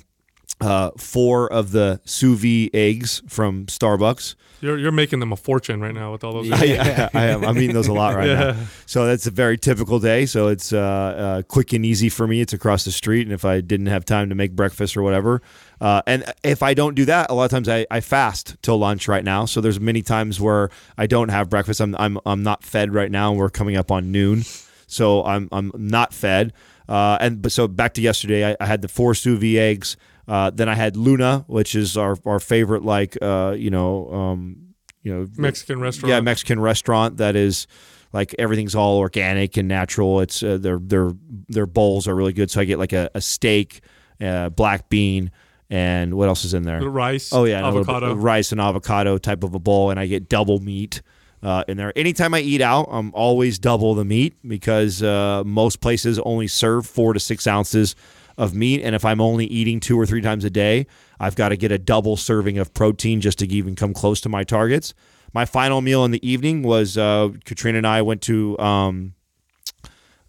[0.60, 4.36] uh, four of the sous vide eggs from Starbucks.
[4.60, 6.52] You're you're making them a fortune right now with all those.
[6.52, 7.44] I, I am.
[7.44, 8.56] I'm eating those a lot right now.
[8.86, 10.24] So that's a very typical day.
[10.24, 12.40] So it's uh, uh, quick and easy for me.
[12.40, 15.42] It's across the street, and if I didn't have time to make breakfast or whatever,
[15.82, 18.78] uh, and if I don't do that, a lot of times I, I fast till
[18.78, 19.46] lunch right now.
[19.46, 21.80] So there's many times where I don't have breakfast.
[21.80, 23.32] I'm I'm I'm not fed right now.
[23.32, 24.44] We're coming up on noon,
[24.86, 26.52] so I'm I'm not fed.
[26.88, 29.96] Uh, and but so back to yesterday, I, I had the four sous vide eggs.
[30.28, 34.74] Uh, then I had Luna, which is our, our favorite, like uh, you know, um,
[35.02, 36.10] you know, Mexican restaurant.
[36.10, 37.66] yeah, Mexican restaurant that is
[38.12, 40.20] like everything's all organic and natural.
[40.20, 41.10] It's uh, their their
[41.48, 42.52] their bowls are really good.
[42.52, 43.80] So I get like a, a steak,
[44.20, 45.32] uh, black bean,
[45.72, 46.80] and what else is in there?
[46.80, 47.32] The rice.
[47.32, 48.14] Oh yeah, avocado.
[48.14, 51.00] rice and avocado type of a bowl, and I get double meat
[51.42, 51.94] uh, in there.
[51.96, 56.86] Anytime I eat out, I'm always double the meat because uh, most places only serve
[56.86, 57.96] four to six ounces
[58.36, 60.86] of meat, and if I'm only eating two or three times a day,
[61.18, 64.28] I've got to get a double serving of protein just to even come close to
[64.28, 64.92] my targets.
[65.32, 69.14] My final meal in the evening was uh, Katrina and I went to um,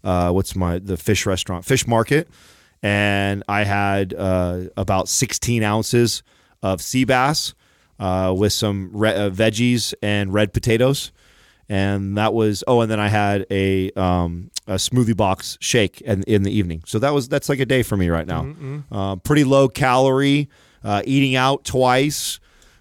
[0.02, 2.28] uh, what's my the fish restaurant, Fish Market,
[2.84, 6.22] and I had uh, about 16 ounces
[6.62, 7.54] of sea bass
[7.98, 11.10] uh, with some re- uh, veggies and red potatoes,
[11.66, 16.24] and that was oh, and then I had a um, a smoothie box shake in,
[16.24, 16.82] in the evening.
[16.84, 18.42] So that was that's like a day for me right now.
[18.92, 20.50] Uh, pretty low calorie,
[20.84, 22.38] uh, eating out twice.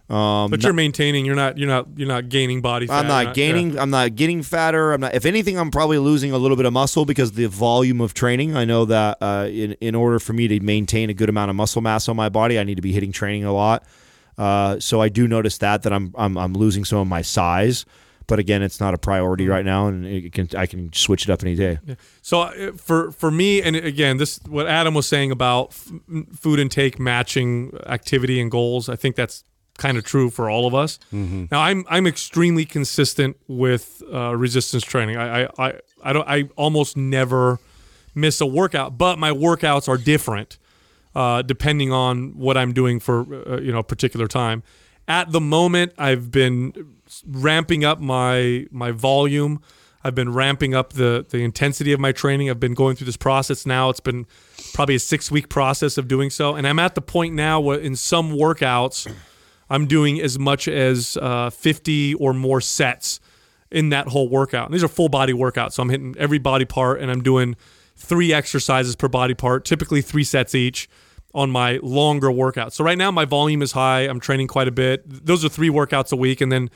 [0.10, 1.26] Um, but you're maintaining.
[1.26, 1.58] You're not.
[1.58, 1.88] You're not.
[1.96, 3.06] You're not gaining body fat.
[3.06, 3.80] I'm You're not gaining.
[3.80, 4.92] I'm not getting fatter.
[4.92, 5.16] I'm not.
[5.16, 8.14] If anything, I'm probably losing a little bit of muscle because of the volume of
[8.14, 8.56] training.
[8.56, 11.56] I know that uh, in in order for me to maintain a good amount of
[11.56, 13.86] muscle mass on my body, I need to be hitting training a lot.
[14.38, 17.86] Uh, so I do notice that that I'm I'm, I'm losing some of my size.
[18.26, 21.32] But again, it's not a priority right now, and it can I can switch it
[21.32, 21.80] up any day.
[22.22, 25.92] So uh, for for me, and again, this what Adam was saying about f-
[26.36, 28.90] food intake matching activity and goals.
[28.90, 29.44] I think that's
[29.78, 31.00] kind of true for all of us.
[31.12, 35.18] Now, I'm I'm extremely consistent with uh, resistance training.
[35.18, 35.74] I, I I
[36.04, 37.60] I don't I almost never
[38.16, 40.58] miss a workout, but my workouts are different.
[41.16, 44.64] uh, depending on what I'm doing for uh, you know a particular time.
[45.08, 46.74] At the moment, I've been
[47.28, 49.62] ramping up my my volume.
[50.06, 52.50] I've been ramping up the the intensity of my training.
[52.50, 53.90] I've been going through this process now.
[53.90, 54.26] It's been
[54.74, 57.80] probably a six week process of doing so, and I'm at the point now where
[57.80, 59.08] in some workouts,
[59.74, 63.20] I'm doing as much as uh, 50 or more sets
[63.72, 64.68] in that whole workout.
[64.68, 67.56] And these are full body workouts, so I'm hitting every body part, and I'm doing
[67.96, 70.88] three exercises per body part, typically three sets each
[71.34, 72.74] on my longer workouts.
[72.74, 74.02] So right now my volume is high.
[74.02, 75.02] I'm training quite a bit.
[75.26, 76.70] Those are three workouts a week, and then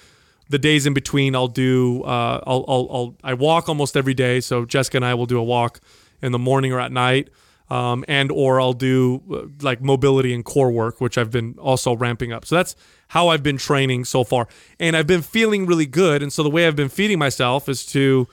[0.49, 4.39] the days in between I'll do uh, I'll, I'll, I'll I walk almost every day.
[4.39, 5.81] So Jessica and I will do a walk
[6.23, 7.29] in the morning or at night.
[7.69, 11.95] Um, and or I'll do uh, like mobility and core work, which I've been also
[11.95, 12.45] ramping up.
[12.45, 12.75] So that's
[13.09, 14.47] how I've been training so far,
[14.79, 16.23] and I've been feeling really good.
[16.23, 18.27] And so the way I've been feeding myself is to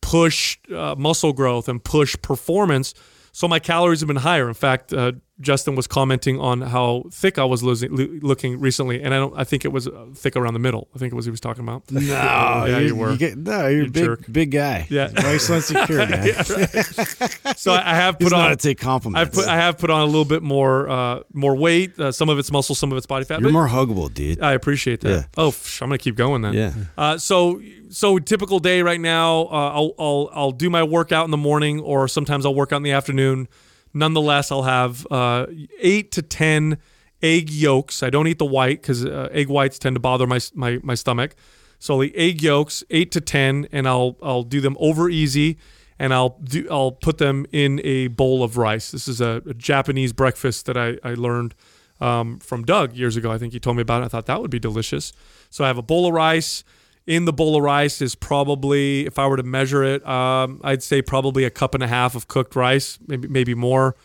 [0.00, 2.94] push uh, muscle growth and push performance.
[3.32, 4.46] So my calories have been higher.
[4.48, 9.02] In fact, uh, Justin was commenting on how thick I was losing, lo- looking recently,
[9.02, 9.34] and I don't.
[9.38, 10.88] I think it was uh, thick around the middle.
[10.94, 11.90] I think it was he was talking about.
[11.90, 13.16] No, yeah, you were.
[13.18, 14.20] get, no, you're You a big, jerk.
[14.32, 14.86] big guy.
[14.88, 15.08] Yeah.
[15.14, 16.32] nice and secure, man.
[17.56, 18.56] So I have He's put not on.
[18.56, 19.20] to take compliments.
[19.20, 19.46] I've put.
[19.48, 21.98] I have put on a little bit more, uh, more weight.
[21.98, 23.40] Uh, some of it's muscle, some of it's body fat.
[23.40, 24.40] you're more huggable, dude.
[24.40, 25.10] I appreciate that.
[25.10, 25.22] Yeah.
[25.36, 26.54] Oh, psh, I'm gonna keep going then.
[26.54, 26.72] Yeah.
[26.96, 27.60] Uh, so
[27.90, 29.42] so typical day right now.
[29.46, 32.78] Uh, I'll I'll I'll do my workout in the morning, or sometimes I'll work out
[32.78, 33.48] in the afternoon.
[33.96, 35.46] Nonetheless, I'll have uh,
[35.80, 36.76] eight to ten
[37.22, 38.02] egg yolks.
[38.02, 40.94] I don't eat the white because uh, egg whites tend to bother my my my
[40.94, 41.34] stomach.
[41.78, 45.56] So I'll eat egg yolks, eight to ten, and I'll I'll do them over easy,
[45.98, 48.90] and I'll do I'll put them in a bowl of rice.
[48.90, 51.54] This is a, a Japanese breakfast that I I learned
[51.98, 53.32] um, from Doug years ago.
[53.32, 54.06] I think he told me about it.
[54.06, 55.14] I thought that would be delicious.
[55.48, 56.64] So I have a bowl of rice.
[57.06, 60.82] In the bowl of rice is probably, if I were to measure it, um, I'd
[60.82, 63.96] say probably a cup and a half of cooked rice, maybe maybe more.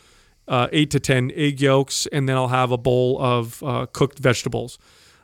[0.47, 4.19] Uh, eight to ten egg yolks, and then I'll have a bowl of uh, cooked
[4.19, 4.77] vegetables.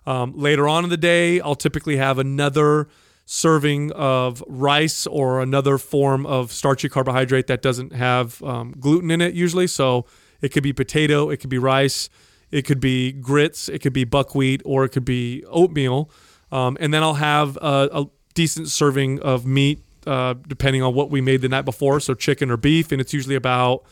[0.05, 2.87] Um, later on in the day, I'll typically have another
[3.25, 9.19] serving of rice or another form of starchy carbohydrate that doesn't have um, gluten in
[9.19, 9.67] it usually.
[9.67, 10.05] So
[10.39, 12.09] it could be potato, it could be rice,
[12.49, 16.09] it could be grits, it could be buckwheat, or it could be oatmeal.
[16.51, 21.09] Um, and then I'll have a, a decent serving of meat, uh, depending on what
[21.09, 21.99] we made the night before.
[21.99, 23.83] So chicken or beef, and it's usually about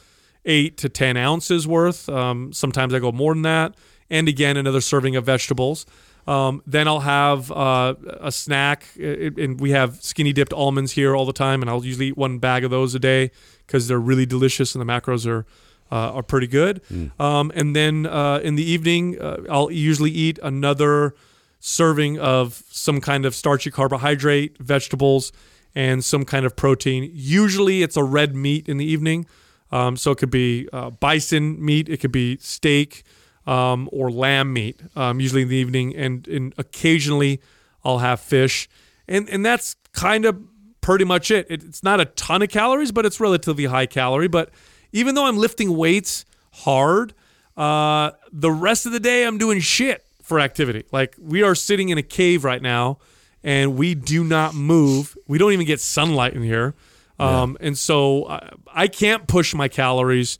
[0.46, 2.08] eight to 10 ounces worth.
[2.08, 3.76] Um, sometimes I go more than that.
[4.10, 5.86] And again, another serving of vegetables.
[6.28, 11.16] Um, then I'll have uh, a snack, it- and we have skinny dipped almonds here
[11.16, 13.32] all the time, and I'll usually eat one bag of those a day
[13.68, 15.46] because they're really delicious and the macros are
[15.92, 16.82] uh, are pretty good.
[17.20, 21.14] Um, and then uh, in the evening, uh, I'll usually eat another
[21.60, 25.32] serving of some kind of starchy carbohydrate, vegetables,
[25.74, 27.10] and some kind of protein.
[27.14, 29.26] Usually, it's a red meat in the evening.
[29.72, 33.04] Um, so it could be uh, bison meat, it could be steak,
[33.46, 34.80] um, or lamb meat.
[34.96, 37.42] Um, usually in the evening, and, and occasionally
[37.84, 38.70] I'll have fish,
[39.08, 40.40] and and that's kind of
[40.82, 41.48] pretty much it.
[41.50, 41.64] it.
[41.64, 44.28] It's not a ton of calories, but it's relatively high calorie.
[44.28, 44.52] But
[44.92, 47.14] even though I'm lifting weights hard,
[47.58, 50.84] uh, the rest of the day I'm doing shit for activity.
[50.92, 52.98] Like we are sitting in a cave right now,
[53.44, 55.16] and we do not move.
[55.28, 56.74] We don't even get sunlight in here.
[57.20, 60.38] Um, And so I, I can't push my calories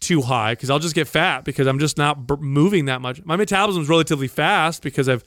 [0.00, 3.22] too high because I'll just get fat because I'm just not b- moving that much.
[3.24, 5.24] My metabolism is relatively fast because I've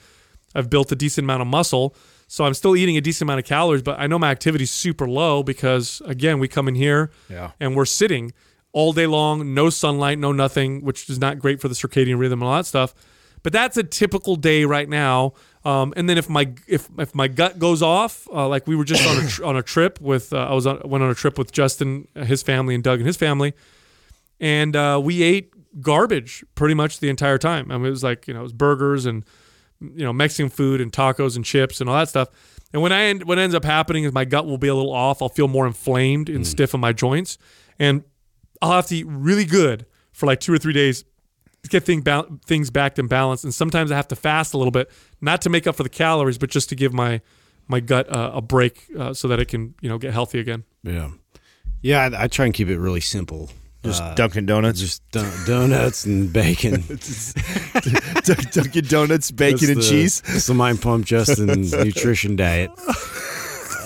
[0.55, 1.95] I've built a decent amount of muscle,
[2.27, 3.81] so I'm still eating a decent amount of calories.
[3.83, 7.51] But I know my activity is super low because again, we come in here Yeah.
[7.59, 8.33] and we're sitting
[8.71, 12.41] all day long, no sunlight, no nothing, which is not great for the circadian rhythm
[12.41, 12.93] and all that stuff.
[13.47, 15.31] But that's a typical day right now.
[15.63, 18.83] Um, and then if my if if my gut goes off, uh, like we were
[18.83, 21.15] just on a tr- on a trip with uh, I was on, went on a
[21.15, 23.53] trip with Justin, uh, his family, and Doug and his family,
[24.41, 27.71] and uh, we ate garbage pretty much the entire time.
[27.71, 29.23] I mean, it was like you know it was burgers and
[29.79, 32.27] you know Mexican food and tacos and chips and all that stuff.
[32.73, 34.91] And when I end, what ends up happening is my gut will be a little
[34.91, 35.21] off.
[35.21, 37.37] I'll feel more inflamed and stiff in my joints,
[37.79, 38.03] and
[38.61, 41.05] I'll have to eat really good for like two or three days
[41.67, 43.43] get thing ba- things back in balance.
[43.43, 44.89] And sometimes I have to fast a little bit,
[45.21, 47.21] not to make up for the calories, but just to give my
[47.67, 50.63] my gut uh, a break uh, so that it can you know get healthy again.
[50.83, 51.09] Yeah,
[51.81, 52.09] yeah.
[52.13, 53.49] I, I try and keep it really simple.
[53.83, 54.79] Just Uh, Dunkin' Donuts.
[54.79, 56.83] just don- donuts and bacon.
[58.53, 60.21] Dunkin' Donuts, bacon That's and the- cheese.
[60.21, 62.71] That's the Mind Pump Justin nutrition diet.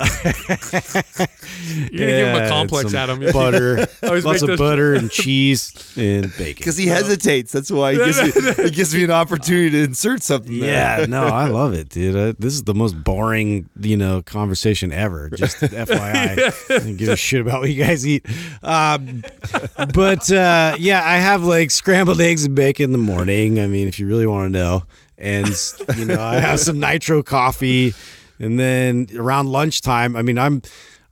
[0.03, 3.19] You're gonna give him a Yeah, complex, some Adam.
[3.34, 6.56] Butter, Always lots make of those- butter and cheese and bacon.
[6.57, 7.52] Because he hesitates.
[7.52, 10.60] That's why he gives, me, it gives me an opportunity to insert something.
[10.60, 10.99] there.
[10.99, 12.15] Yeah, no, I love it, dude.
[12.15, 15.30] Uh, this is the most boring, you know, conversation ever.
[15.30, 18.26] Just FYI, I don't give a shit about what you guys eat.
[18.64, 19.23] Um,
[19.94, 23.60] but uh, yeah, I have like scrambled eggs and bacon in the morning.
[23.60, 24.84] I mean, if you really want to know,
[25.18, 25.48] and
[25.98, 27.94] you know, I have some nitro coffee,
[28.42, 30.62] and then around lunchtime, I mean, I'm.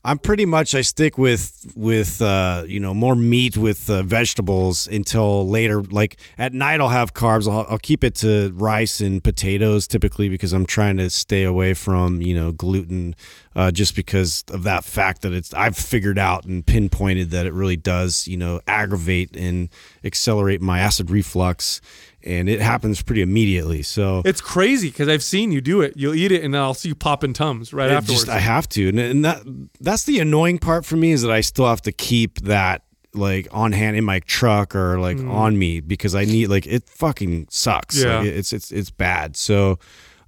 [0.02, 4.88] I'm pretty much I stick with with uh, you know more meat with uh, vegetables
[4.88, 5.82] until later.
[5.84, 7.52] Like at night, I'll have carbs.
[7.52, 11.74] I'll, I'll keep it to rice and potatoes typically because I'm trying to stay away
[11.74, 13.14] from you know gluten,
[13.58, 17.52] uh, just because of that fact that it's I've figured out and pinpointed that it
[17.52, 19.68] really does you know aggravate and
[20.06, 21.82] accelerate my acid reflux,
[22.24, 23.82] and it happens pretty immediately.
[23.82, 25.94] So It's crazy because I've seen you do it.
[25.96, 28.26] You'll eat it, and then I'll see you popping tums right afterwards.
[28.26, 29.42] Just, I have to, and, and that
[29.80, 32.84] that's the annoying part for me is that I still have to keep that
[33.14, 36.88] like on hand in my truck or like on me because I need like it
[36.90, 37.98] fucking sucks.
[37.98, 38.04] Mm.
[38.04, 38.18] Yeah.
[38.20, 39.36] Like, it's it's it's bad.
[39.36, 39.80] So,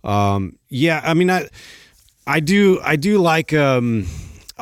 [0.04, 1.48] um, yeah, I mean, I
[2.26, 4.08] I do I do like um.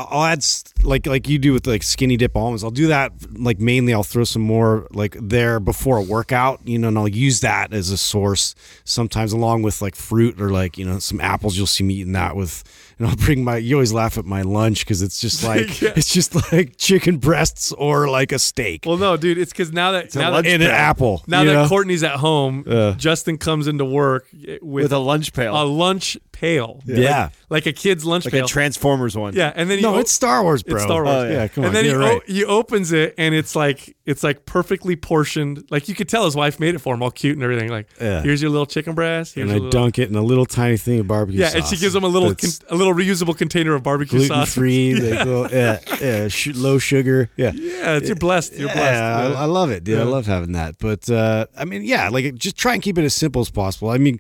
[0.10, 0.46] I'll add
[0.84, 2.64] like like you do with like skinny dip almonds.
[2.64, 3.94] I'll do that like mainly.
[3.94, 7.74] I'll throw some more like there before a workout, you know, and I'll use that
[7.74, 8.56] as a source
[8.86, 11.58] sometimes along with like fruit or like you know some apples.
[11.58, 12.64] You'll see me eating that with,
[12.98, 13.58] and I'll bring my.
[13.58, 15.94] You always laugh at my lunch because it's just like Yeah.
[15.96, 19.92] it's just like chicken breasts or like a steak well, no, dude, it's because now
[19.92, 21.24] that now that, and an apple.
[21.28, 21.68] now that know?
[21.68, 22.94] Courtney's at home, Uh.
[22.94, 25.54] Justin comes into work with, With a lunch pail.
[25.62, 26.82] a lunch pail.
[26.86, 27.30] Yeah.
[27.50, 28.46] Like, like a kid's lunch like pail.
[28.46, 29.34] a Transformers one.
[29.34, 30.76] yeah, and then he no, o- it's Star Wars, bro.
[30.76, 31.24] It's Star Wars.
[31.26, 31.76] Oh, yeah, come and on.
[31.76, 32.22] And then he, you're o- right.
[32.30, 35.66] he opens it and it's like it's like perfectly portioned.
[35.70, 37.70] Like you could tell his wife made it for him, all cute and everything.
[37.70, 38.22] Like Yeah.
[38.22, 39.36] here's your little chicken breast.
[39.36, 41.56] Here's and I little, dunk it in a little tiny thing of barbecue yeah, sauce.
[41.56, 44.54] and she gives him a little con- a little reusable container of barbecue gluten sauce.
[44.54, 47.30] free, like little, yeah, yeah, sh- low sugar.
[47.36, 48.54] Yeah, Yeah, it's, you're blessed.
[48.54, 49.38] You're yeah, blessed.
[49.38, 50.00] I, I love it, dude.
[50.00, 50.78] I love having that.
[50.80, 53.90] But uh, I mean, yeah, like just try and keep it as simple as possible.
[53.90, 54.20] I mean,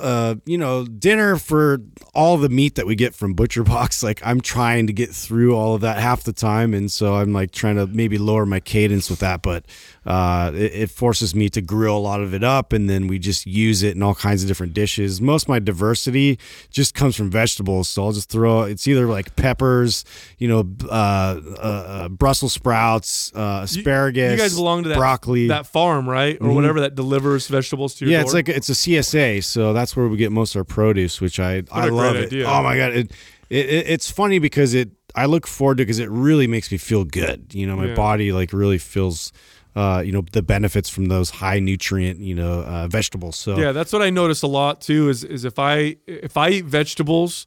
[0.00, 1.80] uh, you know, dinner for
[2.14, 4.02] all the meat that we get from Butcher Box.
[4.10, 7.32] Like I'm trying to get through all of that half the time, and so I'm
[7.32, 9.42] like trying to maybe lower my cadence with that.
[9.42, 9.64] But
[10.06, 13.18] uh, it, it forces me to grill a lot of it up, and then we
[13.18, 15.20] just use it in all kinds of different dishes.
[15.20, 16.38] Most of my diversity
[16.70, 18.62] just comes from vegetables, so I'll just throw.
[18.62, 20.04] It's either like peppers,
[20.38, 24.32] you know, uh, uh, uh, Brussels sprouts, uh, You- asparagus.
[24.32, 25.48] You guys belong to that broccoli.
[25.48, 28.24] that farm, right, or whatever that delivers vegetables to your yeah, door.
[28.26, 31.39] it's like it's a CSA, so that's where we get most of our produce, which
[31.42, 32.26] I I a great love it.
[32.26, 32.46] idea.
[32.46, 33.10] Oh my god, it,
[33.48, 36.78] it, it it's funny because it I look forward to because it really makes me
[36.78, 37.52] feel good.
[37.54, 37.94] You know, my Yeah.
[37.94, 39.32] body like really feels.
[39.76, 43.36] Uh, you know the benefits from those high nutrient, you know, uh, vegetables.
[43.36, 45.08] So Yeah, that's what I notice a lot too.
[45.08, 47.46] Is is if I if I eat vegetables,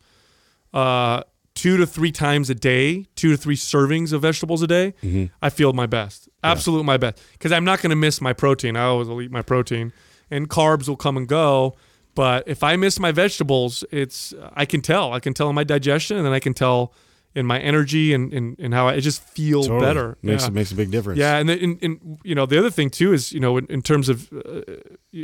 [0.73, 4.93] uh, two to three times a day, two to three servings of vegetables a day,
[5.03, 5.25] Mm-hmm.
[5.41, 8.75] I feel my best, absolute my best, because I'm not going to miss my protein.
[8.77, 9.91] I always will eat my protein,
[10.31, 11.75] and carbs will come and go.
[12.15, 15.13] But if I miss my vegetables, it's I can tell.
[15.13, 16.93] I can tell in my digestion, and then I can tell
[17.35, 19.79] in my energy and and, and how I just feel totally.
[19.81, 20.17] better.
[20.21, 20.47] makes Yeah.
[20.49, 21.17] it makes a big difference.
[21.19, 23.81] Yeah, and, in, in you know the other thing too is you know in, in
[23.81, 24.61] terms of uh,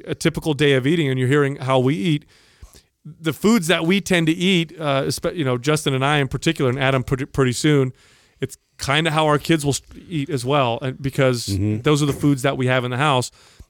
[0.05, 2.25] a typical day of eating, and you're hearing how we eat,
[3.05, 6.71] the foods that we tend to eat, uh, you know Justin and I in particular,
[6.71, 7.93] and Adam pretty, pretty soon,
[8.41, 9.75] it's kind of how our kids will
[10.09, 11.81] eat as well, and because Mm-hmm.
[11.81, 13.29] those are the foods that we have in the house.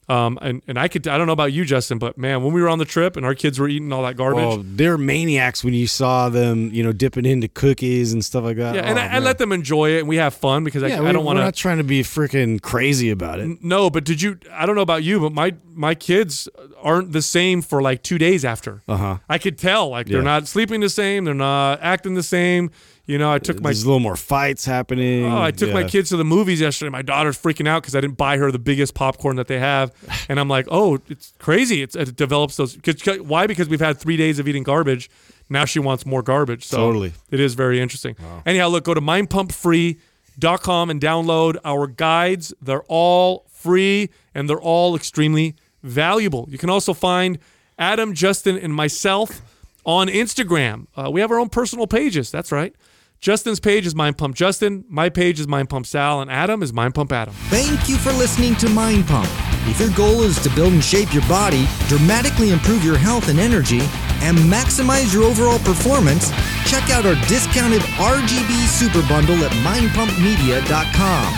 [0.09, 2.61] Um, and, and I could I don't know about you, Justin, but man, when we
[2.63, 5.63] were on the trip and our kids were eating all that garbage, Oh, they're maniacs
[5.63, 8.73] when you saw them, you know, dipping into cookies and stuff like that.
[8.73, 10.97] yeah, and Oh, I, I let them enjoy it, and we have fun because Yeah,
[10.97, 11.43] I, we, I don't want to.
[11.43, 13.63] not trying to be freaking crazy about it.
[13.63, 14.39] No, but did you?
[14.51, 16.49] I don't know about you, but my my kids
[16.81, 18.81] aren't the same for like two days after.
[18.87, 19.17] Uh huh.
[19.29, 22.71] I could tell, like they're not sleeping the same, they're not acting the same.
[23.09, 25.25] You know, I took my There's a little more fights happening.
[25.25, 26.91] oh, I took my kids to the movies yesterday.
[26.91, 29.91] My daughter's freaking out because I didn't buy her the biggest popcorn that they have,
[30.29, 31.81] and I'm like, oh, it's crazy.
[31.81, 32.77] It's, it develops those.
[32.77, 33.47] Cause, why?
[33.47, 35.09] Because we've had three days of eating garbage.
[35.49, 36.63] Now she wants more garbage.
[36.63, 37.13] So Totally.
[37.31, 38.15] it is very interesting.
[38.45, 42.53] Anyhow, look, go to mindpumpfree.com and download our guides.
[42.61, 46.45] They're all free and they're all extremely valuable.
[46.51, 47.39] You can also find
[47.79, 49.41] Adam, Justin, and myself
[49.83, 50.85] on Instagram.
[50.95, 52.29] Uh, we have our own personal pages.
[52.29, 52.75] That's right.
[53.19, 54.85] Justin's page is Mind Pump Justin.
[54.87, 57.33] My page is Mind Pump Sal, and Adam is Mind Pump Adam.
[57.49, 59.27] Thank you for listening to Mind Pump.
[59.67, 63.37] If your goal is to build and shape your body, dramatically improve your health and
[63.37, 63.81] energy,
[64.23, 66.31] and maximize your overall performance,
[66.65, 71.33] check out our discounted RGB Super Bundle at mindpumpmedia.com.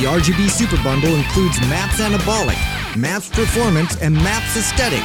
[0.00, 2.58] The RGB Super Bundle includes MAPS Anabolic,
[2.98, 5.04] MAPS Performance, and MAPS Aesthetic,